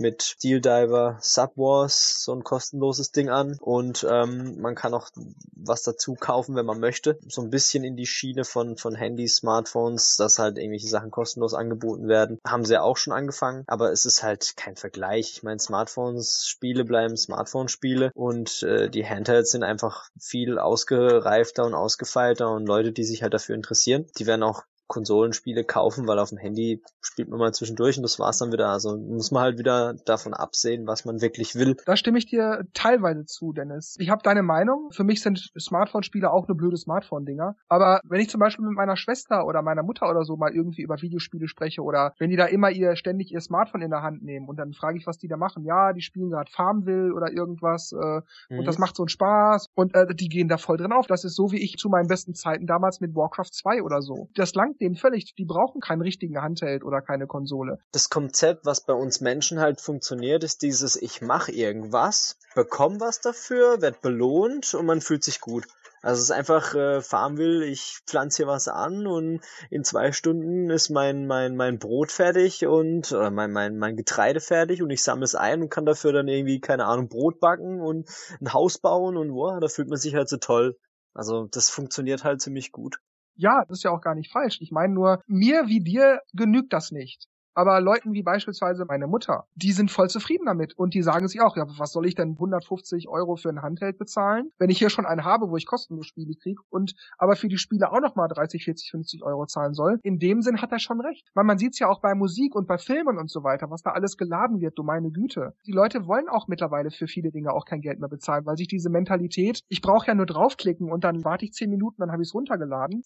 [0.00, 5.10] mit Steel Diver Subwars so ein kostenloses Ding an und ähm, man kann auch
[5.54, 7.18] was dazu kaufen, wenn man möchte.
[7.28, 11.54] So ein bisschen in die Schiene von, von Handys, Smartphones, dass halt irgendwelche Sachen kostenlos
[11.54, 12.38] angeboten werden.
[12.46, 15.32] Haben sie ja auch schon angefangen, aber es ist halt kein Vergleich.
[15.34, 21.74] Ich meine, Smartphones, Spiele bleiben Smartphone-Spiele und äh, die Handhelds sind einfach viel ausgereifter und
[21.74, 26.30] ausgefeilter und Leute, die sich halt dafür interessieren, die werden auch Konsolenspiele kaufen, weil auf
[26.30, 28.68] dem Handy spielt man mal zwischendurch und das war's dann wieder.
[28.68, 31.76] Also muss man halt wieder davon absehen, was man wirklich will.
[31.86, 33.96] Da stimme ich dir teilweise zu, Dennis.
[34.00, 34.90] Ich habe deine Meinung.
[34.90, 37.54] Für mich sind Smartphone-Spiele auch nur blöde Smartphone-Dinger.
[37.68, 40.82] Aber wenn ich zum Beispiel mit meiner Schwester oder meiner Mutter oder so mal irgendwie
[40.82, 44.24] über Videospiele spreche oder wenn die da immer ihr ständig ihr Smartphone in der Hand
[44.24, 45.64] nehmen und dann frage ich, was die da machen.
[45.64, 48.58] Ja, die spielen gerade Farmville oder irgendwas äh, mhm.
[48.58, 51.06] und das macht so einen Spaß und äh, die gehen da voll drin auf.
[51.06, 54.28] Das ist so wie ich zu meinen besten Zeiten damals mit Warcraft 2 oder so.
[54.34, 55.34] Das langt denen völlig.
[55.36, 57.78] Die brauchen keinen richtigen Handheld oder keine Konsole.
[57.92, 63.20] Das Konzept, was bei uns Menschen halt funktioniert, ist dieses, ich mache irgendwas, bekomme was
[63.20, 65.66] dafür, werd belohnt und man fühlt sich gut.
[66.02, 70.70] Also es ist einfach äh, Farmville, ich pflanze hier was an und in zwei Stunden
[70.70, 75.02] ist mein mein mein Brot fertig und oder mein mein mein Getreide fertig und ich
[75.02, 78.08] sammle es ein und kann dafür dann irgendwie keine Ahnung Brot backen und
[78.40, 80.78] ein Haus bauen und wow, da fühlt man sich halt so toll.
[81.12, 82.98] Also das funktioniert halt ziemlich gut.
[83.40, 84.58] Ja, das ist ja auch gar nicht falsch.
[84.60, 87.26] Ich meine nur, mir wie dir genügt das nicht.
[87.60, 91.42] Aber Leuten wie beispielsweise meine Mutter, die sind voll zufrieden damit und die sagen sich
[91.42, 94.88] auch, ja, was soll ich denn 150 Euro für ein Handheld bezahlen, wenn ich hier
[94.88, 98.28] schon einen habe, wo ich kostenlos Spiele kriege und aber für die Spiele auch nochmal
[98.28, 99.98] 30, 40, 50 Euro zahlen soll.
[100.02, 101.28] In dem Sinn hat er schon recht.
[101.34, 103.82] Weil man sieht es ja auch bei Musik und bei Filmen und so weiter, was
[103.82, 105.52] da alles geladen wird, du meine Güte.
[105.66, 108.68] Die Leute wollen auch mittlerweile für viele Dinge auch kein Geld mehr bezahlen, weil sich
[108.68, 112.22] diese Mentalität, ich brauche ja nur draufklicken und dann warte ich 10 Minuten, dann habe
[112.22, 113.02] ich es runtergeladen.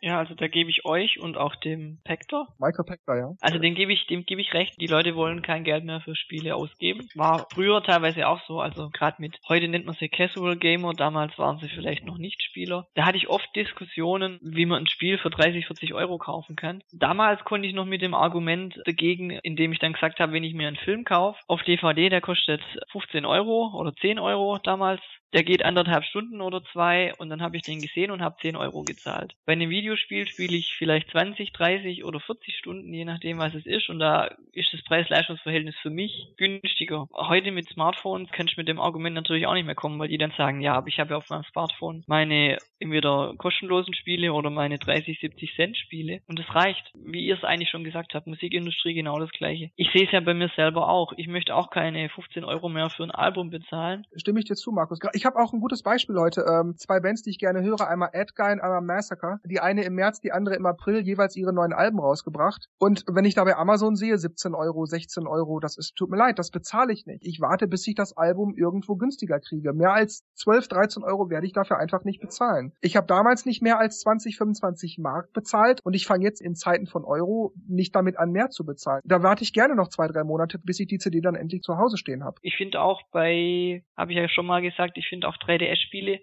[0.00, 2.48] Ja, also da gebe ich euch und auch dem Pector.
[2.58, 3.32] Michael Pector, ja.
[3.40, 4.80] Also dem gebe ich, dem gebe ich recht.
[4.80, 7.08] Die Leute wollen kein Geld mehr für Spiele ausgeben.
[7.14, 8.60] War früher teilweise auch so.
[8.60, 10.92] Also gerade mit, heute nennt man sie Casual Gamer.
[10.92, 12.86] Damals waren sie vielleicht noch nicht Spieler.
[12.94, 16.82] Da hatte ich oft Diskussionen, wie man ein Spiel für 30, 40 Euro kaufen kann.
[16.92, 20.54] Damals konnte ich noch mit dem Argument dagegen, indem ich dann gesagt habe, wenn ich
[20.54, 25.00] mir einen Film kaufe auf DVD, der kostet 15 Euro oder 10 Euro damals,
[25.32, 28.56] der geht anderthalb Stunden oder zwei und dann habe ich den gesehen und habe 10
[28.56, 29.34] Euro gezahlt.
[29.44, 33.66] Bei einem Videospiel spiele ich vielleicht 20, 30 oder 40 Stunden, je nachdem was es
[33.66, 37.08] ist und da ist das Preis-Leistungs-Verhältnis für mich günstiger.
[37.12, 40.18] Heute mit Smartphones kann ich mit dem Argument natürlich auch nicht mehr kommen, weil die
[40.18, 44.50] dann sagen, ja, aber ich habe ja auf meinem Smartphone meine entweder kostenlosen Spiele oder
[44.50, 46.92] meine 30, 70 Cent Spiele und das reicht.
[46.94, 49.70] Wie ihr es eigentlich schon gesagt habt, Musikindustrie genau das gleiche.
[49.76, 51.12] Ich sehe es ja bei mir selber auch.
[51.16, 54.06] Ich möchte auch keine 15 Euro mehr für ein Album bezahlen.
[54.16, 54.98] Stimme ich dir zu, Markus.
[55.18, 56.46] Ich habe auch ein gutes Beispiel, Leute.
[56.48, 57.88] Ähm, zwei Bands, die ich gerne höre.
[57.88, 59.40] Einmal Adguy und einmal Massacre.
[59.44, 62.68] Die eine im März, die andere im April jeweils ihre neuen Alben rausgebracht.
[62.78, 66.16] Und wenn ich da bei Amazon sehe, 17 Euro, 16 Euro, das ist, tut mir
[66.16, 67.26] leid, das bezahle ich nicht.
[67.26, 69.72] Ich warte, bis ich das Album irgendwo günstiger kriege.
[69.72, 72.72] Mehr als 12, 13 Euro werde ich dafür einfach nicht bezahlen.
[72.80, 76.54] Ich habe damals nicht mehr als 20, 25 Mark bezahlt und ich fange jetzt in
[76.54, 79.02] Zeiten von Euro nicht damit an, mehr zu bezahlen.
[79.04, 81.76] Da warte ich gerne noch zwei, drei Monate, bis ich die CD dann endlich zu
[81.76, 82.36] Hause stehen habe.
[82.42, 86.20] Ich finde auch bei, habe ich ja schon mal gesagt, ich finde auch 3DS-Spiele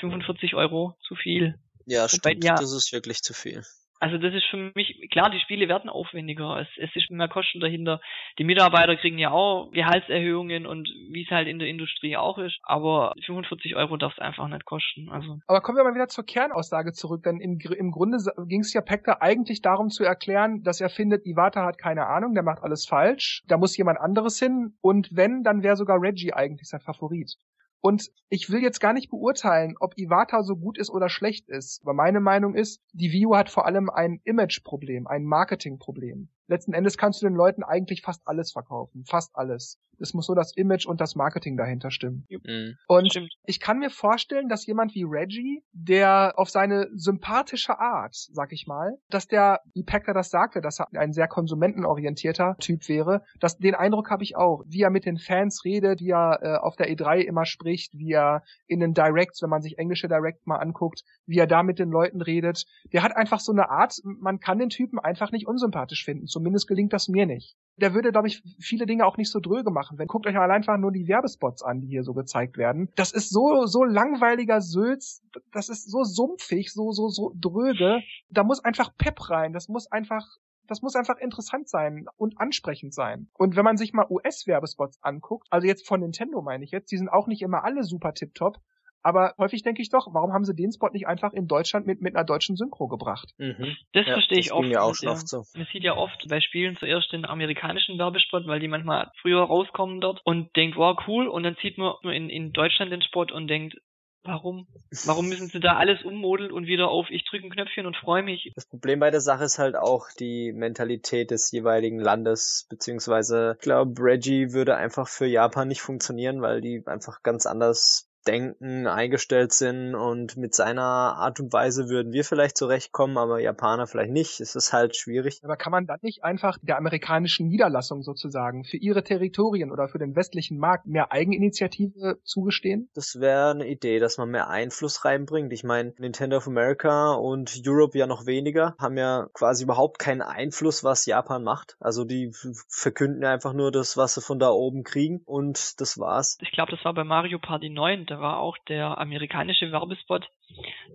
[0.00, 1.58] 45 Euro zu viel.
[1.86, 2.44] Ja, Wobei, stimmt.
[2.44, 2.54] ja.
[2.54, 3.62] Das ist wirklich zu viel.
[4.02, 7.60] Also das ist für mich, klar, die Spiele werden aufwendiger, es, es ist mehr Kosten
[7.60, 8.00] dahinter.
[8.38, 12.58] Die Mitarbeiter kriegen ja auch Gehaltserhöhungen und wie es halt in der Industrie auch ist,
[12.62, 15.10] aber 45 Euro darf es einfach nicht kosten.
[15.10, 18.16] Also Aber kommen wir mal wieder zur Kernaussage zurück, denn im, im Grunde
[18.48, 22.32] ging es ja Pekka eigentlich darum zu erklären, dass er findet, Iwata hat keine Ahnung,
[22.32, 26.32] der macht alles falsch, da muss jemand anderes hin und wenn, dann wäre sogar Reggie
[26.32, 27.36] eigentlich sein Favorit.
[27.80, 31.80] Und ich will jetzt gar nicht beurteilen, ob Iwata so gut ist oder schlecht ist.
[31.82, 36.28] Aber meine Meinung ist, die View hat vor allem ein Image-Problem, ein Marketing-Problem.
[36.50, 39.04] Letzten Endes kannst du den Leuten eigentlich fast alles verkaufen.
[39.04, 39.78] Fast alles.
[40.00, 42.26] Es muss nur das Image und das Marketing dahinter stimmen.
[42.28, 42.76] Mhm.
[42.88, 43.32] Und Stimmt.
[43.44, 48.66] ich kann mir vorstellen, dass jemand wie Reggie, der auf seine sympathische Art, sag ich
[48.66, 53.58] mal, dass der, wie Packer das sagte, dass er ein sehr konsumentenorientierter Typ wäre, dass
[53.58, 56.74] den Eindruck habe ich auch, wie er mit den Fans redet, wie er äh, auf
[56.74, 60.56] der E3 immer spricht, wie er in den Directs, wenn man sich englische Directs mal
[60.56, 62.64] anguckt, wie er da mit den Leuten redet.
[62.92, 66.26] Der hat einfach so eine Art, man kann den Typen einfach nicht unsympathisch finden.
[66.40, 67.54] Zumindest gelingt das mir nicht.
[67.76, 69.98] Der würde, glaube ich, viele Dinge auch nicht so dröge machen.
[69.98, 72.88] Wenn guckt euch mal einfach nur die Werbespots an, die hier so gezeigt werden.
[72.96, 75.22] Das ist so so langweiliger Sülz,
[75.52, 78.00] das ist so sumpfig, so so so dröge.
[78.30, 79.52] Da muss einfach Pep rein.
[79.52, 80.26] Das muss einfach
[80.66, 83.28] das muss einfach interessant sein und ansprechend sein.
[83.36, 86.96] Und wenn man sich mal US-Werbespots anguckt, also jetzt von Nintendo meine ich jetzt, die
[86.96, 88.56] sind auch nicht immer alle super tipptopp,
[89.02, 92.00] aber häufig denke ich doch, warum haben sie den Spot nicht einfach in Deutschland mit,
[92.00, 93.32] mit einer deutschen Synchro gebracht?
[93.38, 93.76] Mhm.
[93.92, 94.62] Das Ja, verstehe ich das oft.
[94.62, 95.44] ging mir auch schon oft so.
[95.54, 100.00] Man sieht ja oft bei Spielen zuerst den amerikanischen Werbespot, weil die manchmal früher rauskommen
[100.00, 103.26] dort und denkt, wow, cool, und dann sieht man nur in, in Deutschland den Spot
[103.32, 103.76] und denkt,
[104.22, 104.66] warum?
[105.06, 108.22] Warum müssen sie da alles ummodeln und wieder auf ich drücke ein Knöpfchen und freue
[108.22, 108.52] mich?
[108.54, 113.62] Das Problem bei der Sache ist halt auch die Mentalität des jeweiligen Landes, beziehungsweise ich
[113.62, 119.52] glaube, Reggie würde einfach für Japan nicht funktionieren, weil die einfach ganz anders denken, eingestellt
[119.52, 124.40] sind und mit seiner Art und Weise würden wir vielleicht zurechtkommen, aber Japaner vielleicht nicht.
[124.40, 125.40] Es ist halt schwierig.
[125.42, 129.98] Aber kann man dann nicht einfach der amerikanischen Niederlassung sozusagen für ihre Territorien oder für
[129.98, 132.88] den westlichen Markt mehr Eigeninitiative zugestehen?
[132.94, 135.52] Das wäre eine Idee, dass man mehr Einfluss reinbringt.
[135.52, 140.22] Ich meine, Nintendo of America und Europe ja noch weniger, haben ja quasi überhaupt keinen
[140.22, 141.76] Einfluss, was Japan macht.
[141.80, 142.32] Also die
[142.68, 146.36] verkünden ja einfach nur das, was sie von da oben kriegen und das war's.
[146.40, 150.28] Ich glaube, das war bei Mario Party 9, da war auch der amerikanische Werbespot.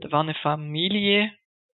[0.01, 1.31] Da war eine Familie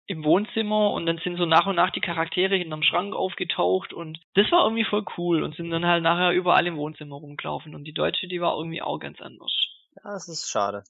[0.08, 4.20] im Wohnzimmer und dann sind so nach und nach die Charaktere hinterm Schrank aufgetaucht und
[4.36, 7.86] das war irgendwie voll cool und sind dann halt nachher überall im Wohnzimmer rumgelaufen und
[7.86, 9.52] die Deutsche, die war irgendwie auch ganz anders.
[9.96, 10.84] Ja, das ist schade.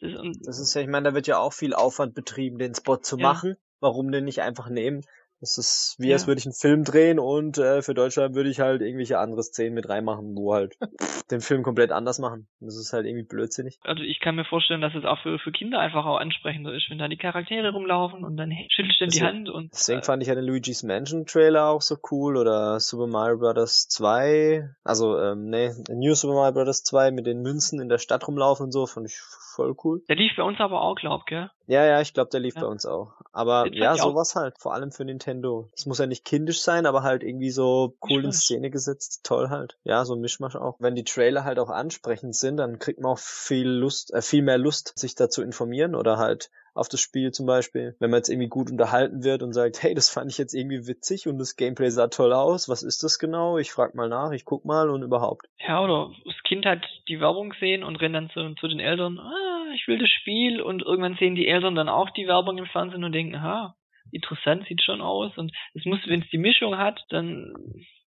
[0.00, 0.12] Das,
[0.44, 3.16] Das ist ja, ich meine, da wird ja auch viel Aufwand betrieben, den Spot zu
[3.18, 3.28] Ja.
[3.28, 3.56] machen.
[3.80, 5.02] Warum den nicht einfach nehmen?
[5.44, 6.14] Das ist wie Ja.
[6.14, 9.42] als würde ich einen Film drehen und äh, für Deutschland würde ich halt irgendwelche andere
[9.42, 10.78] Szenen mit reinmachen, wo halt
[11.30, 12.46] den Film komplett anders machen.
[12.60, 13.78] Das ist halt irgendwie blödsinnig.
[13.82, 16.88] also ich kann mir vorstellen, dass es auch für, für Kinder einfach auch ansprechender ist,
[16.88, 20.22] wenn da die Charaktere rumlaufen und dann schüttelst du die Hand und Deswegen äh, fand
[20.22, 23.86] ich ja den Luigi's Mansion Trailer auch so cool oder Super Mario Bros.
[23.88, 26.82] 2, also ähm, nee, New Super Mario Bros.
[26.84, 29.20] 2 mit den Münzen in der Stadt rumlaufen und so, fand ich
[29.54, 30.02] voll cool.
[30.08, 31.50] der lief bei uns aber auch, glaub, gell?
[31.66, 32.62] Ja, ja, ich glaube, der lief Ja.
[32.62, 33.12] bei uns auch.
[33.32, 35.70] Aber Den ja, ich auch- sowas halt, vor allem für Nintendo.
[35.74, 38.36] Es muss ja nicht kindisch sein, aber halt irgendwie so cool in Mischmasch.
[38.44, 39.78] Szene gesetzt, toll halt.
[39.84, 40.76] Ja, so ein Mischmasch auch.
[40.78, 44.42] Wenn die Trailer halt auch ansprechend sind, dann kriegt man auch viel Lust, äh, viel
[44.42, 47.96] mehr Lust, sich da zu informieren oder halt auf das Spiel zum Beispiel.
[48.00, 50.86] Wenn man jetzt irgendwie gut unterhalten wird und sagt, hey, das fand ich jetzt irgendwie
[50.86, 53.58] witzig und das Gameplay sah toll aus, was ist das genau?
[53.58, 55.46] Ich frag mal nach, ich guck mal und überhaupt.
[55.58, 59.18] Ja, oder das Kind hat die Werbung gesehen und rennt dann zu, zu den Eltern,
[59.18, 62.66] ah, ich will das Spiel und irgendwann sehen die Eltern dann auch die Werbung im
[62.66, 63.76] Fernsehen und denken, ah,
[64.10, 67.54] interessant sieht schon aus und es muss, wenn es die Mischung hat, dann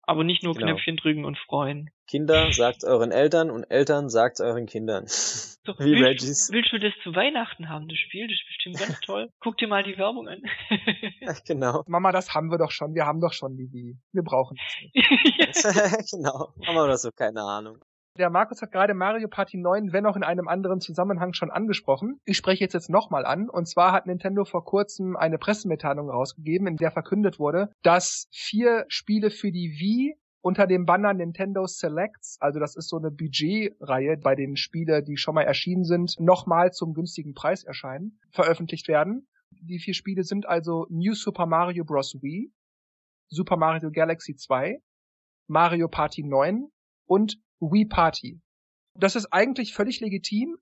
[0.10, 0.68] aber nicht nur genau.
[0.74, 1.91] Knöpfchen drücken und freuen.
[2.07, 5.05] Kinder, sagt euren Eltern und Eltern, sagt euren Kindern.
[5.66, 6.49] So, Wie willst, Reggies.
[6.51, 8.28] willst du das zu Weihnachten haben, das Spiel?
[8.28, 9.30] Das ist bestimmt ganz toll.
[9.39, 10.41] Guck dir mal die Werbung an.
[11.20, 11.84] ja, genau.
[11.86, 12.95] Mama, das haben wir doch schon.
[12.95, 13.99] Wir haben doch schon die Wii.
[14.14, 16.12] Wir brauchen das nicht.
[16.12, 16.53] genau.
[16.66, 17.78] Haben wir doch so, keine Ahnung.
[18.20, 22.20] Der Markus hat gerade Mario Party 9, wenn auch in einem anderen Zusammenhang schon angesprochen.
[22.26, 23.49] Ich spreche jetzt jetzt nochmal an.
[23.49, 28.84] Und zwar hat Nintendo vor kurzem eine Pressemitteilung rausgegeben, in der verkündet wurde, dass vier
[28.89, 34.17] Spiele für die Wii unter dem Banner Nintendo Selects, also das ist so eine Budgetreihe,
[34.17, 39.30] bei denen Spiele, die schon mal erschienen sind, nochmal zum günstigen Preis erscheinen, veröffentlicht werden.
[39.51, 42.17] Die vier Spiele sind also New Super Mario Bros.
[42.22, 42.51] Wii,
[43.30, 44.82] Super Mario Galaxy 2,
[45.47, 46.67] Mario Party 9
[47.05, 48.39] und Wii Party.
[48.93, 50.57] Das ist eigentlich völlig legitim,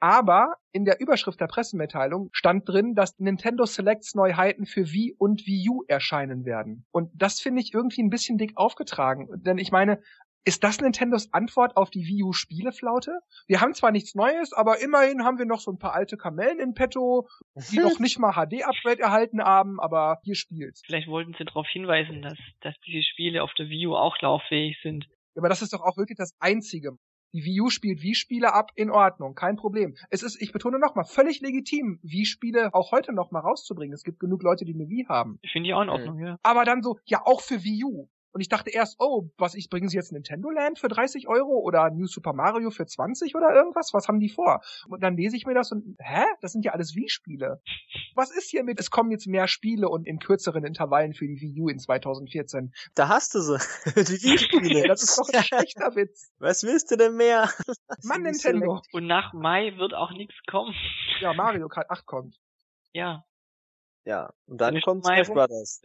[0.00, 5.46] aber in der Überschrift der Pressemitteilung stand drin, dass Nintendo Selects Neuheiten für Wii und
[5.46, 6.84] Wii U erscheinen werden.
[6.90, 9.28] Und das finde ich irgendwie ein bisschen dick aufgetragen.
[9.42, 10.02] Denn ich meine,
[10.44, 13.20] ist das Nintendos Antwort auf die Wii U Spieleflaute?
[13.46, 16.58] Wir haben zwar nichts Neues, aber immerhin haben wir noch so ein paar alte Kamellen
[16.58, 17.28] in petto,
[17.70, 20.82] die noch nicht mal HD-Upgrade erhalten haben, aber hier spielt's.
[20.84, 24.78] Vielleicht wollten sie darauf hinweisen, dass, dass diese Spiele auf der Wii U auch lauffähig
[24.82, 25.06] sind.
[25.36, 26.96] Aber das ist doch auch wirklich das Einzige.
[27.34, 29.94] Die Wii U spielt Wii-Spiele ab, in Ordnung, kein Problem.
[30.10, 33.94] Es ist, ich betone nochmal, völlig legitim, Wii-Spiele auch heute noch mal rauszubringen.
[33.94, 35.38] Es gibt genug Leute, die eine Wii haben.
[35.40, 36.36] Ich finde die auch in Ordnung, ja.
[36.42, 38.08] Aber dann so, ja, auch für Wii U.
[38.32, 41.58] Und ich dachte erst, oh, was ich bringen sie jetzt Nintendo Land für 30 Euro
[41.60, 43.92] oder New Super Mario für 20 oder irgendwas?
[43.92, 44.60] Was haben die vor?
[44.88, 46.24] Und dann lese ich mir das und hä?
[46.40, 47.60] Das sind ja alles Wii-Spiele.
[48.14, 48.80] Was ist hier mit?
[48.80, 52.72] Es kommen jetzt mehr Spiele und in kürzeren Intervallen für die Wii U in 2014.
[52.94, 53.58] Da hast du sie.
[53.96, 54.82] die Wii-Spiele.
[54.88, 56.32] das ist doch ein schlechter Witz.
[56.38, 57.50] Was willst du denn mehr?
[58.02, 58.80] Mann, Nintendo.
[58.92, 60.74] Und nach Mai wird auch nichts kommen.
[61.20, 62.36] Ja, Mario Kart 8 kommt.
[62.92, 63.24] Ja.
[64.04, 65.80] Ja, und dann kommt Smash Brothers.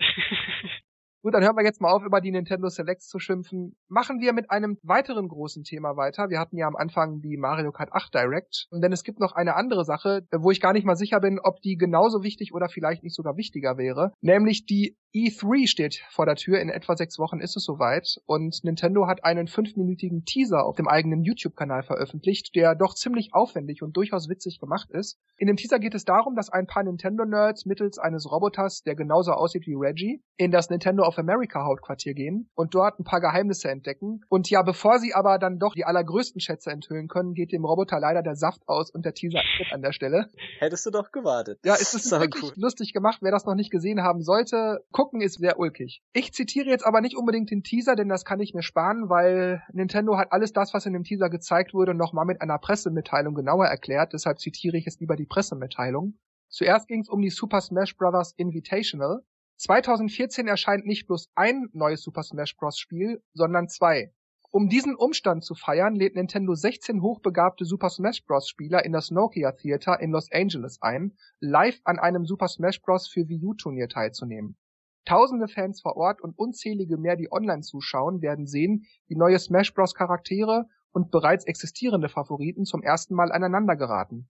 [1.27, 3.75] Gut, dann hören wir jetzt mal auf, über die Nintendo Selects zu schimpfen.
[3.89, 6.29] Machen wir mit einem weiteren großen Thema weiter.
[6.29, 8.69] Wir hatten ja am Anfang die Mario Kart 8 Direct.
[8.71, 11.59] Denn es gibt noch eine andere Sache, wo ich gar nicht mal sicher bin, ob
[11.59, 14.13] die genauso wichtig oder vielleicht nicht sogar wichtiger wäre.
[14.21, 16.61] Nämlich die E3 steht vor der Tür.
[16.61, 18.21] In etwa sechs Wochen ist es soweit.
[18.25, 23.81] Und Nintendo hat einen fünfminütigen Teaser auf dem eigenen YouTube-Kanal veröffentlicht, der doch ziemlich aufwendig
[23.81, 25.17] und durchaus witzig gemacht ist.
[25.37, 29.31] In dem Teaser geht es darum, dass ein paar Nintendo-Nerds mittels eines Roboters, der genauso
[29.31, 33.69] aussieht wie Reggie, in das Nintendo of America Hauptquartier gehen und dort ein paar Geheimnisse
[33.69, 34.21] entdecken.
[34.29, 37.99] Und ja, bevor sie aber dann doch die allergrößten Schätze enthüllen können, geht dem Roboter
[37.99, 40.29] leider der Saft aus und der Teaser endet an der Stelle.
[40.59, 41.59] Hättest du doch gewartet.
[41.65, 42.57] Ja, es ist wirklich gut.
[42.57, 43.19] lustig gemacht.
[43.21, 46.01] Wer das noch nicht gesehen haben sollte, gucken ist sehr ulkig.
[46.13, 49.63] Ich zitiere jetzt aber nicht unbedingt den Teaser, denn das kann ich mir sparen, weil
[49.71, 53.65] Nintendo hat alles das, was in dem Teaser gezeigt wurde, nochmal mit einer Pressemitteilung genauer
[53.65, 54.13] erklärt.
[54.13, 56.17] Deshalb zitiere ich jetzt lieber die Pressemitteilung.
[56.49, 58.33] Zuerst ging es um die Super Smash Bros.
[58.37, 59.21] Invitational.
[59.57, 62.77] 2014 erscheint nicht bloß ein neues Super Smash Bros.
[62.77, 64.13] Spiel, sondern zwei.
[64.51, 68.47] Um diesen Umstand zu feiern, lädt Nintendo 16 hochbegabte Super Smash Bros.
[68.47, 73.07] Spieler in das Nokia Theater in Los Angeles ein, live an einem Super Smash Bros.
[73.07, 74.57] für Wii U Turnier teilzunehmen.
[75.05, 79.73] Tausende Fans vor Ort und unzählige mehr, die online zuschauen, werden sehen, wie neue Smash
[79.73, 79.95] Bros.
[79.95, 84.29] Charaktere und bereits existierende Favoriten zum ersten Mal aneinander geraten.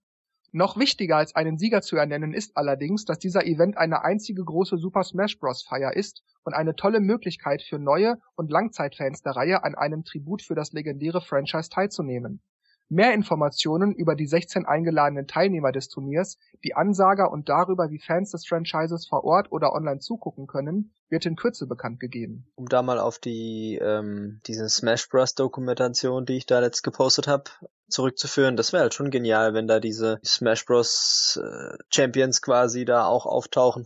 [0.54, 4.78] Noch wichtiger als einen Sieger zu ernennen ist allerdings, dass dieser Event eine einzige große
[4.78, 5.64] Super Smash Bros.
[5.64, 10.42] Feier ist und eine tolle Möglichkeit für neue und Langzeitfans der Reihe an einem Tribut
[10.42, 12.42] für das legendäre Franchise teilzunehmen.
[12.90, 18.32] Mehr Informationen über die 16 eingeladenen Teilnehmer des Turniers, die Ansager und darüber, wie Fans
[18.32, 22.48] des Franchises vor Ort oder online zugucken können, wird in Kürze bekannt gegeben.
[22.56, 25.36] Um da mal auf die ähm, diese Smash Bros.
[25.36, 27.44] Dokumentation, die ich da letzt gepostet habe,
[27.90, 31.40] zurückzuführen, das wäre halt schon genial, wenn da diese Smash Bros.
[31.44, 33.86] Äh, Champions quasi da auch auftauchen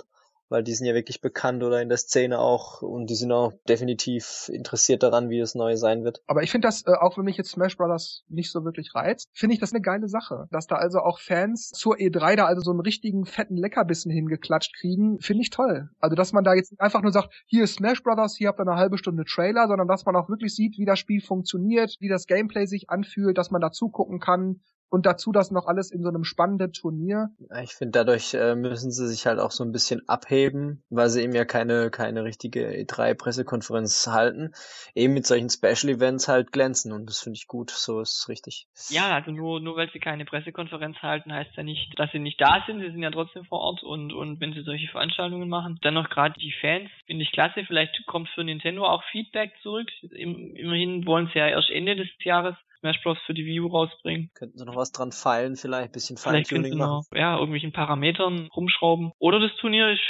[0.52, 3.54] weil die sind ja wirklich bekannt oder in der Szene auch und die sind auch
[3.68, 6.22] definitiv interessiert daran, wie das Neue sein wird.
[6.28, 9.30] Aber ich finde das, äh, auch wenn mich jetzt Smash Brothers nicht so wirklich reizt,
[9.34, 10.48] finde ich das eine geile Sache.
[10.52, 14.76] Dass da also auch Fans zur E3 da also so einen richtigen fetten Leckerbissen hingeklatscht
[14.78, 15.90] kriegen, finde ich toll.
[16.00, 18.68] Also dass man da jetzt einfach nur sagt, hier ist Smash Brothers, hier habt ihr
[18.68, 22.10] eine halbe Stunde Trailer, sondern dass man auch wirklich sieht, wie das Spiel funktioniert, wie
[22.10, 24.60] das Gameplay sich anfühlt, dass man da zugucken kann,
[24.92, 27.30] Und dazu das noch alles in so einem spannenden Turnier.
[27.64, 31.24] Ich finde, dadurch äh, müssen sie sich halt auch so ein bisschen abheben, weil sie
[31.24, 34.52] eben ja keine, keine richtige E3-Pressekonferenz halten.
[34.94, 38.68] Eben mit solchen Special-Events halt glänzen und das finde ich gut, so ist es richtig.
[38.90, 42.42] Ja, also nur, nur weil sie keine Pressekonferenz halten, heißt ja nicht, dass sie nicht
[42.42, 42.82] da sind.
[42.82, 45.80] Sie sind ja trotzdem vor Ort und, und wenn sie solche Veranstaltungen machen.
[45.84, 47.64] Dann noch gerade die Fans, finde ich klasse.
[47.66, 49.88] Vielleicht kommt für Nintendo auch Feedback zurück.
[50.02, 53.18] Immerhin wollen sie ja erst Ende des Jahres Smash Bros.
[53.28, 54.32] für die Wii U rausbringen.
[54.34, 56.90] Könnten sie noch was dran feilen, vielleicht ein bisschen Feintuning machen.
[56.90, 59.12] Noch, ja, irgendwelchen Parametern rumschrauben.
[59.20, 60.02] Oder das Turnier ist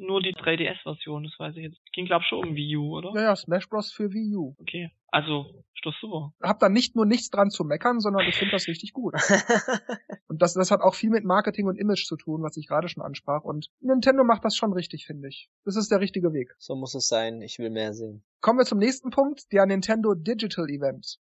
[0.00, 1.78] nur die 3DS-Version, das weiß ich jetzt.
[1.92, 3.12] Ging glaub schon um Wii U, oder?
[3.14, 3.92] Ja, ja, Smash Bros.
[3.92, 4.54] für Wii U.
[4.58, 6.34] Okay, also ist doch super.
[6.42, 9.14] Hab da nicht nur nichts dran zu meckern, sondern ich finde das richtig gut.
[10.28, 12.88] und das, das hat auch viel mit Marketing und Image zu tun, was ich gerade
[12.88, 13.44] schon ansprach.
[13.44, 15.48] Und Nintendo macht das schon richtig, finde ich.
[15.64, 16.54] Das ist der richtige Weg.
[16.58, 17.40] So muss es sein.
[17.40, 18.24] Ich will mehr sehen.
[18.40, 21.18] Kommen wir zum nächsten Punkt, der Nintendo Digital Event.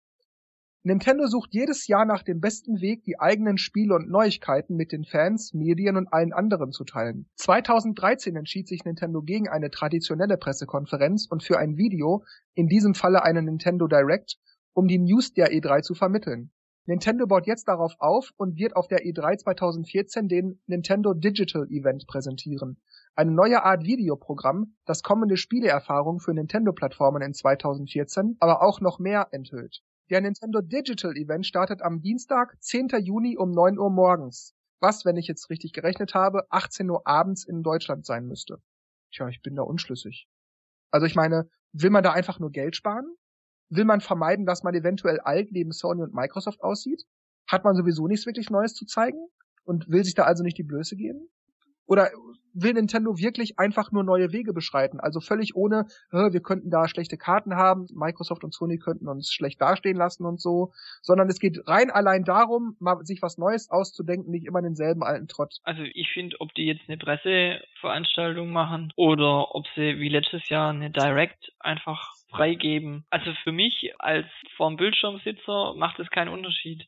[0.87, 5.03] Nintendo sucht jedes Jahr nach dem besten Weg, die eigenen Spiele und Neuigkeiten mit den
[5.03, 7.27] Fans, Medien und allen anderen zu teilen.
[7.37, 13.23] 2013 entschied sich Nintendo gegen eine traditionelle Pressekonferenz und für ein Video, in diesem Falle
[13.23, 14.37] eine Nintendo Direct,
[14.73, 16.51] um die News der E3 zu vermitteln.
[16.85, 22.05] Nintendo baut jetzt darauf auf und wird auf der E3 2014 den Nintendo Digital Event
[22.05, 22.79] präsentieren.
[23.15, 29.29] Eine neue Art Videoprogramm, das kommende Spieleerfahrungen für Nintendo-Plattformen in 2014, aber auch noch mehr
[29.31, 29.81] enthüllt.
[30.11, 32.89] Der Nintendo Digital Event startet am Dienstag, 10.
[33.01, 34.53] Juni um 9 Uhr morgens.
[34.79, 38.61] Was, wenn ich jetzt richtig gerechnet habe, 18 Uhr abends in Deutschland sein müsste.
[39.11, 40.27] Tja, ich bin da unschlüssig.
[40.91, 43.15] Also ich meine, will man da einfach nur Geld sparen?
[43.69, 47.03] Will man vermeiden, dass man eventuell alt neben Sony und Microsoft aussieht?
[47.47, 49.27] Hat man sowieso nichts wirklich Neues zu zeigen?
[49.63, 51.29] Und will sich da also nicht die Blöße geben?
[51.87, 52.11] Oder
[52.55, 54.99] will Nintendo wirklich einfach nur neue Wege beschreiten?
[54.99, 59.61] Also völlig ohne, wir könnten da schlechte Karten haben, Microsoft und Sony könnten uns schlecht
[59.61, 60.71] dastehen lassen und so,
[61.01, 65.27] sondern es geht rein allein darum, mal sich was Neues auszudenken, nicht immer denselben alten
[65.27, 65.57] Trott.
[65.63, 70.69] Also ich finde, ob die jetzt eine Presseveranstaltung machen oder ob sie wie letztes Jahr
[70.69, 73.05] eine Direct einfach freigeben.
[73.09, 74.25] Also für mich als
[74.55, 76.87] vorm Bildschirmsitzer macht es keinen Unterschied.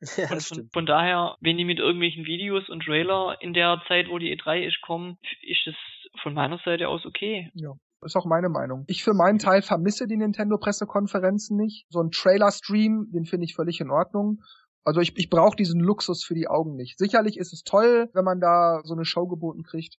[0.16, 4.08] Ja, von, von, von, daher, wenn die mit irgendwelchen Videos und Trailer in der Zeit,
[4.08, 5.74] wo die E3 ist, kommen, ist es
[6.22, 7.50] von meiner Seite aus okay.
[7.54, 7.72] Ja.
[8.02, 8.84] Ist auch meine Meinung.
[8.86, 11.86] Ich für meinen Teil vermisse die Nintendo-Pressekonferenzen nicht.
[11.88, 14.42] So ein Trailer-Stream, den finde ich völlig in Ordnung.
[14.84, 16.98] Also ich, ich brauche diesen Luxus für die Augen nicht.
[16.98, 19.96] Sicherlich ist es toll, wenn man da so eine Show geboten kriegt.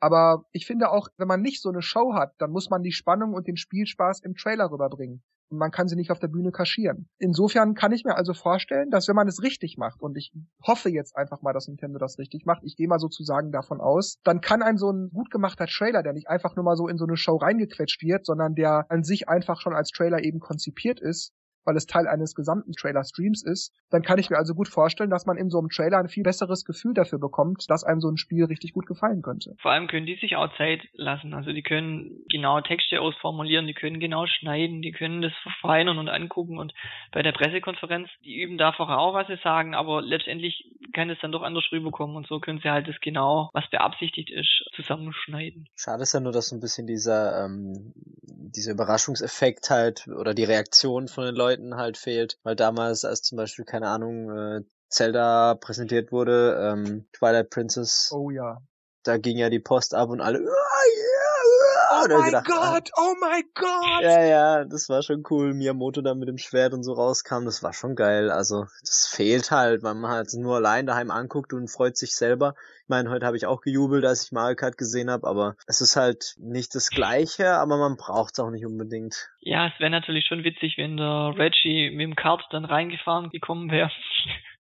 [0.00, 2.92] Aber ich finde auch, wenn man nicht so eine Show hat, dann muss man die
[2.92, 5.22] Spannung und den Spielspaß im Trailer rüberbringen
[5.56, 7.08] man kann sie nicht auf der Bühne kaschieren.
[7.18, 10.32] Insofern kann ich mir also vorstellen, dass wenn man es richtig macht, und ich
[10.66, 14.18] hoffe jetzt einfach mal, dass Nintendo das richtig macht, ich gehe mal sozusagen davon aus,
[14.24, 16.98] dann kann ein so ein gut gemachter Trailer, der nicht einfach nur mal so in
[16.98, 21.00] so eine Show reingequetscht wird, sondern der an sich einfach schon als Trailer eben konzipiert
[21.00, 21.32] ist,
[21.64, 25.26] weil es Teil eines gesamten Trailer-Streams ist, dann kann ich mir also gut vorstellen, dass
[25.26, 28.16] man in so einem Trailer ein viel besseres Gefühl dafür bekommt, dass einem so ein
[28.16, 29.54] Spiel richtig gut gefallen könnte.
[29.60, 31.34] Vor allem können die sich auch Zeit lassen.
[31.34, 36.08] Also die können genau Texte ausformulieren, die können genau schneiden, die können das verfeinern und
[36.08, 36.72] angucken und
[37.12, 41.32] bei der Pressekonferenz, die üben davor auch, was sie sagen, aber letztendlich kann es dann
[41.32, 45.68] doch anders rüberkommen und so können sie halt das genau, was beabsichtigt ist, zusammenschneiden.
[45.76, 47.92] Schade ist ja nur, dass so ein bisschen dieser, ähm,
[48.26, 52.38] dieser Überraschungseffekt halt oder die Reaktion von den Leuten Leuten halt fehlt.
[52.42, 58.10] Weil damals, als zum Beispiel, keine Ahnung, äh, Zelda präsentiert wurde, ähm, Twilight Princess.
[58.12, 58.58] Oh ja.
[59.02, 61.43] Da ging ja die Post ab und alle, oh,
[61.90, 64.02] Oh mein gedacht, Gott, ah, oh mein Gott.
[64.02, 65.54] Ja, ja, das war schon cool.
[65.54, 68.30] Miyamoto da mit dem Schwert und so rauskam, das war schon geil.
[68.30, 72.54] Also, das fehlt halt, weil man halt nur allein daheim anguckt und freut sich selber.
[72.82, 75.80] Ich meine, heute habe ich auch gejubelt, als ich Mario Kart gesehen habe, aber es
[75.80, 79.30] ist halt nicht das Gleiche, aber man braucht es auch nicht unbedingt.
[79.40, 83.70] Ja, es wäre natürlich schon witzig, wenn der Reggie mit dem Kart dann reingefahren gekommen
[83.70, 83.90] wäre.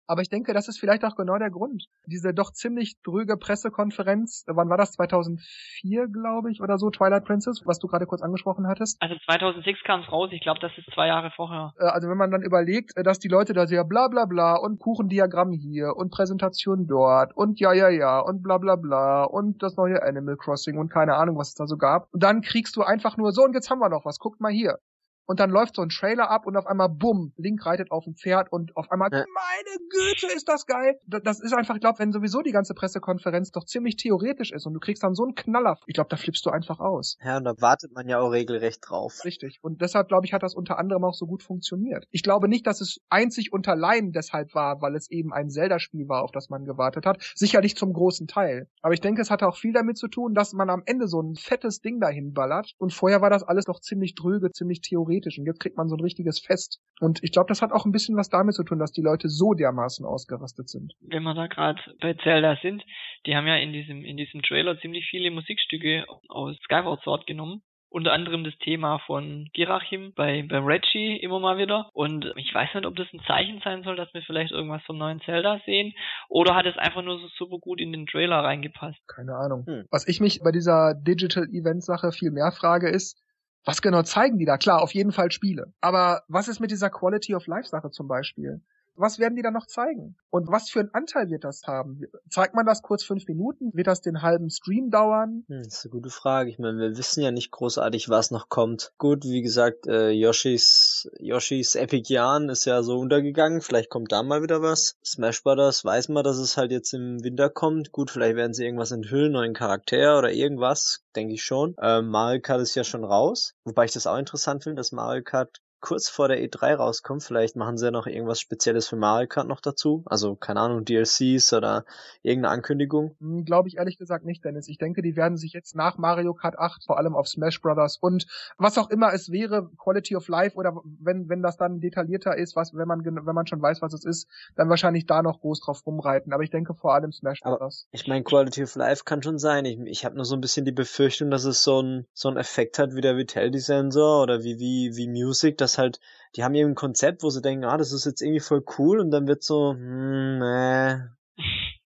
[0.07, 1.85] Aber ich denke, das ist vielleicht auch genau der Grund.
[2.05, 4.91] Diese doch ziemlich dröge Pressekonferenz, wann war das?
[4.91, 9.01] 2004, glaube ich, oder so, Twilight Princess, was du gerade kurz angesprochen hattest.
[9.01, 11.73] Also 2006 kam es raus, ich glaube, das ist zwei Jahre vorher.
[11.79, 14.55] Äh, also wenn man dann überlegt, äh, dass die Leute da sehr bla bla bla
[14.55, 19.63] und Kuchendiagramm hier und Präsentation dort und ja, ja, ja und bla bla bla und
[19.63, 22.13] das neue Animal Crossing und keine Ahnung, was es da so gab.
[22.13, 24.51] Und dann kriegst du einfach nur so und jetzt haben wir noch was, guckt mal
[24.51, 24.79] hier
[25.25, 28.15] und dann läuft so ein Trailer ab und auf einmal bumm, Link reitet auf dem
[28.15, 29.19] Pferd und auf einmal, ja.
[29.19, 30.99] meine Güte, ist das geil.
[31.07, 34.73] Das ist einfach, ich glaube, wenn sowieso die ganze Pressekonferenz doch ziemlich theoretisch ist und
[34.73, 37.17] du kriegst dann so einen Knaller, ich glaube, da flippst du einfach aus.
[37.23, 39.23] Ja, und da wartet man ja auch regelrecht drauf.
[39.23, 39.59] Richtig.
[39.61, 42.05] Und deshalb, glaube ich, hat das unter anderem auch so gut funktioniert.
[42.11, 46.07] Ich glaube nicht, dass es einzig unter Laien deshalb war, weil es eben ein Zelda-Spiel
[46.09, 47.23] war, auf das man gewartet hat.
[47.35, 48.67] Sicherlich zum großen Teil.
[48.81, 51.21] Aber ich denke, es hatte auch viel damit zu tun, dass man am Ende so
[51.21, 55.12] ein fettes Ding dahin ballert und vorher war das alles noch ziemlich dröge, ziemlich theoretisch
[55.13, 56.81] theoretisch und jetzt kriegt man so ein richtiges Fest.
[56.99, 59.29] Und ich glaube, das hat auch ein bisschen was damit zu tun, dass die Leute
[59.29, 60.93] so dermaßen ausgerastet sind.
[61.01, 62.83] Wenn wir da gerade bei Zelda sind,
[63.25, 67.61] die haben ja in diesem, in diesem Trailer ziemlich viele Musikstücke aus Skyward Sword genommen
[67.95, 71.91] unter anderem das Thema von Girachim bei, bei Reggie immer mal wieder.
[71.93, 74.97] Und ich weiß nicht, ob das ein Zeichen sein soll, dass wir vielleicht irgendwas vom
[74.97, 75.93] neuen Zelda sehen.
[76.27, 78.97] Oder hat es einfach nur so super gut in den Trailer reingepasst?
[79.07, 79.67] Keine Ahnung.
[79.67, 79.85] Hm.
[79.91, 83.21] Was ich mich bei dieser Digital Event Sache viel mehr frage ist,
[83.65, 84.57] was genau zeigen die da?
[84.57, 85.73] Klar, auf jeden Fall Spiele.
[85.81, 88.61] Aber was ist mit dieser Quality of Life Sache zum Beispiel?
[88.95, 90.15] Was werden die da noch zeigen?
[90.29, 92.01] Und was für einen Anteil wird das haben?
[92.29, 93.71] Zeigt man das kurz fünf Minuten?
[93.73, 95.45] Wird das den halben Stream dauern?
[95.47, 96.51] Hm, das ist eine gute Frage.
[96.51, 98.93] Ich meine, wir wissen ja nicht großartig, was noch kommt.
[98.99, 103.61] Gut, wie gesagt, äh, Yoshis, Yoshis Epic Jahren ist ja so untergegangen.
[103.61, 104.97] Vielleicht kommt da mal wieder was.
[105.03, 107.91] Smash Brothers weiß man, dass es halt jetzt im Winter kommt.
[107.91, 111.01] Gut, vielleicht werden sie irgendwas enthüllen, neuen Charakter oder irgendwas.
[111.15, 111.75] Denke ich schon.
[111.81, 113.53] Ähm, Mario Kart ist ja schon raus.
[113.63, 117.23] Wobei ich das auch interessant finde, dass Mario Kart kurz vor der E3 rauskommt.
[117.23, 120.01] Vielleicht machen sie ja noch irgendwas Spezielles für Mario Kart noch dazu.
[120.05, 121.83] Also, keine Ahnung, DLCs oder
[122.21, 123.17] irgendeine Ankündigung.
[123.19, 124.69] Hm, Glaube ich ehrlich gesagt nicht, Dennis.
[124.69, 127.97] Ich denke, die werden sich jetzt nach Mario Kart 8 vor allem auf Smash Brothers
[127.97, 128.25] und
[128.57, 132.55] was auch immer es wäre, Quality of Life oder wenn, wenn das dann detaillierter ist,
[132.55, 135.59] was, wenn man, wenn man schon weiß, was es ist, dann wahrscheinlich da noch groß
[135.59, 136.31] drauf rumreiten.
[136.31, 137.87] Aber ich denke vor allem Smash Brothers.
[137.91, 139.65] ich meine, Quality of Life kann schon sein.
[139.65, 142.37] Ich, ich habe nur so ein bisschen die Befürchtung, dass es so ein, so ein
[142.37, 145.99] Effekt hat wie der Vitality-Sensor oder wie, wie, wie Music, dass halt,
[146.35, 148.99] die haben eben ein Konzept, wo sie denken, ah, das ist jetzt irgendwie voll cool
[148.99, 150.99] und dann wird so, hm, nee.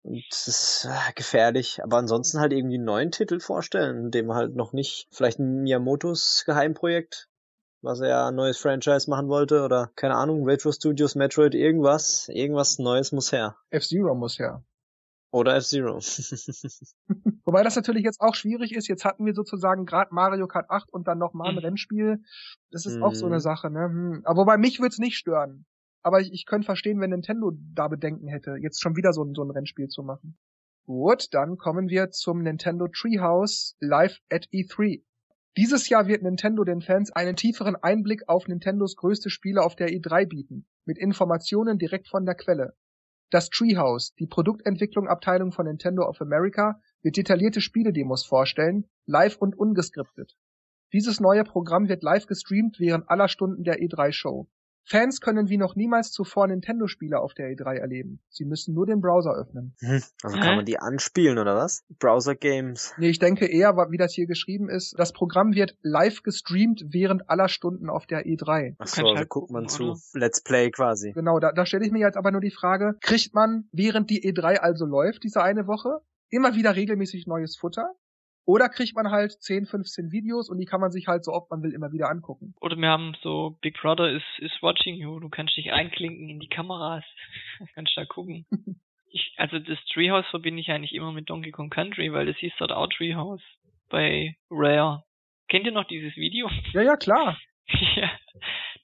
[0.02, 1.82] Und das ist äh, gefährlich.
[1.82, 6.44] Aber ansonsten halt irgendwie einen neuen Titel vorstellen, dem halt noch nicht, vielleicht ein Miyamotos
[6.46, 7.28] Geheimprojekt,
[7.82, 12.28] was er ja ein neues Franchise machen wollte oder keine Ahnung, Retro Studios, Metroid, irgendwas,
[12.28, 13.56] irgendwas Neues muss her.
[13.70, 14.62] F-Zero muss her.
[15.36, 15.98] Oder F-Zero.
[17.44, 18.88] Wobei das natürlich jetzt auch schwierig ist.
[18.88, 21.60] Jetzt hatten wir sozusagen gerade Mario Kart 8 und dann nochmal ein mhm.
[21.60, 22.22] Rennspiel.
[22.70, 23.02] Das ist mhm.
[23.02, 23.40] auch so eine mhm.
[23.40, 23.84] Sache, ne?
[23.84, 24.22] Hm.
[24.24, 25.66] Aber wobei mich würde es nicht stören.
[26.02, 29.42] Aber ich, ich könnte verstehen, wenn Nintendo da Bedenken hätte, jetzt schon wieder so, so
[29.42, 30.38] ein Rennspiel zu machen.
[30.86, 35.02] Gut, dann kommen wir zum Nintendo Treehouse Live at E3.
[35.58, 39.88] Dieses Jahr wird Nintendo den Fans einen tieferen Einblick auf Nintendos größte Spiele auf der
[39.88, 42.74] E3 bieten, mit Informationen direkt von der Quelle.
[43.30, 50.36] Das Treehouse, die Produktentwicklung-Abteilung von Nintendo of America, wird detaillierte Spiele-Demos vorstellen, live und ungeskriptet.
[50.92, 54.46] Dieses neue Programm wird live gestreamt während aller Stunden der E3-Show.
[54.88, 58.20] Fans können wie noch niemals zuvor Nintendo-Spiele auf der E3 erleben.
[58.28, 59.74] Sie müssen nur den Browser öffnen.
[59.80, 61.84] Hm, also kann man die anspielen, oder was?
[61.98, 62.94] Browser-Games.
[62.96, 67.28] Nee, ich denke eher, wie das hier geschrieben ist, das Programm wird live gestreamt während
[67.28, 68.76] aller Stunden auf der E3.
[68.78, 69.96] Ach so, also halt guckt man zu.
[70.14, 71.12] Let's Play quasi.
[71.12, 74.22] Genau, da, da stelle ich mir jetzt aber nur die Frage, kriegt man, während die
[74.22, 76.00] E3 also läuft, diese eine Woche,
[76.30, 77.92] immer wieder regelmäßig neues Futter?
[78.46, 81.50] Oder kriegt man halt 10, 15 Videos und die kann man sich halt so oft
[81.50, 82.54] man will immer wieder angucken.
[82.60, 85.18] Oder wir haben so Big Brother is, is watching you.
[85.18, 87.04] Du kannst dich einklinken in die Kameras.
[87.74, 88.46] kannst da gucken.
[89.10, 92.52] ich, also das Treehouse verbinde ich eigentlich immer mit Donkey Kong Country, weil das hieß
[92.58, 93.42] dort auch Treehouse
[93.90, 95.02] bei Rare.
[95.48, 96.48] Kennt ihr noch dieses Video?
[96.72, 97.36] Ja, ja, klar.
[97.96, 98.10] ja.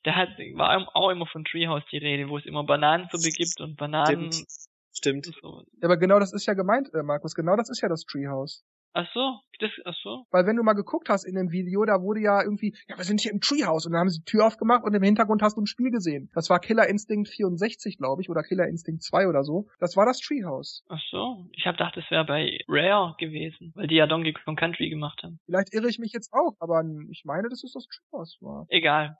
[0.02, 3.76] Da hat, war auch immer von Treehouse die Rede, wo es immer Bananensuppe gibt und
[3.76, 4.32] Bananen.
[4.32, 4.46] Stimmt.
[4.94, 5.26] Stimmt.
[5.40, 5.62] So.
[5.80, 7.36] Ja, aber genau das ist ja gemeint, äh, Markus.
[7.36, 8.64] Genau das ist ja das Treehouse.
[8.94, 10.26] Ach so, das, ach so.
[10.30, 13.04] Weil wenn du mal geguckt hast in dem Video, da wurde ja irgendwie, ja, wir
[13.04, 15.56] sind hier im Treehouse und dann haben sie die Tür aufgemacht und im Hintergrund hast
[15.56, 16.30] du ein Spiel gesehen.
[16.34, 19.66] Das war Killer Instinct 64, glaube ich, oder Killer Instinct 2 oder so.
[19.78, 20.84] Das war das Treehouse.
[20.88, 24.56] Ach so, ich hab gedacht, das wäre bei Rare gewesen, weil die ja Donkey Kong
[24.56, 25.40] Country gemacht haben.
[25.46, 28.66] Vielleicht irre ich mich jetzt auch, aber ich meine, dass es das Treehouse war.
[28.68, 29.16] Egal.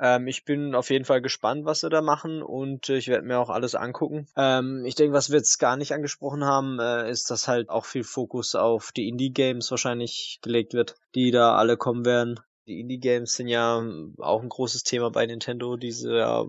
[0.00, 3.26] Ähm, ich bin auf jeden Fall gespannt, was sie da machen und äh, ich werde
[3.26, 4.26] mir auch alles angucken.
[4.36, 7.84] Ähm, ich denke, was wir jetzt gar nicht angesprochen haben, äh, ist, dass halt auch
[7.84, 12.40] viel Fokus auf die Indie-Games wahrscheinlich gelegt wird, die da alle kommen werden.
[12.68, 13.82] Die Indie-Games sind ja
[14.18, 16.44] auch ein großes Thema bei Nintendo, diese ja,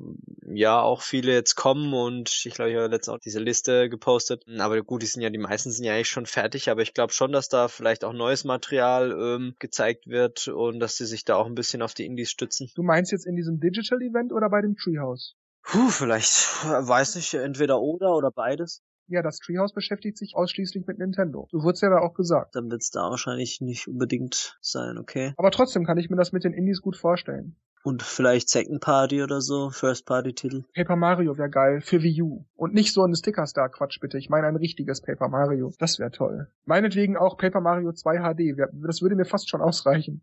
[0.45, 4.43] ja auch viele jetzt kommen und ich glaube, ich habe letztens auch diese Liste gepostet.
[4.59, 7.13] Aber gut, die sind ja, die meisten sind ja eigentlich schon fertig, aber ich glaube
[7.13, 11.37] schon, dass da vielleicht auch neues Material ähm, gezeigt wird und dass sie sich da
[11.37, 12.69] auch ein bisschen auf die Indies stützen.
[12.75, 15.35] Du meinst jetzt in diesem Digital-Event oder bei dem Treehouse?
[15.63, 18.81] Puh, vielleicht, weiß nicht, entweder oder oder beides.
[19.09, 21.47] Ja, das Treehouse beschäftigt sich ausschließlich mit Nintendo.
[21.51, 22.55] So wurde ja da auch gesagt.
[22.55, 25.33] Dann wird's da wahrscheinlich nicht unbedingt sein, okay.
[25.35, 27.55] Aber trotzdem kann ich mir das mit den Indies gut vorstellen.
[27.81, 30.65] Und vielleicht Second Party oder so, First Party Titel.
[30.75, 32.45] Paper Mario wäre geil, für Wii U.
[32.55, 35.73] Und nicht so ein Sticker-Star-Quatsch bitte, ich meine ein richtiges Paper Mario.
[35.79, 36.51] Das wäre toll.
[36.65, 40.21] Meinetwegen auch Paper Mario 2 HD, das würde mir fast schon ausreichen.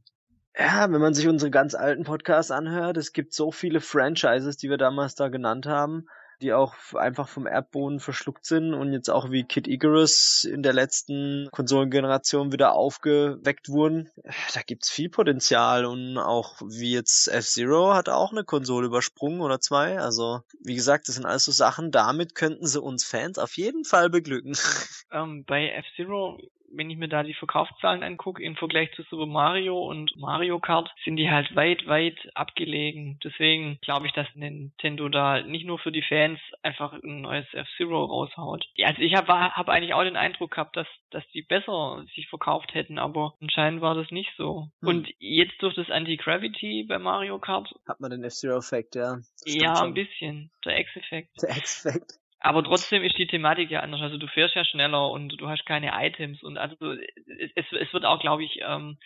[0.56, 4.70] Ja, wenn man sich unsere ganz alten Podcasts anhört, es gibt so viele Franchises, die
[4.70, 6.06] wir damals da genannt haben
[6.40, 10.72] die auch einfach vom Erdboden verschluckt sind und jetzt auch wie Kid Icarus in der
[10.72, 14.10] letzten Konsolengeneration wieder aufgeweckt wurden.
[14.54, 19.60] Da gibt's viel Potenzial und auch wie jetzt F-Zero hat auch eine Konsole übersprungen oder
[19.60, 19.98] zwei.
[19.98, 23.84] Also, wie gesagt, das sind alles so Sachen, damit könnten sie uns Fans auf jeden
[23.84, 24.56] Fall beglücken.
[25.12, 26.38] Ähm, bei F-Zero
[26.76, 30.90] wenn ich mir da die Verkaufszahlen angucke, im Vergleich zu Super Mario und Mario Kart,
[31.04, 33.18] sind die halt weit, weit abgelegen.
[33.24, 38.04] Deswegen glaube ich, dass Nintendo da nicht nur für die Fans einfach ein neues F-Zero
[38.04, 38.66] raushaut.
[38.74, 42.28] Ja, also ich habe hab eigentlich auch den Eindruck gehabt, dass, dass die besser sich
[42.28, 44.70] verkauft hätten, aber anscheinend war das nicht so.
[44.80, 44.88] Hm.
[44.88, 47.74] Und jetzt durch das Anti-Gravity bei Mario Kart.
[47.86, 49.18] Hat man den F-Zero-Effekt, ja.
[49.44, 50.50] Ja, ein bisschen.
[50.64, 51.42] Der X-Effekt.
[51.42, 52.18] Der X-Effekt.
[52.46, 54.00] Aber trotzdem ist die Thematik ja anders.
[54.00, 56.92] Also du fährst ja schneller und du hast keine Items und also
[57.56, 58.98] es, es wird auch, glaube ich, ähm,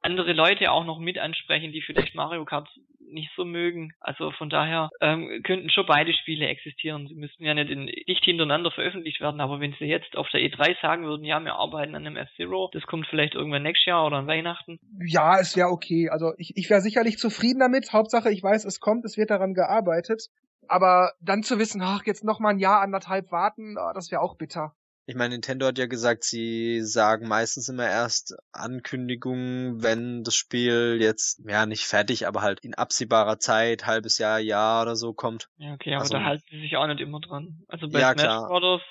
[0.00, 2.68] andere Leute auch noch mit ansprechen, die vielleicht Mario Kart
[3.00, 3.92] nicht so mögen.
[4.00, 7.08] Also von daher ähm, könnten schon beide Spiele existieren.
[7.08, 10.40] Sie müssten ja nicht, in, nicht hintereinander veröffentlicht werden, aber wenn sie jetzt auf der
[10.40, 14.06] E3 sagen würden, ja, wir arbeiten an einem F-Zero, das kommt vielleicht irgendwann nächstes Jahr
[14.06, 14.78] oder an Weihnachten.
[15.04, 16.10] Ja, es wäre okay.
[16.10, 17.92] Also ich, ich wäre sicherlich zufrieden damit.
[17.92, 20.28] Hauptsache, ich weiß, es kommt, es wird daran gearbeitet.
[20.68, 24.20] Aber dann zu wissen, ach, jetzt noch mal ein Jahr, anderthalb warten, oh, das wäre
[24.20, 24.74] auch bitter.
[25.06, 30.96] Ich meine, Nintendo hat ja gesagt, sie sagen meistens immer erst Ankündigungen, wenn das Spiel
[30.98, 35.50] jetzt, ja, nicht fertig, aber halt in absehbarer Zeit, halbes Jahr, Jahr oder so kommt.
[35.58, 37.64] Ja, okay, aber also, da halten sie sich auch nicht immer dran.
[37.68, 38.48] Also bei ja, Smash.
[38.48, 38.82] Brothers,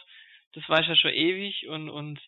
[0.54, 2.20] das war ich ja schon ewig und, und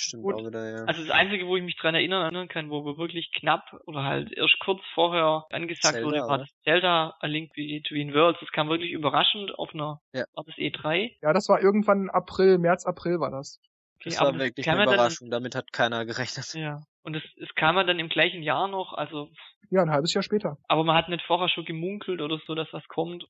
[0.00, 0.34] Stimmt Gut.
[0.34, 0.84] auch wieder, ja.
[0.84, 4.32] Also das Einzige, wo ich mich dran erinnern kann, wo wir wirklich knapp oder halt
[4.32, 8.40] erst kurz vorher angesagt Zelda, wurde, war das Zelda A Link Between Worlds.
[8.40, 10.24] Das kam wirklich überraschend auf einer, ja.
[10.32, 11.16] war das E3?
[11.20, 13.60] Ja, das war irgendwann April, März, April war das.
[13.96, 16.54] Okay, das war wirklich eine Überraschung, dann, damit hat keiner gerechnet.
[16.54, 16.80] Ja.
[17.02, 19.28] Und es, es kam ja dann im gleichen Jahr noch, also.
[19.68, 20.56] Ja, ein halbes Jahr später.
[20.66, 23.26] Aber man hat nicht vorher schon gemunkelt oder so, dass was kommt.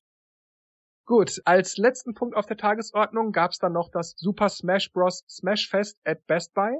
[1.05, 5.25] Gut, als letzten Punkt auf der Tagesordnung gab's dann noch das Super Smash Bros.
[5.27, 6.77] Smash Fest at Best Buy.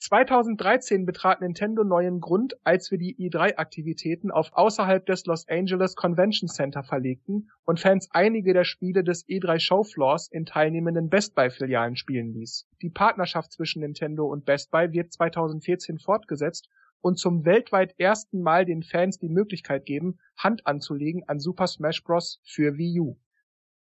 [0.00, 6.48] 2013 betrat Nintendo neuen Grund, als wir die E3-Aktivitäten auf außerhalb des Los Angeles Convention
[6.48, 12.34] Center verlegten und Fans einige der Spiele des E3 Showfloors in teilnehmenden Best Buy-Filialen spielen
[12.34, 12.66] ließ.
[12.82, 16.68] Die Partnerschaft zwischen Nintendo und Best Buy wird 2014 fortgesetzt
[17.00, 22.04] und zum weltweit ersten Mal den Fans die Möglichkeit geben, Hand anzulegen an Super Smash
[22.04, 22.42] Bros.
[22.44, 23.16] für Wii U.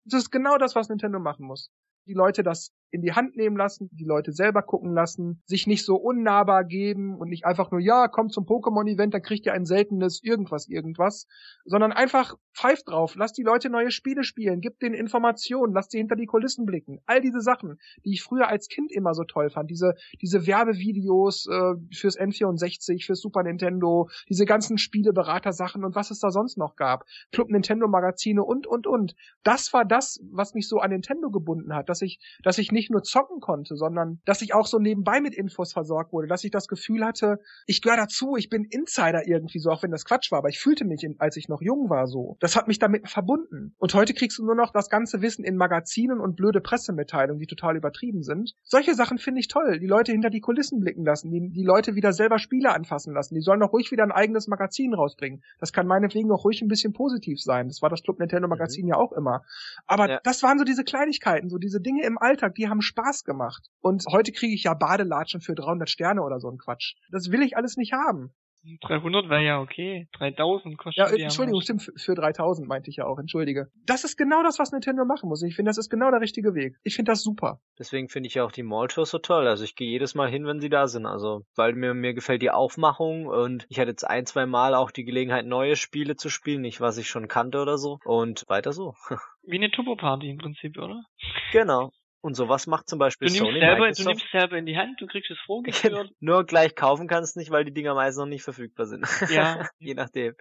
[0.06, 1.72] Das ist genau das, was Nintendo machen muss.
[2.08, 5.86] Die Leute das in die Hand nehmen lassen, die Leute selber gucken lassen, sich nicht
[5.86, 9.66] so unnahbar geben und nicht einfach nur, ja, kommt zum Pokémon-Event, dann kriegt ihr ein
[9.66, 11.28] seltenes irgendwas, irgendwas,
[11.66, 16.00] sondern einfach pfeift drauf, lasst die Leute neue Spiele spielen, gibt denen Informationen, lasst sie
[16.00, 17.00] hinter die Kulissen blicken.
[17.06, 21.48] All diese Sachen, die ich früher als Kind immer so toll fand, diese, diese Werbevideos
[21.48, 26.76] äh, fürs N64, fürs Super Nintendo, diese ganzen Spieleberater-Sachen und was es da sonst noch
[26.76, 29.16] gab, Club Nintendo Magazine und, und, und.
[29.44, 32.81] Das war das, was mich so an Nintendo gebunden hat, dass ich, dass ich nicht
[32.82, 36.44] nicht nur zocken konnte, sondern dass ich auch so nebenbei mit Infos versorgt wurde, dass
[36.44, 37.38] ich das Gefühl hatte,
[37.68, 40.60] ich gehöre dazu, ich bin Insider irgendwie so, auch wenn das Quatsch war, aber ich
[40.60, 42.38] fühlte mich, in, als ich noch jung war, so.
[42.40, 43.76] Das hat mich damit verbunden.
[43.78, 47.46] Und heute kriegst du nur noch das ganze Wissen in Magazinen und blöde Pressemitteilungen, die
[47.46, 48.56] total übertrieben sind.
[48.64, 49.80] Solche Sachen finde ich toll.
[49.80, 53.36] Die Leute hinter die Kulissen blicken lassen, die, die Leute wieder selber Spiele anfassen lassen.
[53.36, 55.44] Die sollen doch ruhig wieder ein eigenes Magazin rausbringen.
[55.60, 57.68] Das kann meinetwegen auch ruhig ein bisschen positiv sein.
[57.68, 58.90] Das war das Club Nintendo Magazin mhm.
[58.90, 59.44] ja auch immer.
[59.86, 60.20] Aber ja.
[60.24, 63.68] das waren so diese Kleinigkeiten, so diese Dinge im Alltag, die haben Spaß gemacht.
[63.82, 66.96] Und heute kriege ich ja Badelatschen für 300 Sterne oder so ein Quatsch.
[67.12, 68.34] Das will ich alles nicht haben.
[68.82, 70.08] 300 wäre ja okay.
[70.14, 71.24] 3000 kostet ja.
[71.24, 73.68] Entschuldigung, stimmt, für 3000 meinte ich ja auch, entschuldige.
[73.86, 75.42] Das ist genau das, was Nintendo machen muss.
[75.42, 76.76] Ich finde, das ist genau der richtige Weg.
[76.84, 77.60] Ich finde das super.
[77.80, 79.48] Deswegen finde ich ja auch die Mall-Tours so toll.
[79.48, 81.06] Also ich gehe jedes Mal hin, wenn sie da sind.
[81.06, 84.92] Also, weil mir, mir gefällt die Aufmachung und ich hatte jetzt ein, zwei Mal auch
[84.92, 86.62] die Gelegenheit, neue Spiele zu spielen.
[86.62, 87.98] Nicht, was ich schon kannte oder so.
[88.06, 88.94] Und weiter so.
[89.44, 91.04] Wie eine Turbo-Party im Prinzip, oder?
[91.52, 91.92] Genau.
[92.22, 94.00] Und sowas macht zum Beispiel du Sony selber, Microsoft.
[94.00, 96.12] Du nimmst selber in die Hand, du kriegst es vorgeführt.
[96.20, 99.08] Nur gleich kaufen kannst nicht, weil die Dinger meist noch nicht verfügbar sind.
[99.30, 99.68] Ja.
[99.80, 100.36] Je nachdem.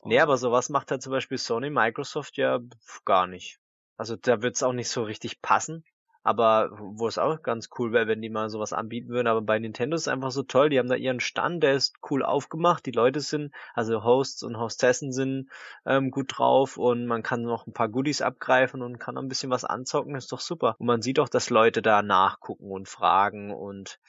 [0.00, 0.08] Oh.
[0.08, 2.60] Nee, aber sowas macht halt zum Beispiel Sony Microsoft ja
[3.04, 3.58] gar nicht.
[3.96, 5.84] Also da wird's auch nicht so richtig passen.
[6.26, 9.28] Aber wo es auch ganz cool wäre, wenn die mal sowas anbieten würden.
[9.28, 10.70] Aber bei Nintendo ist es einfach so toll.
[10.70, 12.84] Die haben da ihren Stand, der ist cool aufgemacht.
[12.84, 15.48] Die Leute sind, also Hosts und Hostessen sind
[15.84, 19.50] ähm, gut drauf und man kann noch ein paar Goodies abgreifen und kann ein bisschen
[19.50, 20.16] was anzocken.
[20.16, 20.74] Ist doch super.
[20.80, 24.00] Und man sieht auch, dass Leute da nachgucken und fragen und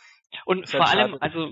[0.45, 1.21] Und vor allem, schade.
[1.21, 1.49] also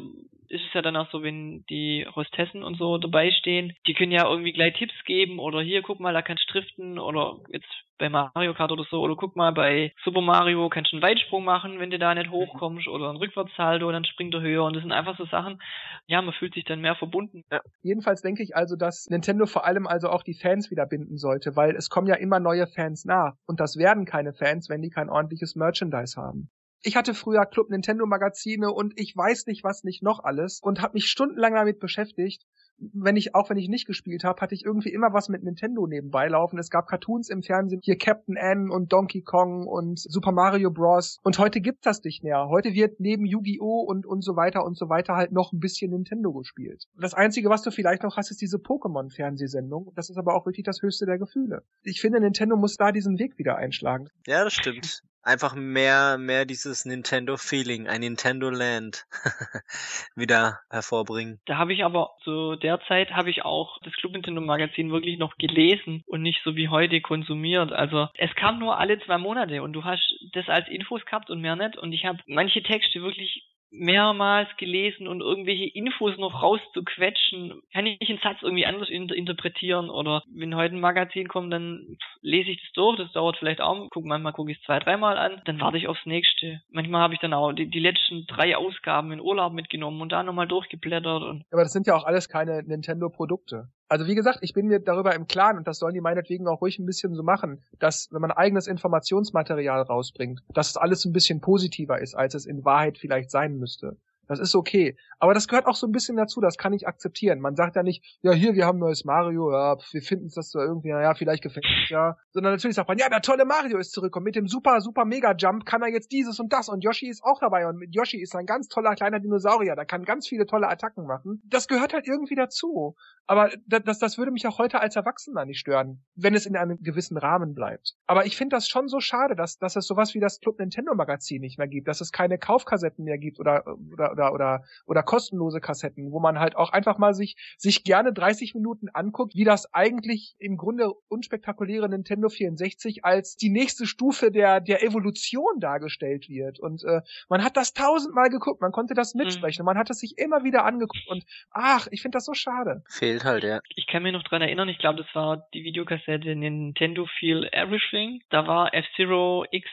[0.49, 4.11] ist es ja dann auch so, wenn die Hostessen und so dabei stehen, die können
[4.11, 7.67] ja irgendwie gleich Tipps geben oder hier, guck mal, da kannst du driften oder jetzt
[7.97, 11.45] bei Mario Kart oder so oder guck mal, bei Super Mario kannst du einen Weitsprung
[11.45, 14.83] machen, wenn du da nicht hochkommst oder einen Rückwärtssalto, dann springt er höher und das
[14.83, 15.61] sind einfach so Sachen,
[16.07, 17.43] ja, man fühlt sich dann mehr verbunden.
[17.81, 21.55] Jedenfalls denke ich also, dass Nintendo vor allem also auch die Fans wieder binden sollte,
[21.55, 23.33] weil es kommen ja immer neue Fans nach.
[23.47, 26.49] Und das werden keine Fans, wenn die kein ordentliches Merchandise haben.
[26.87, 30.83] Ich hatte früher Club Nintendo Magazine und ich weiß nicht, was nicht noch alles und
[30.83, 32.45] habe mich stundenlang damit beschäftigt.
[32.77, 35.87] Wenn ich, auch wenn ich nicht gespielt habe, hatte ich irgendwie immer was mit Nintendo
[35.87, 36.59] nebenbei laufen.
[36.59, 41.17] Es gab Cartoons im Fernsehen, hier Captain N und Donkey Kong und Super Mario Bros.
[41.23, 42.49] Und heute gibt das nicht mehr.
[42.49, 43.81] Heute wird neben Yu-Gi-Oh!
[43.81, 46.83] und, und so weiter und so weiter halt noch ein bisschen Nintendo gespielt.
[46.99, 49.91] Das Einzige, was du vielleicht noch hast, ist diese Pokémon-Fernsehsendung.
[49.95, 51.63] Das ist aber auch wirklich das höchste der Gefühle.
[51.81, 54.09] Ich finde, Nintendo muss da diesen Weg wieder einschlagen.
[54.27, 55.01] Ja, das stimmt.
[55.25, 59.05] Einfach mehr, mehr dieses Nintendo-Feeling, ein Nintendo-Land
[60.15, 61.41] wieder hervorbringen.
[61.47, 65.17] Da habe ich aber zu der Zeit habe ich auch das Club Nintendo Magazin wirklich
[65.17, 67.73] noch gelesen und nicht so wie heute konsumiert.
[67.73, 70.03] Also es kam nur alle zwei Monate und du hast
[70.33, 71.75] das als Infos gehabt und mehr nicht.
[71.75, 78.09] Und ich habe manche Texte wirklich mehrmals gelesen und irgendwelche Infos noch rauszuquetschen, kann ich
[78.09, 79.89] einen Satz irgendwie anders inter interpretieren?
[79.89, 83.87] Oder wenn heute ein Magazin kommt, dann lese ich das durch, das dauert vielleicht auch,
[83.89, 86.61] guck, manchmal gucke ich es zwei, dreimal an, dann warte ich aufs nächste.
[86.69, 90.23] Manchmal habe ich dann auch die, die letzten drei Ausgaben in Urlaub mitgenommen und da
[90.23, 93.69] nochmal durchgeblättert und Aber das sind ja auch alles keine Nintendo-Produkte.
[93.87, 96.61] Also wie gesagt, ich bin mir darüber im Klaren und das sollen die meinetwegen auch
[96.61, 101.13] ruhig ein bisschen so machen, dass wenn man eigenes Informationsmaterial rausbringt, dass es alles ein
[101.13, 103.97] bisschen positiver ist, als es in Wahrheit vielleicht sein müsste.
[104.27, 104.97] Das ist okay.
[105.19, 107.39] Aber das gehört auch so ein bisschen dazu, das kann ich akzeptieren.
[107.39, 110.51] Man sagt ja nicht, ja, hier, wir haben neues Mario, ja, wir finden es das
[110.51, 112.17] so irgendwie, naja, vielleicht gefällt es ja.
[112.31, 114.25] Sondern natürlich sagt man, ja, der tolle Mario ist zurückgekommen.
[114.25, 116.69] Mit dem super, super Mega-Jump kann er jetzt dieses und das.
[116.69, 117.67] Und Yoshi ist auch dabei.
[117.67, 119.75] Und mit Yoshi ist ein ganz toller kleiner Dinosaurier.
[119.75, 121.41] Der kann ganz viele tolle Attacken machen.
[121.45, 122.95] Das gehört halt irgendwie dazu.
[123.27, 126.55] Aber das, das, das würde mich auch heute als Erwachsener nicht stören, wenn es in
[126.55, 127.95] einem gewissen Rahmen bleibt.
[128.05, 130.93] Aber ich finde das schon so schade, dass, dass es sowas wie das Club Nintendo
[130.93, 135.03] Magazin nicht mehr gibt, dass es keine Kaufkassetten mehr gibt oder, oder, oder, oder, oder
[135.03, 139.43] kostenlose Kassetten, wo man halt auch einfach mal sich, sich gerne 30 Minuten anguckt, wie
[139.43, 146.29] das eigentlich im Grunde unspektakuläre Nintendo 64 als die nächste Stufe der, der Evolution dargestellt
[146.29, 146.59] wird.
[146.59, 149.99] Und äh, man hat das tausendmal geguckt, man konnte das mitsprechen, und man hat es
[149.99, 152.83] sich immer wieder angeguckt und ach, ich finde das so schade.
[152.89, 153.59] Fehlt halt, ja.
[153.75, 158.21] ich kann mich noch dran erinnern, ich glaube, das war die Videokassette Nintendo Feel Everything.
[158.29, 159.67] Da war F-Zero X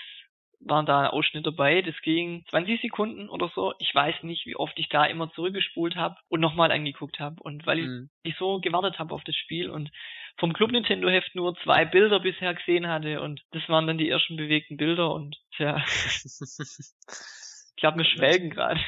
[0.65, 3.75] waren da ein Ausschnitt dabei, das ging 20 Sekunden oder so.
[3.79, 7.43] Ich weiß nicht, wie oft ich da immer zurückgespult habe und nochmal angeguckt habe.
[7.43, 8.11] Und weil ich, Mhm.
[8.23, 9.91] ich so gewartet habe auf das Spiel und
[10.39, 14.09] vom Club Nintendo Heft nur zwei Bilder bisher gesehen hatte und das waren dann die
[14.09, 18.81] ersten bewegten Bilder und tja, ich glaube, wir schwelgen gerade.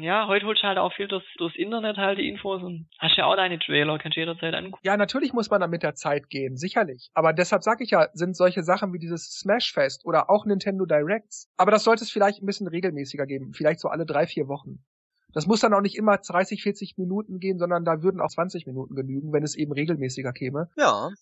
[0.00, 3.16] Ja, heute holst du halt auch viel durchs, durchs Internet halt die Infos und hast
[3.16, 4.80] ja auch deine Trailer, kannst du jederzeit angucken.
[4.84, 7.10] Ja, natürlich muss man da mit der Zeit gehen, sicherlich.
[7.14, 11.48] Aber deshalb sage ich ja, sind solche Sachen wie dieses Smashfest oder auch Nintendo Directs.
[11.56, 14.84] Aber das sollte es vielleicht ein bisschen regelmäßiger geben, vielleicht so alle drei, vier Wochen.
[15.32, 18.66] Das muss dann auch nicht immer 30, 40 Minuten gehen, sondern da würden auch 20
[18.66, 20.70] Minuten genügen, wenn es eben regelmäßiger käme.
[20.76, 21.10] ja.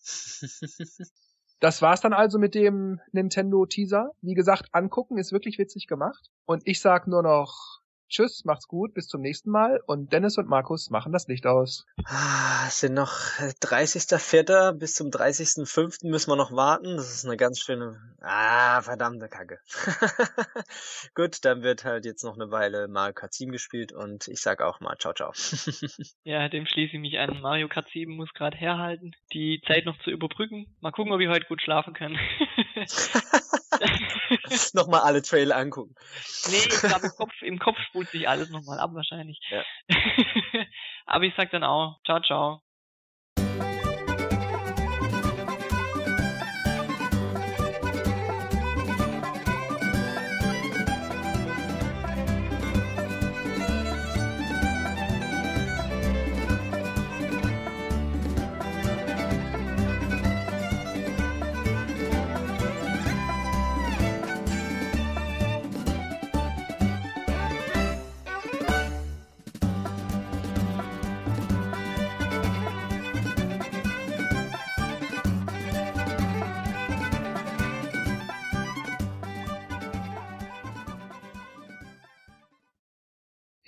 [1.61, 4.11] Das war's dann also mit dem Nintendo Teaser.
[4.21, 6.29] Wie gesagt, angucken ist wirklich witzig gemacht.
[6.45, 9.81] Und ich sag nur noch Tschüss, macht's gut, bis zum nächsten Mal.
[9.87, 11.87] Und Dennis und Markus machen das Licht aus.
[12.05, 14.73] Ah, es sind noch äh, 30.04.
[14.73, 16.09] bis zum 30.05.
[16.09, 16.97] müssen wir noch warten.
[16.97, 18.01] Das ist eine ganz schöne.
[18.21, 19.59] Ah, verdammte Kacke.
[21.15, 24.61] Gut, dann wird halt jetzt noch eine Weile Mario Kart 7 gespielt und ich sag
[24.63, 25.33] auch mal ciao, ciao.
[26.25, 27.41] Ja, dem schließe ich mich an.
[27.41, 30.75] Mario Kart 7 muss gerade herhalten, die Zeit noch zu überbrücken.
[30.81, 32.19] Mal gucken, ob ich heute gut schlafen kann.
[34.73, 35.95] Nochmal alle Trailer angucken.
[36.49, 39.41] nee, ich glaube, im Kopf, im Kopf spult sich alles nochmal ab wahrscheinlich.
[39.51, 39.63] Ja.
[41.07, 42.61] Aber ich sag dann auch, ciao, ciao.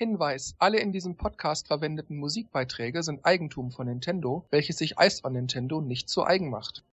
[0.06, 5.32] Hinweis, alle in diesem Podcast verwendeten Musikbeiträge sind Eigentum von Nintendo, welches sich Eis von
[5.32, 6.84] Nintendo nicht zu eigen macht.